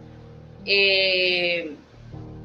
Eh, 0.66 1.72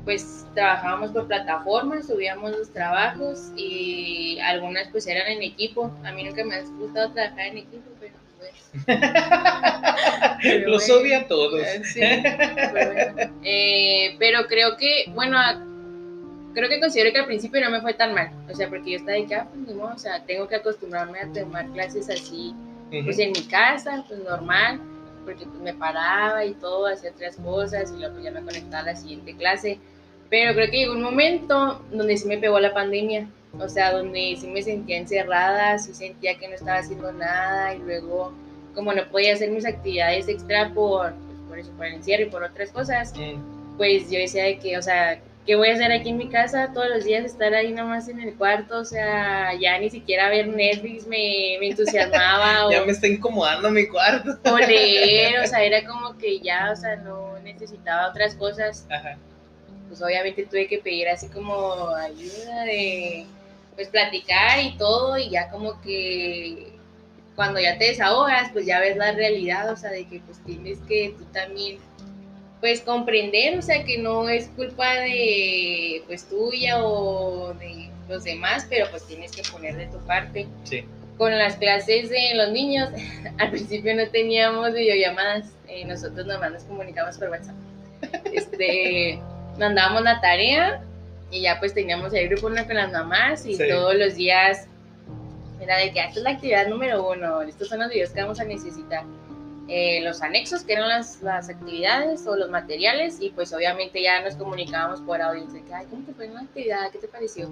pues 0.05 0.47
trabajábamos 0.55 1.11
por 1.11 1.27
plataformas, 1.27 2.07
subíamos 2.07 2.53
los 2.53 2.73
trabajos 2.73 3.51
y 3.57 4.39
algunas 4.41 4.89
pues 4.89 5.07
eran 5.07 5.27
en 5.27 5.43
equipo. 5.43 5.91
A 6.05 6.13
mí 6.13 6.23
nunca 6.23 6.45
me 6.45 6.55
ha 6.55 6.63
gustado 6.63 7.13
trabajar 7.13 7.49
en 7.49 7.59
equipo, 7.59 7.91
pero 7.99 8.15
pues... 8.39 8.87
los 10.67 10.89
odia 10.91 11.21
a 11.21 11.27
todos. 11.27 11.67
Sí, 11.85 12.01
eh, 13.43 14.15
pero 14.19 14.47
creo 14.47 14.77
que, 14.77 15.07
bueno, 15.15 15.39
creo 16.55 16.69
que 16.69 16.81
considero 16.81 17.13
que 17.13 17.19
al 17.19 17.27
principio 17.27 17.61
no 17.61 17.71
me 17.71 17.81
fue 17.81 17.95
tan 17.95 18.15
mal, 18.15 18.31
o 18.51 18.55
sea, 18.55 18.69
porque 18.69 18.93
yo 18.93 18.97
estaba 18.99 19.19
de 19.19 19.27
que, 19.27 19.35
ah, 19.35 19.49
pues, 19.65 19.77
o 19.77 19.99
sea, 19.99 20.25
tengo 20.25 20.49
que 20.49 20.57
acostumbrarme 20.57 21.21
a 21.21 21.33
tomar 21.33 21.69
clases 21.71 22.09
así, 22.09 22.55
pues 23.05 23.19
en 23.19 23.33
mi 23.33 23.43
casa, 23.43 24.05
pues 24.07 24.21
normal, 24.21 24.81
porque 25.25 25.45
pues 25.47 25.61
me 25.61 25.75
paraba 25.75 26.45
y 26.45 26.55
todo, 26.55 26.87
hacía 26.87 27.13
tres 27.17 27.37
cosas 27.37 27.93
y 27.93 27.99
luego 27.99 28.21
ya 28.21 28.31
me 28.31 28.43
conectaba 28.43 28.85
a 28.85 28.87
la 28.93 28.97
siguiente 28.97 29.35
clase, 29.35 29.79
pero 30.31 30.55
creo 30.55 30.71
que 30.71 30.79
llegó 30.79 30.93
un 30.93 31.03
momento 31.03 31.83
donde 31.91 32.17
sí 32.17 32.29
me 32.29 32.39
pegó 32.39 32.61
la 32.61 32.73
pandemia, 32.73 33.29
o 33.59 33.69
sea, 33.69 33.93
donde 33.93 34.37
sí 34.39 34.47
me 34.47 34.63
sentía 34.63 34.99
encerrada, 34.99 35.79
sí 35.79 35.93
sentía 35.93 36.39
que 36.39 36.49
no 36.49 36.55
estaba 36.55 36.79
haciendo 36.79 37.13
nada 37.13 37.75
y 37.75 37.79
luego 37.79 38.33
como 38.75 38.93
no 38.93 39.09
podía 39.11 39.35
hacer 39.35 39.51
mis 39.51 39.67
actividades 39.67 40.29
extra 40.29 40.73
por, 40.73 41.15
pues, 41.15 41.39
por 41.49 41.59
eso, 41.59 41.73
por 41.73 41.87
el 41.87 41.95
encierro 41.95 42.25
y 42.25 42.31
por 42.31 42.43
otras 42.43 42.71
cosas, 42.71 43.13
pues 43.77 44.11
yo 44.11 44.19
decía 44.19 44.45
de 44.45 44.59
que, 44.59 44.77
o 44.79 44.83
sea, 44.83 45.21
¿qué 45.47 45.57
voy 45.57 45.69
a 45.69 45.75
hacer 45.75 45.93
aquí 45.93 46.11
en 46.11 46.17
mi 46.17 46.29
casa 46.29 46.71
todos 46.73 46.89
los 46.89 47.05
días? 47.05 47.25
Estar 47.25 47.55
ahí 47.55 47.73
nomás 47.73 48.09
en 48.09 48.21
el 48.21 48.35
cuarto, 48.35 48.79
o 48.79 48.85
sea, 48.85 49.53
ya 49.59 49.79
ni 49.79 49.91
siquiera 49.91 50.29
ver 50.29 50.49
Netflix 50.49 51.07
me, 51.07 51.57
me 51.61 51.69
entusiasmaba. 51.69 52.71
ya 52.73 52.85
me 52.85 52.93
está 52.93 53.07
incomodando 53.07 53.71
mi 53.71 53.87
cuarto. 53.87 54.39
o 54.51 54.59
leer, 54.59 55.41
o 55.41 55.47
sea, 55.47 55.63
era 55.63 55.85
como 55.87 56.17
que 56.17 56.41
ya, 56.41 56.71
o 56.73 56.77
sea, 56.77 56.97
no 56.97 57.39
necesitaba 57.41 58.09
otras 58.09 58.35
cosas. 58.35 58.87
Ajá. 58.91 59.19
Pues 59.89 60.03
obviamente 60.03 60.47
tuve 60.47 60.67
que 60.67 60.79
pedir 60.79 61.09
así 61.09 61.29
como 61.29 61.89
ayuda 61.95 62.65
de, 62.65 63.27
pues 63.75 63.89
platicar 63.89 64.61
y 64.61 64.77
todo, 64.77 65.19
y 65.19 65.31
ya 65.31 65.51
como 65.51 65.81
que 65.83 66.73
cuando 67.37 67.61
ya 67.61 67.77
te 67.79 67.87
desahogas, 67.87 68.51
pues 68.53 68.65
ya 68.65 68.81
ves 68.81 68.97
la 68.97 69.13
realidad, 69.13 69.71
o 69.71 69.77
sea, 69.77 69.91
de 69.91 70.07
que 70.07 70.21
pues 70.21 70.39
tienes 70.45 70.79
que 70.89 71.15
tú 71.19 71.25
también 71.33 71.79
pues 72.65 72.81
comprender, 72.81 73.59
o 73.59 73.61
sea, 73.61 73.85
que 73.85 73.99
no 73.99 74.27
es 74.27 74.49
culpa 74.57 74.91
de 74.95 76.03
pues 76.07 76.27
tuya 76.27 76.83
o 76.83 77.53
de 77.53 77.91
los 78.09 78.25
demás, 78.25 78.67
pero 78.71 78.87
pues 78.91 79.07
tienes 79.07 79.33
que 79.33 79.43
poner 79.53 79.77
de 79.77 79.85
tu 79.89 79.99
parte. 80.07 80.47
Sí. 80.63 80.83
Con 81.19 81.37
las 81.37 81.57
clases 81.57 82.09
de 82.09 82.35
los 82.35 82.53
niños, 82.53 82.89
al 83.39 83.51
principio 83.51 83.95
no 83.95 84.09
teníamos 84.09 84.73
videollamadas, 84.73 85.53
eh, 85.69 85.85
nosotros 85.85 86.25
nomás 86.25 86.53
nos 86.53 86.63
comunicamos 86.65 87.19
por 87.19 87.29
WhatsApp. 87.29 87.55
Este, 88.33 89.21
mandábamos 89.59 90.03
la 90.03 90.23
tarea 90.23 90.83
y 91.31 91.43
ya 91.43 91.61
pues 91.61 91.75
teníamos 91.75 92.15
el 92.15 92.31
grupo 92.31 92.49
con 92.49 92.77
las 92.77 92.91
mamás 92.91 93.45
y 93.45 93.59
todos 93.59 93.95
los 93.95 94.15
días 94.15 94.69
era 95.61 95.77
de 95.77 95.93
que 95.93 96.01
esta 96.01 96.19
es 96.19 96.23
la 96.23 96.31
actividad 96.31 96.67
número 96.69 97.11
uno, 97.11 97.43
estos 97.43 97.69
son 97.69 97.81
los 97.81 97.91
videos 97.91 98.09
que 98.13 98.23
vamos 98.23 98.41
a 98.41 98.45
necesitar 98.45 99.05
eh, 99.69 100.03
los 100.03 100.21
anexos, 100.23 100.63
que 100.63 100.75
eran 100.75 100.89
las, 100.89 101.23
las, 101.23 101.49
actividades 101.49 102.27
o 102.27 102.37
los 102.37 102.51
materiales, 102.51 103.19
y 103.21 103.31
pues 103.31 103.53
obviamente 103.53 104.03
ya 104.03 104.21
nos 104.21 104.37
comunicábamos 104.37 105.01
por 105.01 105.23
audio, 105.23 105.47
de 105.47 105.63
que, 105.63 105.73
ay, 105.73 105.87
¿cómo 105.89 106.05
te 106.05 106.13
fue 106.13 106.29
la 106.29 106.41
actividad? 106.41 106.91
¿Qué 106.91 106.99
te 106.99 107.09
pareció? 107.09 107.49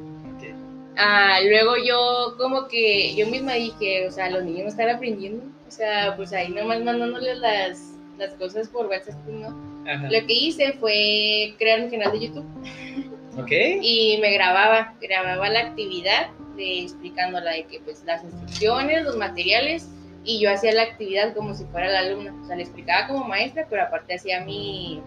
Ah, 0.96 1.38
luego 1.42 1.76
yo 1.82 2.34
como 2.36 2.68
que 2.68 3.14
yo 3.14 3.26
misma 3.26 3.54
dije, 3.54 4.06
o 4.06 4.10
sea, 4.10 4.28
los 4.28 4.44
niños 4.44 4.64
no 4.64 4.68
están 4.68 4.90
aprendiendo, 4.90 5.44
o 5.66 5.70
sea, 5.70 6.14
pues 6.16 6.34
ahí 6.34 6.50
nomás 6.50 6.82
mandándoles 6.82 7.38
las, 7.38 7.92
las 8.18 8.34
cosas 8.34 8.68
por 8.68 8.86
WhatsApp, 8.88 9.16
¿no? 9.26 9.72
Lo 10.10 10.26
que 10.26 10.32
hice 10.32 10.74
fue 10.74 11.54
crear 11.58 11.80
un 11.80 11.90
canal 11.90 12.12
de 12.12 12.26
YouTube. 12.26 12.46
Okay. 13.34 13.78
y 13.82 14.18
me 14.20 14.30
grababa, 14.34 14.92
grababa 15.00 15.48
la 15.48 15.60
actividad 15.60 16.28
de, 16.54 16.82
explicándola 16.82 17.52
de 17.52 17.64
que 17.64 17.80
pues 17.80 18.04
las 18.04 18.22
instrucciones, 18.24 19.04
los 19.04 19.16
materiales 19.16 19.88
y 20.24 20.40
yo 20.40 20.50
hacía 20.50 20.72
la 20.72 20.82
actividad 20.82 21.34
como 21.34 21.54
si 21.54 21.64
fuera 21.64 21.88
la 21.88 22.00
alumna, 22.00 22.34
o 22.42 22.46
sea, 22.46 22.56
le 22.56 22.62
explicaba 22.62 23.08
como 23.08 23.26
maestra, 23.26 23.66
pero 23.68 23.82
aparte 23.82 24.14
hacía 24.14 24.44
mi, 24.44 25.00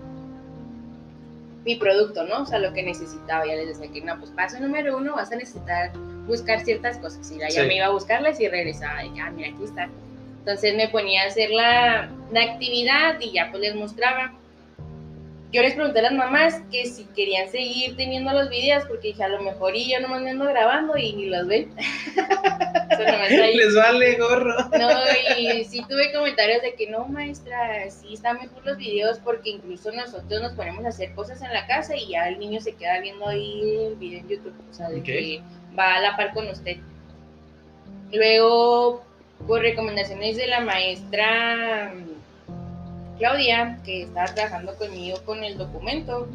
mi 1.64 1.76
producto, 1.76 2.24
¿no? 2.26 2.42
O 2.42 2.46
sea, 2.46 2.60
lo 2.60 2.74
que 2.74 2.84
necesitaba, 2.84 3.46
ya 3.46 3.56
les 3.56 3.68
decía 3.68 3.92
que, 3.92 4.02
no, 4.02 4.18
pues 4.20 4.32
paso 4.32 4.60
número 4.60 4.98
uno, 4.98 5.16
vas 5.16 5.32
a 5.32 5.36
necesitar 5.36 5.92
buscar 6.28 6.62
ciertas 6.62 6.98
cosas, 6.98 7.32
y 7.32 7.38
ya 7.38 7.64
me 7.64 7.78
iba 7.78 7.86
a 7.86 7.92
buscarlas 7.92 8.40
y 8.40 8.48
regresaba, 8.48 9.06
y 9.06 9.16
ya, 9.16 9.30
mira, 9.32 9.50
aquí 9.50 9.64
está. 9.64 9.90
Entonces 10.40 10.76
me 10.76 10.90
ponía 10.90 11.24
a 11.24 11.28
hacer 11.28 11.50
la, 11.50 12.10
la 12.32 12.44
actividad 12.44 13.20
y 13.20 13.32
ya 13.32 13.50
pues 13.50 13.62
les 13.62 13.76
mostraba 13.76 14.32
yo 15.56 15.62
les 15.62 15.74
pregunté 15.74 16.00
a 16.00 16.02
las 16.02 16.12
mamás 16.12 16.62
que 16.70 16.86
si 16.86 17.06
querían 17.16 17.50
seguir 17.50 17.96
teniendo 17.96 18.34
los 18.34 18.50
videos, 18.50 18.84
porque 18.90 19.10
dije, 19.10 19.24
a 19.24 19.30
lo 19.30 19.42
mejor 19.42 19.74
y 19.74 19.90
yo 19.90 20.02
nomás 20.02 20.22
me 20.22 20.32
ando 20.32 20.44
grabando 20.44 20.98
y 20.98 21.14
ni 21.14 21.28
los 21.28 21.48
ven. 21.48 21.74
Les 23.56 23.74
vale 23.74 24.16
gorro. 24.16 24.54
No, 24.78 24.90
y 25.38 25.64
sí 25.64 25.82
tuve 25.88 26.12
comentarios 26.12 26.62
de 26.62 26.74
que 26.74 26.90
no, 26.90 27.06
maestra, 27.06 27.90
sí 27.90 28.16
están 28.16 28.38
mejor 28.38 28.66
los 28.66 28.78
videos 28.78 29.20
porque 29.20 29.52
incluso 29.52 29.94
nosotros 29.94 30.42
nos 30.42 30.52
ponemos 30.54 30.84
a 30.84 30.90
hacer 30.90 31.14
cosas 31.14 31.42
en 31.42 31.54
la 31.54 31.66
casa 31.68 31.96
y 31.96 32.10
ya 32.10 32.28
el 32.28 32.38
niño 32.38 32.60
se 32.60 32.74
queda 32.74 33.00
viendo 33.00 33.26
ahí 33.26 33.88
el 33.88 33.96
video 33.96 34.20
en 34.20 34.28
YouTube, 34.28 34.56
o 34.70 34.74
sea, 34.74 34.90
de 34.90 35.02
que 35.04 35.42
va 35.78 35.96
a 35.96 36.02
la 36.02 36.18
par 36.18 36.34
con 36.34 36.50
usted. 36.50 36.78
Luego, 38.12 39.06
por 39.48 39.62
recomendaciones 39.62 40.36
de 40.36 40.48
la 40.48 40.60
maestra 40.60 41.94
Claudia, 43.18 43.80
que 43.84 44.04
estaba 44.04 44.26
trabajando 44.34 44.76
conmigo 44.76 45.18
con 45.26 45.44
el 45.44 45.58
documento, 45.58 46.28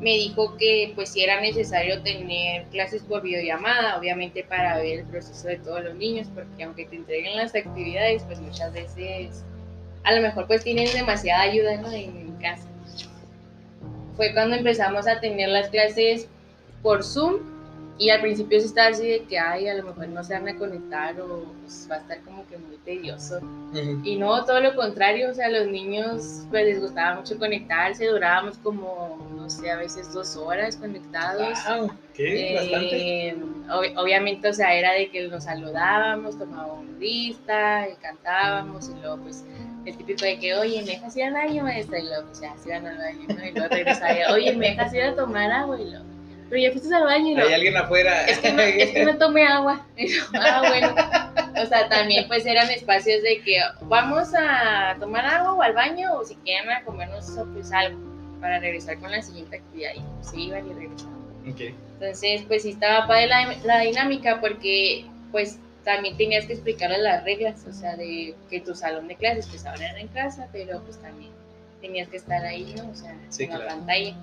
me 0.00 0.10
dijo 0.10 0.56
que 0.56 0.92
pues 0.94 1.10
si 1.10 1.22
era 1.22 1.40
necesario 1.40 2.02
tener 2.02 2.64
clases 2.66 3.02
por 3.02 3.22
videollamada, 3.22 3.98
obviamente 3.98 4.42
para 4.42 4.76
ver 4.78 5.00
el 5.00 5.06
proceso 5.06 5.48
de 5.48 5.58
todos 5.58 5.84
los 5.84 5.94
niños, 5.94 6.28
porque 6.34 6.64
aunque 6.64 6.86
te 6.86 6.96
entreguen 6.96 7.36
las 7.36 7.54
actividades, 7.54 8.22
pues 8.24 8.40
muchas 8.40 8.72
veces 8.72 9.44
a 10.04 10.12
lo 10.12 10.22
mejor 10.22 10.46
pues 10.46 10.64
tienen 10.64 10.92
demasiada 10.92 11.42
ayuda 11.42 11.74
en 11.74 12.32
casa. 12.40 12.66
Fue 14.16 14.32
cuando 14.34 14.56
empezamos 14.56 15.06
a 15.06 15.20
tener 15.20 15.48
las 15.48 15.68
clases 15.68 16.28
por 16.82 17.04
Zoom 17.04 17.36
y 17.98 18.10
al 18.10 18.20
principio 18.20 18.58
sí 18.60 18.66
estaba 18.66 18.88
así 18.88 19.08
de 19.08 19.24
que, 19.24 19.38
ay, 19.38 19.68
a 19.68 19.74
lo 19.74 19.84
mejor 19.84 20.08
no 20.08 20.24
se 20.24 20.34
van 20.34 20.48
a 20.48 20.56
conectar 20.56 21.20
o 21.20 21.44
pues, 21.62 21.86
va 21.90 21.96
a 21.96 21.98
estar 21.98 22.20
como 22.22 22.46
que 22.48 22.58
muy 22.58 22.71
tedioso. 22.84 23.40
Y 24.04 24.16
no, 24.16 24.44
todo 24.44 24.60
lo 24.60 24.74
contrario, 24.74 25.30
o 25.30 25.34
sea, 25.34 25.48
los 25.48 25.66
niños 25.66 26.46
pues 26.50 26.66
les 26.66 26.80
gustaba 26.80 27.16
mucho 27.16 27.38
conectarse, 27.38 28.06
durábamos 28.06 28.58
como, 28.58 29.26
no 29.34 29.48
sé, 29.48 29.70
a 29.70 29.76
veces 29.76 30.12
dos 30.12 30.36
horas 30.36 30.76
conectados. 30.76 31.58
Wow, 31.68 31.90
¿qué? 32.14 33.28
Eh, 33.28 33.36
obviamente, 33.96 34.48
o 34.48 34.52
sea, 34.52 34.74
era 34.74 34.92
de 34.92 35.10
que 35.10 35.26
nos 35.28 35.44
saludábamos, 35.44 36.38
tomábamos 36.38 36.84
lista, 36.98 37.88
y 37.88 37.94
cantábamos 37.96 38.90
y 38.90 39.00
luego 39.00 39.16
pues 39.18 39.44
el 39.86 39.96
típico 39.96 40.24
de 40.24 40.38
que, 40.38 40.54
oye, 40.54 40.82
¿me 40.82 40.92
dejas 40.92 41.16
ir 41.16 41.24
al 41.24 41.32
baño, 41.32 41.62
maestra? 41.64 41.98
Y 41.98 42.02
luego 42.02 42.26
pues 42.26 42.40
ya 42.40 42.56
se 42.56 42.68
iban 42.68 42.86
al 42.86 42.98
baño, 42.98 43.26
¿no? 43.28 43.46
Y 43.46 43.52
luego 43.52 43.68
regresaba, 43.68 44.32
oye, 44.32 44.54
¿me 44.54 44.70
dejas 44.70 44.92
ir 44.94 45.02
a 45.02 45.16
tomar 45.16 45.50
agua? 45.50 45.80
Y 45.80 45.90
luego 45.90 46.11
pero 46.52 46.64
ya 46.64 46.70
fuiste 46.72 46.94
al 46.94 47.04
baño 47.04 47.30
y 47.30 47.34
no. 47.34 47.44
Hay 47.44 47.54
alguien 47.54 47.74
afuera. 47.78 48.26
Es 48.26 48.38
que 48.38 48.52
no, 48.52 48.60
es 48.60 48.90
que 48.90 49.04
no 49.06 49.16
tomé 49.16 49.46
agua. 49.46 49.86
ah, 50.34 50.62
bueno. 50.68 50.94
O 51.62 51.66
sea, 51.66 51.88
también 51.88 52.28
pues 52.28 52.44
eran 52.44 52.68
espacios 52.68 53.22
de 53.22 53.40
que 53.40 53.58
vamos 53.80 54.34
a 54.38 54.94
tomar 55.00 55.24
agua 55.24 55.54
o 55.54 55.62
al 55.62 55.72
baño 55.72 56.12
o 56.12 56.22
si 56.26 56.34
quieren 56.34 56.68
a 56.68 56.82
comernos 56.84 57.24
pues 57.54 57.72
algo 57.72 57.98
para 58.38 58.58
regresar 58.58 58.98
con 58.98 59.12
la 59.12 59.22
siguiente 59.22 59.56
actividad. 59.56 59.92
Y 59.94 60.24
se 60.26 60.40
iban 60.40 60.68
y 60.68 60.74
regresaban. 60.74 61.16
Okay. 61.50 61.74
Entonces, 61.98 62.42
pues 62.46 62.64
sí 62.64 62.72
estaba 62.72 63.06
padre 63.06 63.28
la, 63.28 63.56
la 63.64 63.80
dinámica 63.80 64.38
porque 64.38 65.06
pues 65.30 65.58
también 65.84 66.18
tenías 66.18 66.44
que 66.44 66.52
explicarles 66.52 66.98
las 66.98 67.24
reglas, 67.24 67.64
o 67.66 67.72
sea, 67.72 67.96
de 67.96 68.34
que 68.50 68.60
tu 68.60 68.74
salón 68.74 69.08
de 69.08 69.16
clases 69.16 69.46
pues 69.46 69.64
ahora 69.64 69.88
era 69.88 70.00
en 70.00 70.08
casa, 70.08 70.48
pero 70.52 70.82
pues 70.82 71.00
también 71.00 71.30
tenías 71.80 72.08
que 72.08 72.18
estar 72.18 72.44
ahí, 72.44 72.74
¿no? 72.76 72.90
O 72.90 72.94
sea, 72.94 73.16
en 73.38 73.50
la 73.58 73.66
pantalla. 73.66 74.14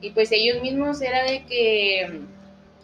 Y 0.00 0.10
pues 0.10 0.32
ellos 0.32 0.62
mismos 0.62 1.00
era 1.02 1.24
de 1.24 1.44
que 1.44 2.20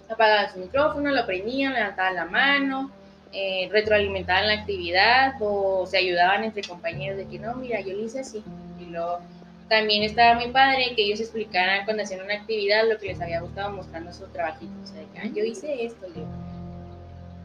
apagaban 0.09 0.53
su 0.53 0.59
micrófono, 0.61 1.11
lo 1.11 1.27
prendían, 1.27 1.75
levantaban 1.75 2.15
la 2.15 2.25
mano, 2.27 2.91
eh, 3.33 3.69
retroalimentaban 3.71 4.47
la 4.47 4.55
actividad 4.55 5.35
o 5.41 5.87
se 5.87 5.99
ayudaban 5.99 6.45
entre 6.45 6.63
compañeros 6.63 7.19
de 7.19 7.27
que 7.27 7.39
no, 7.39 7.55
mira, 7.55 7.81
yo 7.81 7.95
lo 7.95 8.05
hice 8.05 8.21
así. 8.21 8.43
Y 8.81 8.85
luego 8.87 9.21
también 9.69 10.05
estaba 10.05 10.39
mi 10.39 10.51
padre 10.53 10.93
que 10.95 11.03
ellos 11.03 11.21
explicaran 11.21 11.85
cuando 11.85 12.03
hacían 12.03 12.23
una 12.23 12.35
actividad 12.35 12.89
lo 12.89 12.99
que 12.99 13.09
les 13.09 13.21
había 13.21 13.41
gustado 13.41 13.73
mostrando 13.73 14.13
su 14.13 14.27
trabajito. 14.29 14.73
O 14.83 14.87
sea, 14.87 15.01
de 15.01 15.07
que 15.07 15.19
ah, 15.19 15.31
yo 15.35 15.45
hice 15.45 15.85
esto. 15.85 16.07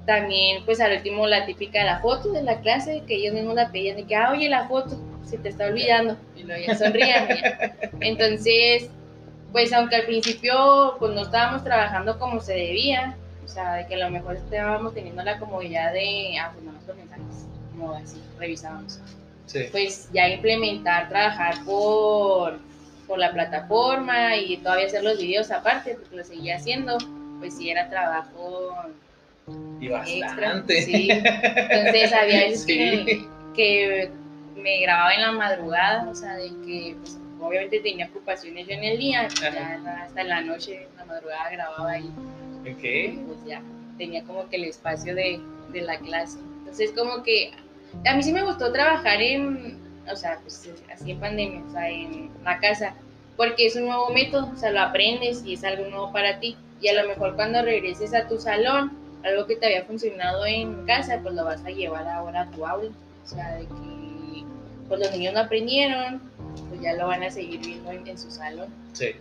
También, 0.06 0.64
pues 0.66 0.80
al 0.80 0.94
último, 0.98 1.28
la 1.28 1.46
típica 1.46 1.80
de 1.80 1.86
la 1.86 2.00
foto 2.00 2.32
de 2.32 2.44
la 2.44 2.60
clase, 2.62 3.04
que 3.08 3.16
ellos 3.16 3.34
mismos 3.34 3.56
la 3.56 3.72
pedían 3.72 3.98
de 3.98 4.04
que, 4.04 4.16
ah, 4.16 4.32
oye, 4.32 4.50
la 4.50 4.68
foto, 4.68 5.00
se 5.26 5.38
te 5.38 5.50
está 5.50 5.68
olvidando. 5.68 6.18
Y 6.36 6.44
luego 6.44 6.64
ya 6.66 6.76
sonrían. 6.76 7.28
Entonces, 8.02 8.90
pues 9.52 9.74
aunque 9.74 9.96
al 9.96 10.06
principio 10.06 10.96
pues 11.00 11.14
no 11.14 11.22
estábamos 11.22 11.64
trabajando 11.64 12.18
como 12.18 12.40
se 12.40 12.54
debía, 12.54 13.16
o 13.44 13.48
sea, 13.48 13.76
de 13.76 13.88
que 13.88 13.96
a 13.96 14.06
lo 14.06 14.10
mejor 14.10 14.36
estábamos 14.38 14.94
teniendo 14.94 15.24
la 15.24 15.40
comodidad 15.40 15.92
de, 15.94 16.38
ah, 16.40 16.52
pues 16.54 16.66
no 16.66 16.72
los 16.72 16.98
mensajes, 16.98 17.46
como 17.72 17.94
así, 17.94 18.22
revisábamos. 18.40 19.00
Sí. 19.46 19.66
Pues 19.72 20.10
ya 20.14 20.30
implementar, 20.30 21.10
trabajar 21.10 21.56
por, 21.66 22.60
por 23.08 23.20
la 23.20 23.34
plataforma 23.34 24.38
y 24.38 24.58
todavía 24.58 24.88
hacer 24.88 25.04
los 25.04 25.20
videos 25.20 25.52
aparte, 25.52 25.96
porque 25.96 26.16
lo 26.16 26.24
seguía 26.24 26.56
haciendo, 26.56 26.98
pues 27.40 27.58
sí 27.58 27.70
era 27.70 27.90
trabajo 27.90 28.74
y 29.80 29.90
bastante. 29.90 30.82
sí. 30.84 31.10
Entonces 31.12 32.14
había 32.14 32.40
veces 32.46 32.66
que, 32.68 33.28
que, 33.56 34.12
me 34.56 34.82
grababa 34.82 35.14
en 35.16 35.22
la 35.22 35.32
madrugada, 35.32 36.08
o 36.08 36.14
sea, 36.14 36.36
de 36.36 36.50
que 36.66 36.96
pues, 37.02 37.18
obviamente 37.42 37.80
tenía 37.80 38.08
ocupaciones 38.08 38.68
yo 38.68 38.74
en 38.74 38.84
el 38.84 38.98
día, 38.98 39.28
ya 39.28 40.04
hasta 40.04 40.24
la 40.24 40.42
noche, 40.42 40.84
en 40.84 40.98
la 40.98 41.06
madrugada 41.06 41.50
grababa 41.50 41.92
ahí. 41.92 42.10
Ok. 42.62 43.26
Pues 43.28 43.46
ya 43.46 43.62
tenía 43.98 44.24
como 44.24 44.48
que 44.50 44.58
el 44.58 44.66
espacio 44.66 45.16
de, 45.16 45.40
de, 45.72 45.82
la 45.82 45.98
clase. 46.00 46.40
Entonces 46.60 46.92
como 46.92 47.24
que 47.24 47.52
a 48.06 48.16
mí 48.16 48.24
sí 48.24 48.32
me 48.32 48.44
gustó 48.44 48.72
trabajar 48.72 49.22
en, 49.22 49.80
o 50.10 50.16
sea, 50.16 50.40
pues 50.42 50.70
así 50.94 51.12
en 51.12 51.20
pandemia, 51.20 51.64
o 51.68 51.72
sea, 51.72 51.90
en 51.90 52.30
la 52.44 52.60
casa, 52.60 52.96
porque 53.38 53.66
es 53.66 53.76
un 53.76 53.86
nuevo 53.86 54.10
método, 54.10 54.52
o 54.54 54.56
sea, 54.56 54.72
lo 54.72 54.82
aprendes 54.82 55.44
y 55.46 55.54
es 55.54 55.64
algo 55.64 55.86
nuevo 55.90 56.12
para 56.12 56.40
ti. 56.40 56.56
Y 56.82 56.88
a 56.88 57.02
lo 57.02 57.08
mejor 57.08 57.36
cuando 57.36 57.62
regreses 57.62 58.14
a 58.14 58.28
tu 58.28 58.40
salón, 58.40 58.92
algo 59.24 59.46
que 59.46 59.56
te 59.56 59.68
había 59.68 59.84
funcionado 59.84 60.46
en 60.46 60.86
casa, 60.86 61.20
pues 61.22 61.36
lo 61.36 61.46
vas 61.46 61.64
a 61.66 61.70
llevar 61.70 62.08
ahora 62.08 62.42
a 62.42 62.52
tu 62.52 62.66
aula. 62.66 62.90
O 63.24 63.28
sea, 63.28 63.56
de 63.56 63.66
que 63.66 64.46
pues 64.88 65.00
los 65.00 65.12
niños 65.12 65.34
no 65.34 65.40
aprendieron, 65.40 66.22
pues 66.70 66.82
ya 66.82 66.94
lo 66.94 67.08
van 67.08 67.24
a 67.24 67.32
seguir 67.32 67.60
viendo 67.62 67.92
en, 67.92 68.18
su 68.18 68.32
salón. 68.32 68.68
Sí. 68.94 69.12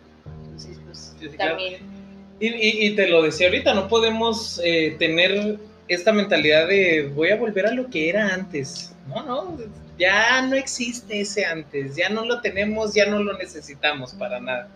Entonces, 0.44 0.78
pues 0.84 1.36
también... 1.36 2.00
Y, 2.40 2.86
y, 2.86 2.96
te 2.96 3.06
lo 3.08 3.22
decía 3.22 3.48
ahorita, 3.48 3.74
no 3.74 3.86
podemos 3.86 4.62
eh, 4.64 4.96
tener 4.98 5.58
esta 5.88 6.10
mentalidad 6.10 6.68
de 6.68 7.10
voy 7.14 7.30
a 7.30 7.36
volver 7.36 7.66
a 7.66 7.72
lo 7.72 7.90
que 7.90 8.08
era 8.08 8.32
antes. 8.32 8.94
No, 9.08 9.22
no, 9.24 9.58
ya 9.98 10.40
no 10.42 10.56
existe 10.56 11.20
ese 11.20 11.44
antes, 11.44 11.96
ya 11.96 12.08
no 12.08 12.24
lo 12.24 12.40
tenemos, 12.40 12.94
ya 12.94 13.04
no 13.06 13.22
lo 13.22 13.36
necesitamos 13.36 14.14
para 14.14 14.40
nada. 14.40 14.68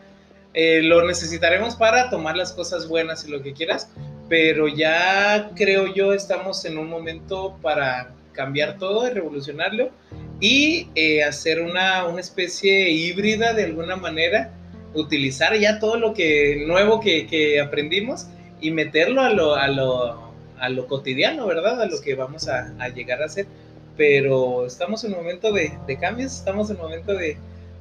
Eh, 0.52 0.82
lo 0.82 1.06
necesitaremos 1.06 1.74
para 1.76 2.10
tomar 2.10 2.36
las 2.36 2.52
cosas 2.52 2.86
buenas 2.86 3.24
y 3.26 3.30
lo 3.30 3.42
que 3.42 3.54
quieras, 3.54 3.88
pero 4.28 4.68
ya 4.68 5.50
creo 5.56 5.92
yo 5.94 6.12
estamos 6.12 6.64
en 6.66 6.76
un 6.76 6.88
momento 6.88 7.58
para 7.62 8.10
cambiar 8.32 8.76
todo 8.78 9.06
y 9.08 9.10
revolucionarlo 9.10 9.90
y 10.40 10.88
eh, 10.94 11.22
hacer 11.22 11.62
una, 11.62 12.06
una, 12.06 12.20
especie 12.20 12.90
híbrida 12.90 13.52
de 13.54 13.64
alguna 13.64 13.96
manera, 13.96 14.52
utilizar 14.94 15.56
ya 15.56 15.78
todo 15.78 15.96
lo 15.96 16.14
que 16.14 16.64
nuevo 16.66 17.00
que, 17.00 17.26
que 17.26 17.60
aprendimos 17.60 18.26
y 18.60 18.70
meterlo 18.70 19.22
a 19.22 19.30
lo, 19.30 19.54
a, 19.54 19.68
lo, 19.68 20.32
a 20.58 20.68
lo, 20.68 20.86
cotidiano, 20.86 21.46
¿verdad? 21.46 21.80
A 21.80 21.86
lo 21.86 22.00
que 22.00 22.14
vamos 22.14 22.48
a, 22.48 22.74
a, 22.78 22.88
llegar 22.88 23.22
a 23.22 23.26
hacer. 23.26 23.46
Pero 23.96 24.66
estamos 24.66 25.04
en 25.04 25.12
un 25.12 25.18
momento 25.18 25.52
de, 25.52 25.72
de 25.86 25.98
cambios, 25.98 26.38
estamos 26.38 26.68
en 26.70 26.76
un 26.76 26.82
momento 26.82 27.14
de, 27.14 27.36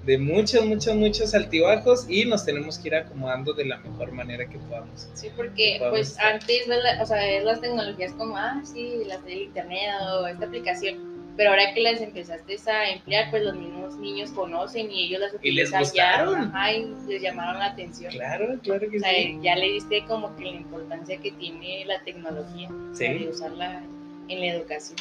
de 0.06 0.18
muchos, 0.18 0.66
muchos, 0.66 0.96
muchos 0.96 1.34
altibajos 1.34 2.06
y 2.10 2.26
nos 2.26 2.46
tenemos 2.46 2.78
que 2.78 2.90
ir 2.90 2.96
acomodando 2.96 3.54
de 3.54 3.66
la 3.66 3.78
mejor 3.78 4.12
manera 4.12 4.48
que 4.48 4.58
podamos. 4.58 5.08
Sí, 5.14 5.30
porque 5.36 5.82
pues 5.90 6.20
antes, 6.20 6.68
o 7.02 7.06
sea, 7.06 7.42
las 7.42 7.62
tecnologías 7.62 8.12
como, 8.14 8.38
ah, 8.38 8.62
sí, 8.64 9.04
las 9.06 9.24
del 9.24 9.44
internet 9.44 9.92
o 10.12 10.28
esta 10.28 10.46
aplicación, 10.46 11.13
pero 11.36 11.50
ahora 11.50 11.74
que 11.74 11.82
las 11.82 12.00
empezaste 12.00 12.58
a 12.70 12.92
emplear, 12.92 13.32
pues 13.32 13.44
los 13.44 13.56
mismos 13.56 13.96
niños 13.98 14.30
conocen 14.32 14.92
y 14.92 15.06
ellos 15.06 15.22
las 15.22 15.34
utilizan. 15.34 15.82
Y 15.82 15.84
les 15.84 15.92
gustaron. 15.92 16.52
Ya, 16.54 16.74
y 16.74 16.94
les 17.08 17.22
llamaron 17.22 17.60
la 17.60 17.66
atención. 17.68 18.12
Claro, 18.12 18.60
claro 18.62 18.90
que 18.90 18.98
o 18.98 19.00
sea, 19.00 19.10
sí. 19.10 19.40
Ya 19.42 19.56
le 19.56 19.72
diste 19.72 20.04
como 20.06 20.36
que 20.36 20.46
la 20.46 20.58
importancia 20.58 21.18
que 21.18 21.32
tiene 21.32 21.86
la 21.86 22.02
tecnología. 22.04 22.70
Sí. 22.94 23.06
Y 23.06 23.28
usarla 23.28 23.82
en 24.28 24.40
la 24.40 24.48
educación. 24.48 24.98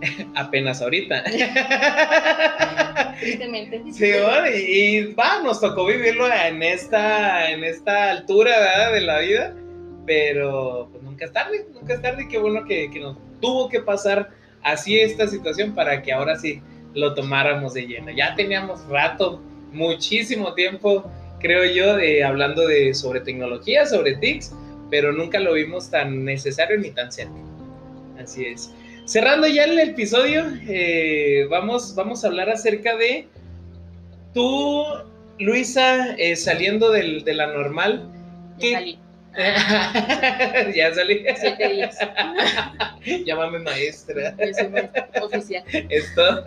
Apenas 0.34 0.82
ahorita. 0.82 1.22
Tristemente. 3.20 3.82
Sí, 3.92 4.12
y, 4.52 4.58
y, 4.58 5.14
va, 5.14 5.40
nos 5.42 5.60
tocó 5.60 5.86
vivirlo 5.86 6.26
en 6.32 6.62
esta, 6.62 7.50
en 7.50 7.62
esta 7.62 8.10
altura 8.10 8.58
¿verdad? 8.58 8.92
de 8.92 9.00
la 9.00 9.20
vida, 9.20 9.54
pero 10.06 10.88
pues 10.90 11.02
nunca 11.04 11.24
es 11.24 11.32
tarde, 11.32 11.66
nunca 11.72 11.94
es 11.94 12.02
tarde, 12.02 12.26
qué 12.28 12.38
bueno 12.38 12.64
que, 12.64 12.90
que 12.90 12.98
nos 13.00 13.16
tuvo 13.40 13.68
que 13.68 13.80
pasar 13.80 14.28
así 14.66 14.98
esta 14.98 15.28
situación 15.28 15.74
para 15.74 16.02
que 16.02 16.12
ahora 16.12 16.36
sí 16.36 16.60
lo 16.94 17.14
tomáramos 17.14 17.74
de 17.74 17.86
lleno. 17.86 18.10
Ya 18.10 18.34
teníamos 18.34 18.84
rato, 18.88 19.40
muchísimo 19.72 20.54
tiempo, 20.54 21.08
creo 21.38 21.64
yo, 21.72 21.96
de, 21.96 22.24
hablando 22.24 22.66
de, 22.66 22.92
sobre 22.92 23.20
tecnología, 23.20 23.86
sobre 23.86 24.16
TICs, 24.16 24.52
pero 24.90 25.12
nunca 25.12 25.38
lo 25.38 25.52
vimos 25.52 25.90
tan 25.90 26.24
necesario 26.24 26.78
ni 26.78 26.90
tan 26.90 27.12
cerca. 27.12 27.38
Así 28.18 28.44
es. 28.44 28.72
Cerrando 29.04 29.46
ya 29.46 29.64
el 29.64 29.78
episodio, 29.78 30.44
eh, 30.66 31.46
vamos, 31.48 31.94
vamos 31.94 32.24
a 32.24 32.26
hablar 32.26 32.50
acerca 32.50 32.96
de 32.96 33.28
tú, 34.34 34.82
Luisa, 35.38 36.16
eh, 36.16 36.34
saliendo 36.34 36.90
del, 36.90 37.22
de 37.22 37.34
la 37.34 37.46
normal. 37.46 38.10
¿qué, 38.58 38.98
ya 40.74 40.94
salí. 40.94 41.24
Siete 41.38 41.68
días. 41.68 41.98
Llámame 43.26 43.58
maestra. 43.60 44.34
oficial. 45.22 45.64
Esto. 45.88 46.44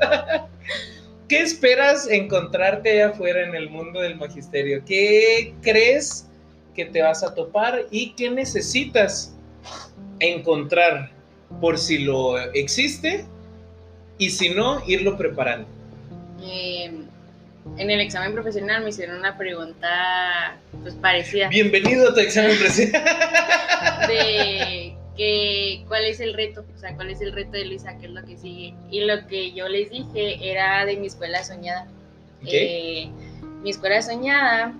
¿Qué 1.28 1.42
esperas 1.42 2.10
encontrarte 2.10 2.90
allá 2.90 3.10
afuera 3.10 3.44
en 3.44 3.54
el 3.54 3.70
mundo 3.70 4.02
del 4.02 4.16
magisterio? 4.16 4.84
¿Qué 4.86 5.54
crees 5.62 6.28
que 6.74 6.86
te 6.86 7.04
vas 7.04 7.24
a 7.24 7.36
topar 7.36 7.86
y 7.92 8.14
qué 8.14 8.32
necesitas 8.32 9.36
encontrar 10.20 11.12
por 11.62 11.78
si 11.78 12.00
lo 12.00 12.40
existe 12.54 13.26
y 14.18 14.32
si 14.32 14.50
no, 14.50 14.82
irlo 14.88 15.18
preparando? 15.18 15.68
Eh, 16.42 16.92
en 17.78 17.90
el 17.90 18.00
examen 18.02 18.34
profesional 18.34 18.84
me 18.84 18.90
hicieron 18.90 19.20
una 19.20 19.38
pregunta 19.38 20.58
pues 20.82 20.96
parecida. 20.96 21.50
Bienvenido 21.50 22.10
a 22.10 22.14
tu 22.14 22.20
examen 22.20 22.58
profesional. 22.58 23.04
De 24.08 24.96
que, 25.18 25.84
cuál 25.88 26.06
es 26.06 26.20
el 26.20 26.34
reto, 26.34 26.66
o 26.76 26.80
sea, 26.80 26.96
cuál 26.96 27.10
es 27.10 27.22
el 27.22 27.34
reto 27.34 27.52
de 27.52 27.66
Luisa, 27.66 27.98
qué 27.98 28.06
es 28.06 28.12
lo 28.12 28.24
que 28.24 28.38
sigue. 28.38 28.74
Y 28.90 29.02
lo 29.02 29.28
que 29.28 29.52
yo 29.52 29.68
les 29.68 29.90
dije 29.90 30.38
era 30.42 30.86
de 30.86 30.96
mi 30.98 31.08
escuela 31.08 31.44
soñada. 31.44 31.88
Eh, 32.46 33.10
mi 33.62 33.70
escuela 33.70 34.02
soñada, 34.02 34.74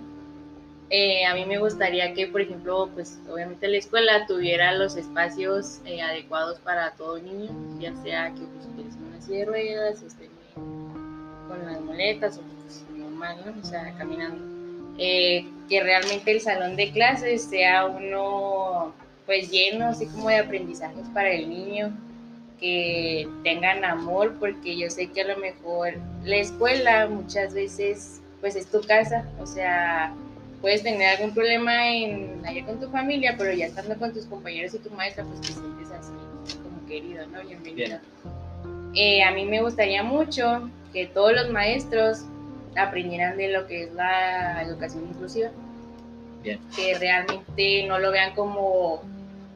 eh, 0.88 1.26
a 1.26 1.34
mí 1.34 1.44
me 1.44 1.58
gustaría 1.58 2.14
que, 2.14 2.26
por 2.26 2.40
ejemplo, 2.40 2.88
pues 2.94 3.18
obviamente 3.30 3.68
la 3.68 3.76
escuela 3.76 4.26
tuviera 4.26 4.72
los 4.72 4.96
espacios 4.96 5.80
eh, 5.84 6.00
adecuados 6.00 6.58
para 6.60 6.92
todo 6.92 7.18
niño, 7.18 7.50
ya 7.78 7.94
sea 8.02 8.32
que 8.32 8.40
pues, 8.40 8.66
en 8.66 9.04
una 9.04 9.20
silla 9.20 9.38
de 9.40 9.44
ruedas, 9.44 10.02
esté 10.02 10.30
con 10.54 11.66
las 11.66 11.80
muletas 11.82 12.38
o 12.38 12.40
pues, 12.62 12.84
normal, 12.96 13.36
¿no? 13.44 13.60
O 13.60 13.64
sea, 13.64 13.94
caminando. 13.98 14.59
Que 15.00 15.82
realmente 15.82 16.30
el 16.30 16.40
salón 16.40 16.76
de 16.76 16.90
clases 16.90 17.44
sea 17.44 17.86
uno 17.86 18.92
pues 19.24 19.50
lleno 19.50 19.86
así 19.86 20.06
como 20.06 20.28
de 20.28 20.38
aprendizajes 20.38 21.06
para 21.14 21.30
el 21.30 21.48
niño, 21.48 21.96
que 22.58 23.28
tengan 23.44 23.84
amor, 23.84 24.34
porque 24.40 24.76
yo 24.76 24.90
sé 24.90 25.06
que 25.06 25.22
a 25.22 25.28
lo 25.28 25.38
mejor 25.38 25.94
la 26.24 26.36
escuela 26.36 27.06
muchas 27.06 27.54
veces 27.54 28.20
pues 28.40 28.56
es 28.56 28.66
tu 28.66 28.80
casa, 28.80 29.24
o 29.38 29.46
sea, 29.46 30.12
puedes 30.60 30.82
tener 30.82 31.16
algún 31.16 31.32
problema 31.32 31.94
en, 31.94 32.44
allá 32.44 32.66
con 32.66 32.80
tu 32.80 32.90
familia, 32.90 33.36
pero 33.38 33.52
ya 33.52 33.66
estando 33.66 33.96
con 33.96 34.12
tus 34.12 34.26
compañeros 34.26 34.74
y 34.74 34.78
tu 34.78 34.90
maestra, 34.90 35.24
pues 35.24 35.40
te 35.40 35.52
sientes 35.52 35.90
así 35.92 36.12
como 36.62 36.86
querido, 36.88 37.26
¿no? 37.28 37.40
Bienvenido. 37.42 37.98
Eh, 38.94 39.22
a 39.22 39.30
mí 39.30 39.44
me 39.44 39.62
gustaría 39.62 40.02
mucho 40.02 40.68
que 40.92 41.06
todos 41.06 41.32
los 41.34 41.50
maestros 41.50 42.24
aprendieran 42.76 43.36
de 43.36 43.48
lo 43.48 43.66
que 43.66 43.84
es 43.84 43.92
la 43.92 44.62
educación 44.62 45.06
inclusiva. 45.08 45.50
Bien. 46.42 46.58
Que 46.74 46.98
realmente 46.98 47.86
no 47.86 47.98
lo 47.98 48.10
vean 48.10 48.34
como 48.34 49.02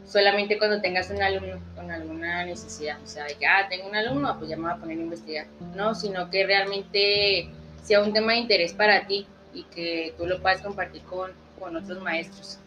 solamente 0.07 0.59
cuando 0.59 0.81
tengas 0.81 1.11
un 1.11 1.23
alumno 1.23 1.59
con 1.75 1.91
alguna 1.91 2.45
necesidad, 2.45 2.99
o 3.03 3.07
sea, 3.07 3.25
de 3.25 3.35
que, 3.35 3.47
ah, 3.47 3.67
tengo 3.69 3.89
un 3.89 3.97
alumno, 3.97 4.37
pues 4.39 4.51
ya 4.51 4.57
me 4.57 4.65
voy 4.65 4.73
a 4.73 4.77
poner 4.77 4.99
a 4.99 5.03
investigar, 5.03 5.47
no, 5.75 5.95
sino 5.95 6.31
que 6.31 6.47
realmente 6.47 7.49
sea 7.83 8.03
un 8.03 8.13
tema 8.13 8.33
de 8.33 8.39
interés 8.39 8.73
para 8.73 9.07
ti 9.07 9.27
y 9.53 9.65
que 9.65 10.15
tú 10.19 10.27
lo 10.27 10.41
puedas 10.41 10.61
compartir 10.61 11.03
con, 11.03 11.33
con 11.59 11.77
otros 11.77 12.03
maestros, 12.03 12.59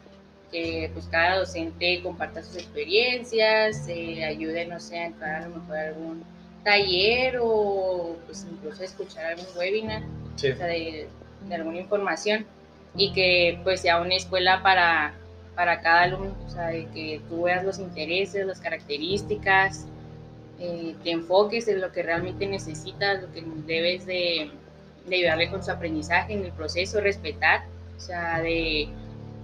que 0.51 0.89
pues 0.93 1.05
cada 1.07 1.39
docente 1.39 2.01
comparta 2.01 2.41
sus 2.41 2.55
experiencias, 2.55 3.85
se 3.85 4.23
ayude, 4.23 4.65
no 4.65 4.79
sé, 4.79 4.99
a 4.99 5.05
entrar 5.05 5.43
a 5.43 5.47
lo 5.47 5.57
mejor 5.57 5.77
a 5.77 5.87
algún 5.87 6.23
taller 6.63 7.39
o 7.41 8.17
pues 8.25 8.45
incluso 8.49 8.83
escuchar 8.83 9.25
algún 9.25 9.45
webinar, 9.57 10.03
o 10.38 10.55
sea, 10.55 10.67
de, 10.67 11.07
de 11.47 11.55
alguna 11.55 11.77
información 11.77 12.45
y 12.95 13.13
que 13.13 13.59
pues 13.63 13.81
sea 13.81 14.01
una 14.01 14.15
escuela 14.15 14.61
para 14.63 15.13
para 15.57 15.81
cada 15.81 16.03
alumno, 16.03 16.35
o 16.45 16.49
sea, 16.51 16.67
de 16.67 16.85
que 16.93 17.19
tú 17.27 17.41
veas 17.41 17.65
los 17.65 17.79
intereses, 17.79 18.45
las 18.45 18.59
características, 18.59 19.88
eh, 20.59 20.95
te 21.03 21.09
enfoques 21.09 21.67
en 21.67 21.81
lo 21.81 21.91
que 21.91 22.03
realmente 22.03 22.45
necesitas, 22.45 23.23
lo 23.23 23.31
que 23.31 23.43
debes 23.65 24.05
de, 24.05 24.51
de, 25.07 25.15
ayudarle 25.15 25.49
con 25.49 25.63
su 25.63 25.71
aprendizaje 25.71 26.33
en 26.33 26.45
el 26.45 26.51
proceso, 26.51 27.01
respetar, 27.01 27.65
o 27.97 27.99
sea, 27.99 28.39
de 28.39 28.88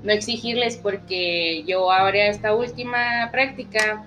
no 0.04 0.12
exigirles 0.12 0.78
porque 0.78 1.64
yo 1.64 1.92
ahora 1.92 2.28
esta 2.28 2.54
última 2.54 3.30
práctica, 3.32 4.06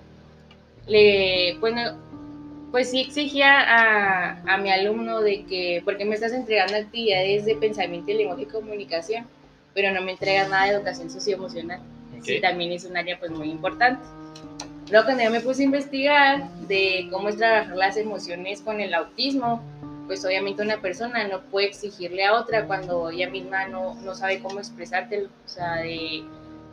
le, 0.86 1.56
pues, 1.58 1.74
pues 2.70 2.90
sí 2.90 3.00
exigía 3.00 3.60
a, 3.60 4.54
a 4.54 4.58
mi 4.58 4.70
alumno 4.70 5.20
de 5.20 5.44
que, 5.44 5.82
porque 5.84 6.04
me 6.04 6.14
estás 6.14 6.32
entregando 6.32 6.76
actividades 6.76 7.44
de 7.44 7.54
pensamiento 7.56 8.10
y 8.10 8.14
lenguaje 8.14 8.42
y 8.42 8.46
comunicación, 8.46 9.26
pero 9.74 9.92
no 9.92 10.02
me 10.02 10.12
entregas 10.12 10.48
nada 10.48 10.64
de 10.64 10.72
educación 10.72 11.10
socioemocional 11.10 11.80
sí 12.26 12.40
también 12.40 12.72
es 12.72 12.84
un 12.84 12.96
área 12.96 13.18
pues 13.18 13.30
muy 13.30 13.50
importante. 13.50 14.04
Luego 14.90 15.06
cuando 15.06 15.24
yo 15.24 15.30
me 15.30 15.40
puse 15.40 15.62
a 15.62 15.64
investigar 15.64 16.50
de 16.68 17.08
cómo 17.10 17.28
es 17.28 17.36
trabajar 17.36 17.76
las 17.76 17.96
emociones 17.96 18.60
con 18.60 18.80
el 18.80 18.94
autismo, 18.94 19.62
pues 20.06 20.24
obviamente 20.24 20.62
una 20.62 20.80
persona 20.80 21.26
no 21.26 21.40
puede 21.42 21.66
exigirle 21.66 22.24
a 22.24 22.34
otra 22.34 22.66
cuando 22.66 23.10
ella 23.10 23.28
misma 23.28 23.66
no, 23.66 23.94
no 24.02 24.14
sabe 24.14 24.38
cómo 24.38 24.60
expresártelo. 24.60 25.28
O 25.44 25.48
sea, 25.48 25.76
de, 25.76 26.22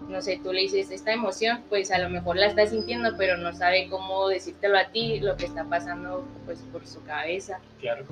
no 0.10 0.22
sé, 0.22 0.40
tú 0.44 0.54
le 0.54 0.62
dices 0.62 0.92
esta 0.92 1.14
emoción, 1.14 1.62
pues 1.70 1.92
a 1.92 1.98
lo 1.98 2.10
mejor 2.10 2.36
la 2.38 2.48
está 2.48 2.66
sintiendo, 2.68 3.12
pero 3.18 3.38
no 3.38 3.54
sabe 3.54 3.88
cómo 3.90 4.28
decírtelo 4.28 4.78
a 4.78 4.90
ti, 4.90 5.20
lo 5.20 5.36
que 5.38 5.46
está 5.46 5.64
pasando 5.64 6.26
pues 6.46 6.60
por 6.72 6.86
su 6.86 7.04
cabeza. 7.04 7.60
Claro. 7.80 8.06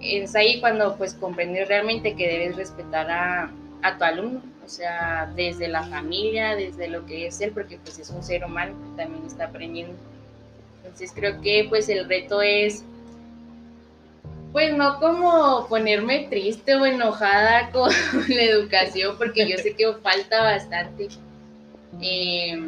Es 0.00 0.34
ahí 0.34 0.60
cuando 0.60 0.96
pues 0.96 1.14
comprendes 1.14 1.68
realmente 1.68 2.16
que 2.16 2.26
debes 2.26 2.56
respetar 2.56 3.10
a, 3.10 3.50
a 3.82 3.98
tu 3.98 4.04
alumno 4.04 4.42
o 4.70 4.72
sea, 4.72 5.28
desde 5.34 5.66
la 5.66 5.82
familia, 5.82 6.54
desde 6.54 6.86
lo 6.86 7.04
que 7.04 7.26
es 7.26 7.40
él, 7.40 7.50
porque 7.50 7.78
pues 7.78 7.98
es 7.98 8.08
un 8.10 8.22
ser 8.22 8.44
humano 8.44 8.72
que 8.78 9.02
también 9.02 9.26
está 9.26 9.46
aprendiendo. 9.46 9.94
Entonces 10.76 11.10
creo 11.12 11.40
que 11.40 11.66
pues 11.68 11.88
el 11.88 12.08
reto 12.08 12.40
es, 12.40 12.84
pues 14.52 14.74
no 14.74 14.98
como 14.98 15.66
ponerme 15.68 16.26
triste 16.28 16.74
o 16.74 16.84
enojada 16.84 17.70
con 17.72 17.90
la 18.28 18.42
educación, 18.42 19.16
porque 19.18 19.48
yo 19.48 19.56
sé 19.58 19.74
que 19.74 19.92
falta 20.02 20.42
bastante. 20.42 21.08
Eh, 22.00 22.58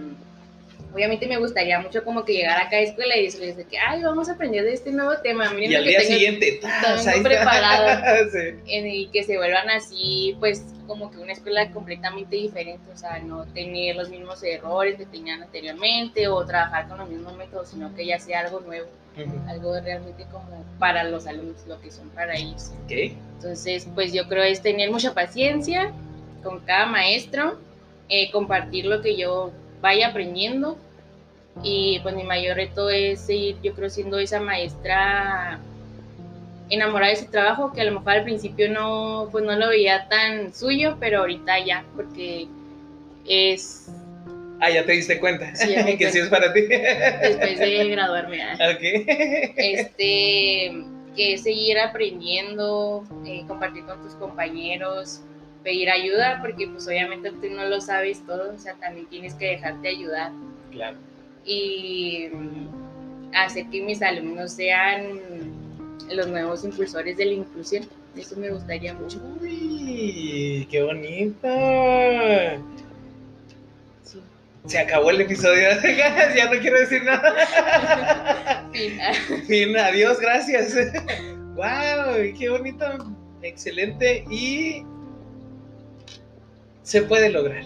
obviamente 0.92 1.26
me 1.26 1.38
gustaría 1.38 1.78
mucho 1.80 2.04
como 2.04 2.24
que 2.24 2.34
llegar 2.34 2.60
acá 2.60 2.76
a 2.76 2.80
escuela 2.80 3.16
y 3.16 3.24
decirles 3.24 3.56
de 3.56 3.64
que, 3.64 3.78
ay, 3.78 4.02
vamos 4.02 4.28
a 4.28 4.32
aprender 4.32 4.64
de 4.64 4.72
este 4.72 4.92
nuevo 4.92 5.12
tema. 5.22 5.50
Miren 5.50 5.72
y 5.72 5.74
al 5.74 5.84
día 5.84 5.98
tengo, 5.98 6.12
siguiente, 6.12 6.60
tengo 6.60 7.22
preparado. 7.22 8.02
Y 8.66 9.06
que 9.08 9.22
se 9.22 9.36
vuelvan 9.36 9.70
así, 9.70 10.36
pues, 10.38 10.64
como 10.86 11.10
que 11.10 11.18
una 11.18 11.32
escuela 11.32 11.70
completamente 11.70 12.36
diferente, 12.36 12.82
o 12.92 12.96
sea, 12.96 13.18
no 13.20 13.44
tener 13.46 13.96
los 13.96 14.10
mismos 14.10 14.42
errores 14.42 14.96
que 14.96 15.06
tenían 15.06 15.42
anteriormente 15.42 16.28
o 16.28 16.44
trabajar 16.44 16.88
con 16.88 16.98
los 16.98 17.08
mismos 17.08 17.36
métodos, 17.36 17.68
sino 17.68 17.94
que 17.94 18.04
ya 18.04 18.18
sea 18.18 18.40
algo 18.40 18.60
nuevo, 18.60 18.88
algo 19.48 19.80
realmente 19.80 20.26
como 20.30 20.64
para 20.78 21.04
los 21.04 21.26
alumnos, 21.26 21.66
lo 21.66 21.80
que 21.80 21.90
son 21.90 22.08
para 22.10 22.36
ellos. 22.36 22.72
Okay. 22.84 23.16
Entonces, 23.36 23.88
pues 23.94 24.12
yo 24.12 24.28
creo 24.28 24.42
es 24.42 24.60
tener 24.60 24.90
mucha 24.90 25.14
paciencia 25.14 25.92
con 26.42 26.60
cada 26.60 26.86
maestro, 26.86 27.58
eh, 28.08 28.30
compartir 28.30 28.86
lo 28.86 29.00
que 29.00 29.16
yo 29.16 29.52
vaya 29.82 30.08
aprendiendo. 30.08 30.78
Y 31.62 32.00
pues 32.02 32.14
mi 32.14 32.22
mayor 32.22 32.56
reto 32.56 32.88
es 32.88 33.20
seguir, 33.20 33.56
yo 33.62 33.74
creo, 33.74 33.90
siendo 33.90 34.18
esa 34.18 34.40
maestra 34.40 35.60
enamorada 36.70 37.10
de 37.10 37.18
su 37.18 37.30
trabajo, 37.30 37.72
que 37.74 37.82
a 37.82 37.84
lo 37.84 37.92
mejor 37.92 38.12
al 38.12 38.24
principio 38.24 38.70
no, 38.70 39.28
pues 39.30 39.44
no 39.44 39.54
lo 39.56 39.68
veía 39.68 40.08
tan 40.08 40.54
suyo, 40.54 40.96
pero 40.98 41.18
ahorita 41.20 41.62
ya, 41.64 41.84
porque 41.94 42.46
es... 43.28 43.90
Ah, 44.60 44.70
ya 44.70 44.86
te 44.86 44.92
diste 44.92 45.20
cuenta, 45.20 45.52
que 45.98 46.10
sí 46.10 46.18
es 46.18 46.28
para 46.28 46.54
ti. 46.54 46.62
Después 46.62 47.58
de 47.58 47.88
graduarme. 47.90 48.40
Okay. 48.76 49.04
Este, 49.56 50.72
que 51.14 51.36
seguir 51.36 51.78
aprendiendo, 51.78 53.04
eh, 53.26 53.42
compartir 53.46 53.84
con 53.84 54.00
tus 54.02 54.14
compañeros, 54.14 55.20
pedir 55.62 55.90
ayuda, 55.90 56.38
porque 56.40 56.68
pues 56.68 56.86
obviamente 56.86 57.30
tú 57.30 57.48
no 57.50 57.64
lo 57.66 57.80
sabes 57.80 58.24
todo, 58.26 58.54
o 58.54 58.58
sea, 58.58 58.74
también 58.74 59.06
tienes 59.06 59.34
que 59.34 59.46
dejarte 59.46 59.88
ayudar. 59.88 60.32
Claro. 60.70 60.96
Y 61.44 62.28
hacer 63.34 63.66
que 63.70 63.82
mis 63.82 64.02
alumnos 64.02 64.52
sean 64.52 65.18
los 66.10 66.26
nuevos 66.28 66.64
impulsores 66.64 67.16
de 67.16 67.24
la 67.26 67.32
inclusión. 67.32 67.86
Eso 68.16 68.36
me 68.36 68.50
gustaría 68.50 68.92
mucho. 68.94 69.18
Uy, 69.40 70.66
qué 70.70 70.82
bonito. 70.82 71.48
Se 74.66 74.78
acabó 74.78 75.10
el 75.10 75.22
episodio. 75.22 75.68
ya 76.36 76.50
no 76.52 76.60
quiero 76.60 76.78
decir 76.78 77.02
nada. 77.04 78.68
fin. 78.72 79.00
fin. 79.46 79.76
Adiós, 79.76 80.20
gracias. 80.20 80.74
wow, 81.54 82.14
qué 82.38 82.48
bonito. 82.48 82.84
Excelente. 83.42 84.24
Y 84.30 84.84
se 86.82 87.02
puede 87.02 87.30
lograr. 87.30 87.64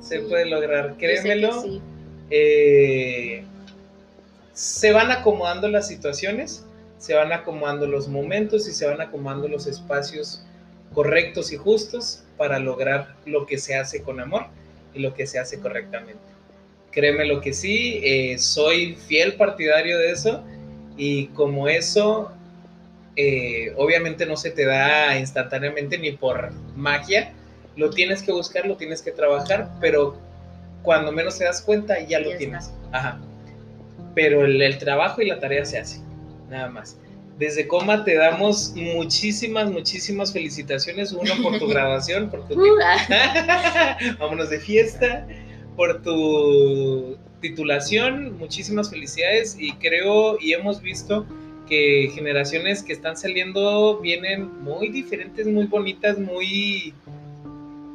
Se 0.00 0.20
puede 0.20 0.46
lograr, 0.46 0.96
créemelo. 0.96 1.64
Eh, 2.30 3.44
se 4.52 4.92
van 4.92 5.10
acomodando 5.10 5.68
las 5.68 5.86
situaciones, 5.88 6.64
se 6.98 7.14
van 7.14 7.32
acomodando 7.32 7.86
los 7.86 8.08
momentos 8.08 8.68
y 8.68 8.72
se 8.72 8.86
van 8.86 9.00
acomodando 9.00 9.48
los 9.48 9.66
espacios 9.66 10.44
correctos 10.94 11.52
y 11.52 11.56
justos 11.56 12.24
para 12.36 12.58
lograr 12.58 13.14
lo 13.24 13.46
que 13.46 13.58
se 13.58 13.76
hace 13.76 14.02
con 14.02 14.20
amor 14.20 14.46
y 14.94 15.00
lo 15.00 15.14
que 15.14 15.26
se 15.26 15.38
hace 15.38 15.60
correctamente. 15.60 16.20
Créeme 16.90 17.26
lo 17.26 17.40
que 17.40 17.52
sí, 17.52 18.00
eh, 18.02 18.38
soy 18.38 18.96
fiel 18.96 19.34
partidario 19.34 19.98
de 19.98 20.10
eso 20.10 20.42
y 20.96 21.26
como 21.28 21.68
eso 21.68 22.32
eh, 23.14 23.72
obviamente 23.76 24.26
no 24.26 24.36
se 24.36 24.50
te 24.50 24.64
da 24.64 25.18
instantáneamente 25.18 25.98
ni 25.98 26.12
por 26.12 26.52
magia, 26.74 27.32
lo 27.78 27.90
tienes 27.90 28.22
que 28.22 28.32
buscar, 28.32 28.66
lo 28.66 28.76
tienes 28.76 29.00
que 29.00 29.12
trabajar, 29.12 29.70
pero 29.80 30.18
cuando 30.82 31.12
menos 31.12 31.38
te 31.38 31.44
das 31.44 31.62
cuenta 31.62 31.98
ya 32.06 32.18
lo 32.18 32.36
tienes. 32.36 32.72
Ajá. 32.92 33.20
Pero 34.14 34.44
el, 34.44 34.78
trabajo 34.78 35.22
y 35.22 35.28
la 35.28 35.38
tarea 35.38 35.64
se 35.64 35.78
hace, 35.78 36.00
nada 36.50 36.68
más. 36.68 36.98
Desde 37.38 37.68
Coma 37.68 38.02
te 38.02 38.16
damos 38.16 38.74
muchísimas, 38.74 39.70
muchísimas 39.70 40.32
felicitaciones. 40.32 41.12
Uno 41.12 41.32
por 41.40 41.56
tu 41.60 41.68
graduación, 41.68 42.28
por 42.30 42.48
tu... 42.48 42.54
Uh, 42.54 42.78
ah, 42.82 43.96
Vámonos 44.18 44.50
de 44.50 44.58
fiesta, 44.58 45.24
por 45.76 46.02
tu 46.02 47.16
titulación. 47.40 48.36
Muchísimas 48.38 48.90
felicidades 48.90 49.56
y 49.56 49.72
creo 49.74 50.36
y 50.40 50.52
hemos 50.52 50.82
visto 50.82 51.24
que 51.68 52.10
generaciones 52.12 52.82
que 52.82 52.92
están 52.92 53.16
saliendo 53.16 53.98
vienen 53.98 54.62
muy 54.62 54.88
diferentes, 54.88 55.46
muy 55.46 55.66
bonitas, 55.66 56.18
muy 56.18 56.92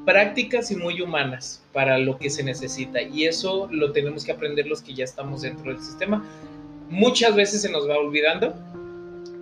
prácticas 0.06 0.72
y 0.72 0.76
muy 0.76 1.02
humanas 1.02 1.62
para 1.72 1.98
lo 1.98 2.18
que 2.18 2.30
se 2.30 2.44
necesita. 2.44 3.02
Y 3.02 3.26
eso 3.26 3.68
lo 3.72 3.92
tenemos 3.92 4.26
que 4.26 4.32
aprender 4.32 4.68
los 4.68 4.82
que 4.82 4.94
ya 4.94 5.04
estamos 5.04 5.42
dentro 5.42 5.72
del 5.72 5.82
sistema. 5.82 6.26
Muchas 6.90 7.36
veces 7.36 7.62
se 7.62 7.72
nos 7.72 7.90
va 7.90 7.98
olvidando, 7.98 8.54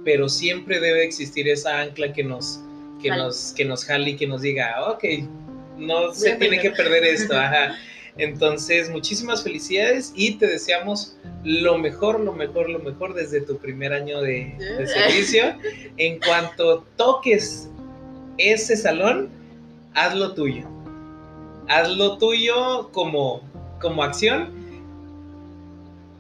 pero 0.06 0.30
siempre 0.30 0.80
debe 0.80 1.04
existir 1.04 1.50
esa 1.50 1.82
ancla 1.82 2.14
que 2.14 2.24
nos, 2.24 2.62
que 3.02 3.10
nos, 3.10 3.54
que 3.54 3.66
nos 3.66 3.86
jale 3.86 4.12
y 4.12 4.16
que 4.16 4.28
nos 4.28 4.42
diga, 4.42 4.76
ok, 4.90 5.04
no 5.78 6.14
se 6.14 6.36
tiene 6.36 6.60
que 6.60 6.70
aprender". 6.70 7.02
perder 7.02 7.16
esto. 7.16 7.36
Ajá. 7.38 7.76
Entonces, 8.18 8.90
muchísimas 8.90 9.44
felicidades 9.44 10.12
y 10.16 10.36
te 10.36 10.46
deseamos 10.46 11.16
lo 11.44 11.78
mejor, 11.78 12.20
lo 12.20 12.34
mejor, 12.34 12.70
lo 12.70 12.80
mejor 12.80 13.14
desde 13.14 13.42
tu 13.42 13.58
primer 13.58 13.94
año 13.94 14.22
de, 14.22 14.54
de 14.78 14.86
servicio. 14.86 15.56
En 15.98 16.20
cuanto 16.20 16.86
toques 16.98 17.70
ese 18.38 18.76
salón, 18.76 19.30
haz 19.94 20.16
lo 20.16 20.34
tuyo. 20.34 20.68
Haz 21.68 21.90
lo 21.90 22.18
tuyo 22.18 22.90
como, 22.92 23.42
como 23.80 24.04
acción 24.04 24.50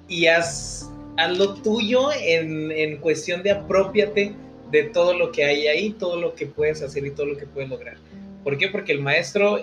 y 0.07 0.28
haz, 0.28 0.89
haz 1.17 1.38
lo 1.38 1.55
tuyo 1.55 2.09
en, 2.13 2.72
en 2.72 2.97
cuestión 2.97 3.43
de 3.43 3.51
apropiate 3.51 4.34
de 4.72 4.84
todo 4.84 5.13
lo 5.13 5.32
que 5.32 5.43
hay 5.43 5.67
ahí, 5.67 5.89
todo 5.91 6.19
lo 6.19 6.34
que 6.36 6.45
puedes 6.45 6.82
hacer 6.82 7.05
y 7.05 7.11
todo 7.11 7.26
lo 7.28 7.38
que 7.38 7.45
puedes 7.45 7.69
lograr. 7.69 7.97
¿Por 8.43 8.57
qué? 8.57 8.69
Porque 8.69 8.93
el 8.93 9.01
maestro 9.01 9.59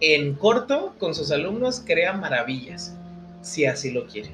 en 0.00 0.34
corto 0.34 0.94
con 0.98 1.14
sus 1.14 1.30
alumnos 1.30 1.80
crea 1.84 2.12
maravillas, 2.12 2.94
si 3.42 3.64
así 3.66 3.90
lo 3.90 4.06
quiere. 4.06 4.30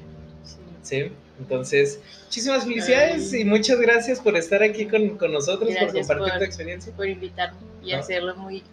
sí. 0.81 1.11
Entonces, 1.39 1.99
muchísimas 2.25 2.65
felicidades 2.65 3.33
Ay. 3.33 3.41
y 3.41 3.45
muchas 3.45 3.79
gracias 3.79 4.19
por 4.19 4.37
estar 4.37 4.61
aquí 4.61 4.85
con, 4.85 5.17
con 5.17 5.31
nosotros, 5.31 5.71
por 5.79 5.91
compartir 5.91 6.27
por- 6.29 6.37
tu 6.37 6.43
experiencia. 6.43 6.93
Por 6.93 7.07
invitarme 7.07 7.57
y 7.83 7.93
hacerlo 7.93 8.35
muy, 8.35 8.63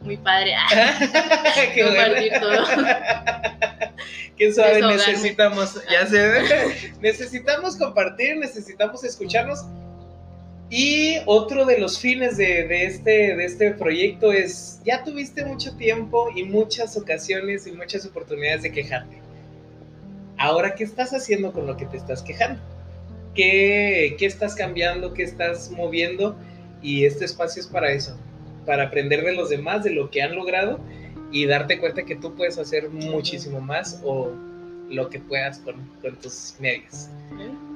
muy 0.00 0.16
padre. 0.16 0.54
Ah, 0.70 1.44
Qué 1.74 1.84
Compartir 1.84 2.32
todo. 2.40 2.66
Suave 4.54 4.74
Desahogarme. 4.74 4.96
necesitamos, 4.96 5.82
ya 5.90 6.06
sé, 6.06 6.94
necesitamos 7.00 7.76
compartir, 7.76 8.36
necesitamos 8.36 9.02
escucharnos. 9.02 9.64
Y 10.70 11.16
otro 11.26 11.64
de 11.64 11.78
los 11.78 11.98
fines 11.98 12.36
de, 12.36 12.68
de 12.68 12.84
este, 12.84 13.34
de 13.34 13.44
este 13.44 13.72
proyecto 13.72 14.32
es, 14.32 14.80
ya 14.84 15.02
tuviste 15.02 15.44
mucho 15.44 15.74
tiempo 15.76 16.28
y 16.36 16.44
muchas 16.44 16.96
ocasiones 16.96 17.66
y 17.66 17.72
muchas 17.72 18.06
oportunidades 18.06 18.62
de 18.62 18.70
quejarte. 18.70 19.18
Ahora, 20.36 20.74
¿qué 20.74 20.84
estás 20.84 21.12
haciendo 21.12 21.52
con 21.52 21.66
lo 21.66 21.76
que 21.76 21.86
te 21.86 21.96
estás 21.96 22.22
quejando? 22.22 22.60
¿Qué, 23.34 24.14
qué 24.18 24.26
estás 24.26 24.54
cambiando? 24.54 25.14
¿Qué 25.14 25.24
estás 25.24 25.70
moviendo? 25.70 26.36
Y 26.82 27.06
este 27.06 27.24
espacio 27.24 27.60
es 27.60 27.66
para 27.66 27.90
eso, 27.90 28.16
para 28.68 28.84
aprender 28.84 29.24
de 29.24 29.32
los 29.32 29.48
demás, 29.48 29.82
de 29.82 29.92
lo 29.92 30.10
que 30.10 30.20
han 30.20 30.36
logrado 30.36 30.78
y 31.32 31.46
darte 31.46 31.78
cuenta 31.78 32.04
que 32.04 32.16
tú 32.16 32.34
puedes 32.34 32.58
hacer 32.58 32.90
muchísimo 32.90 33.62
más 33.62 33.98
o 34.04 34.30
lo 34.90 35.08
que 35.08 35.20
puedas 35.20 35.58
con, 35.60 35.76
con 36.02 36.14
tus 36.16 36.54
medios. 36.60 37.08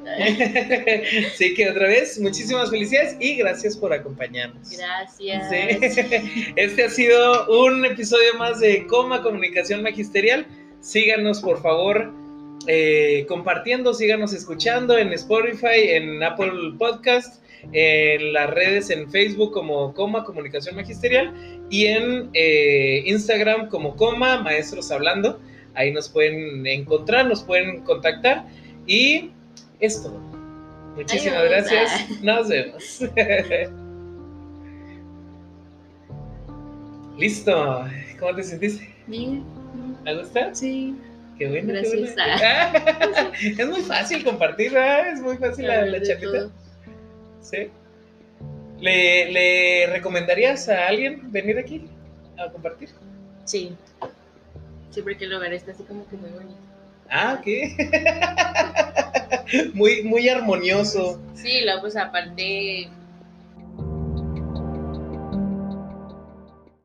Así 1.33 1.55
que 1.55 1.71
otra 1.71 1.87
vez, 1.89 2.21
muchísimas 2.21 2.69
felicidades 2.69 3.17
y 3.21 3.37
gracias 3.37 3.75
por 3.75 3.95
acompañarnos. 3.95 4.69
Gracias. 4.71 5.49
Sí. 5.49 6.53
Este 6.57 6.85
ha 6.85 6.91
sido 6.91 7.47
un 7.65 7.87
episodio 7.87 8.35
más 8.37 8.61
de 8.61 8.87
Coma 8.87 9.23
Comunicación 9.23 9.83
Magisterial. 9.83 10.47
Síganos, 10.81 11.41
por 11.41 11.63
favor, 11.63 12.13
eh, 12.67 13.25
compartiendo, 13.29 13.95
síganos 13.95 14.35
escuchando 14.35 14.99
en 14.99 15.11
Spotify, 15.15 15.89
en 15.89 16.23
Apple 16.23 16.75
Podcast, 16.79 17.42
en 17.73 18.33
las 18.33 18.51
redes, 18.51 18.91
en 18.91 19.11
Facebook 19.11 19.53
como 19.53 19.95
Coma 19.95 20.25
Comunicación 20.25 20.77
Magisterial 20.77 21.33
y 21.71 21.87
en 21.87 22.31
eh, 22.35 23.03
Instagram 23.07 23.69
como 23.69 23.97
Coma 23.97 24.43
Maestros 24.43 24.91
Hablando. 24.91 25.41
Ahí 25.75 25.93
nos 25.93 26.09
pueden 26.09 26.67
encontrar, 26.67 27.27
nos 27.27 27.43
pueden 27.43 27.81
contactar 27.83 28.47
y 28.87 29.31
es 29.81 30.03
todo. 30.03 30.21
Muchísimas 30.97 31.45
gracias. 31.45 32.11
Nos 32.23 32.49
vemos. 32.49 33.01
Listo. 37.19 37.87
¿Cómo 38.19 38.35
te 38.35 38.43
sentiste? 38.43 38.95
Bien. 39.07 39.43
¿Te 40.05 40.15
gusta? 40.15 40.55
Sí. 40.55 40.95
Qué 41.39 41.49
bueno. 41.49 41.69
qué 41.69 41.73
Gracias. 41.73 42.15
bueno. 42.15 43.33
es 43.59 43.69
muy 43.69 43.81
fácil 43.81 44.23
compartir, 44.25 44.73
¿verdad? 44.73 45.15
Es 45.15 45.21
muy 45.21 45.37
fácil 45.39 45.67
la, 45.67 45.87
la 45.87 46.03
charlita. 46.03 46.51
Sí. 47.43 47.71
¿Le, 48.81 49.31
¿Le 49.31 49.87
recomendarías 49.89 50.69
a 50.69 50.89
alguien 50.89 51.31
venir 51.31 51.59
aquí 51.59 51.87
a 52.39 52.51
compartir? 52.51 52.89
Sí. 53.45 53.77
Sí, 54.91 55.03
porque 55.03 55.25
el 55.25 55.31
lugar 55.31 55.53
está 55.53 55.73
así 55.73 55.85
como 55.85 56.09
que 56.09 56.17
muy 56.17 56.31
bonito. 56.31 56.59
Ah, 57.11 57.39
ok. 57.39 57.47
muy, 59.75 60.03
muy 60.03 60.29
armonioso. 60.29 61.21
Sí, 61.35 61.61
luego 61.63 61.83
pues 61.83 61.97
aparte 61.97 62.89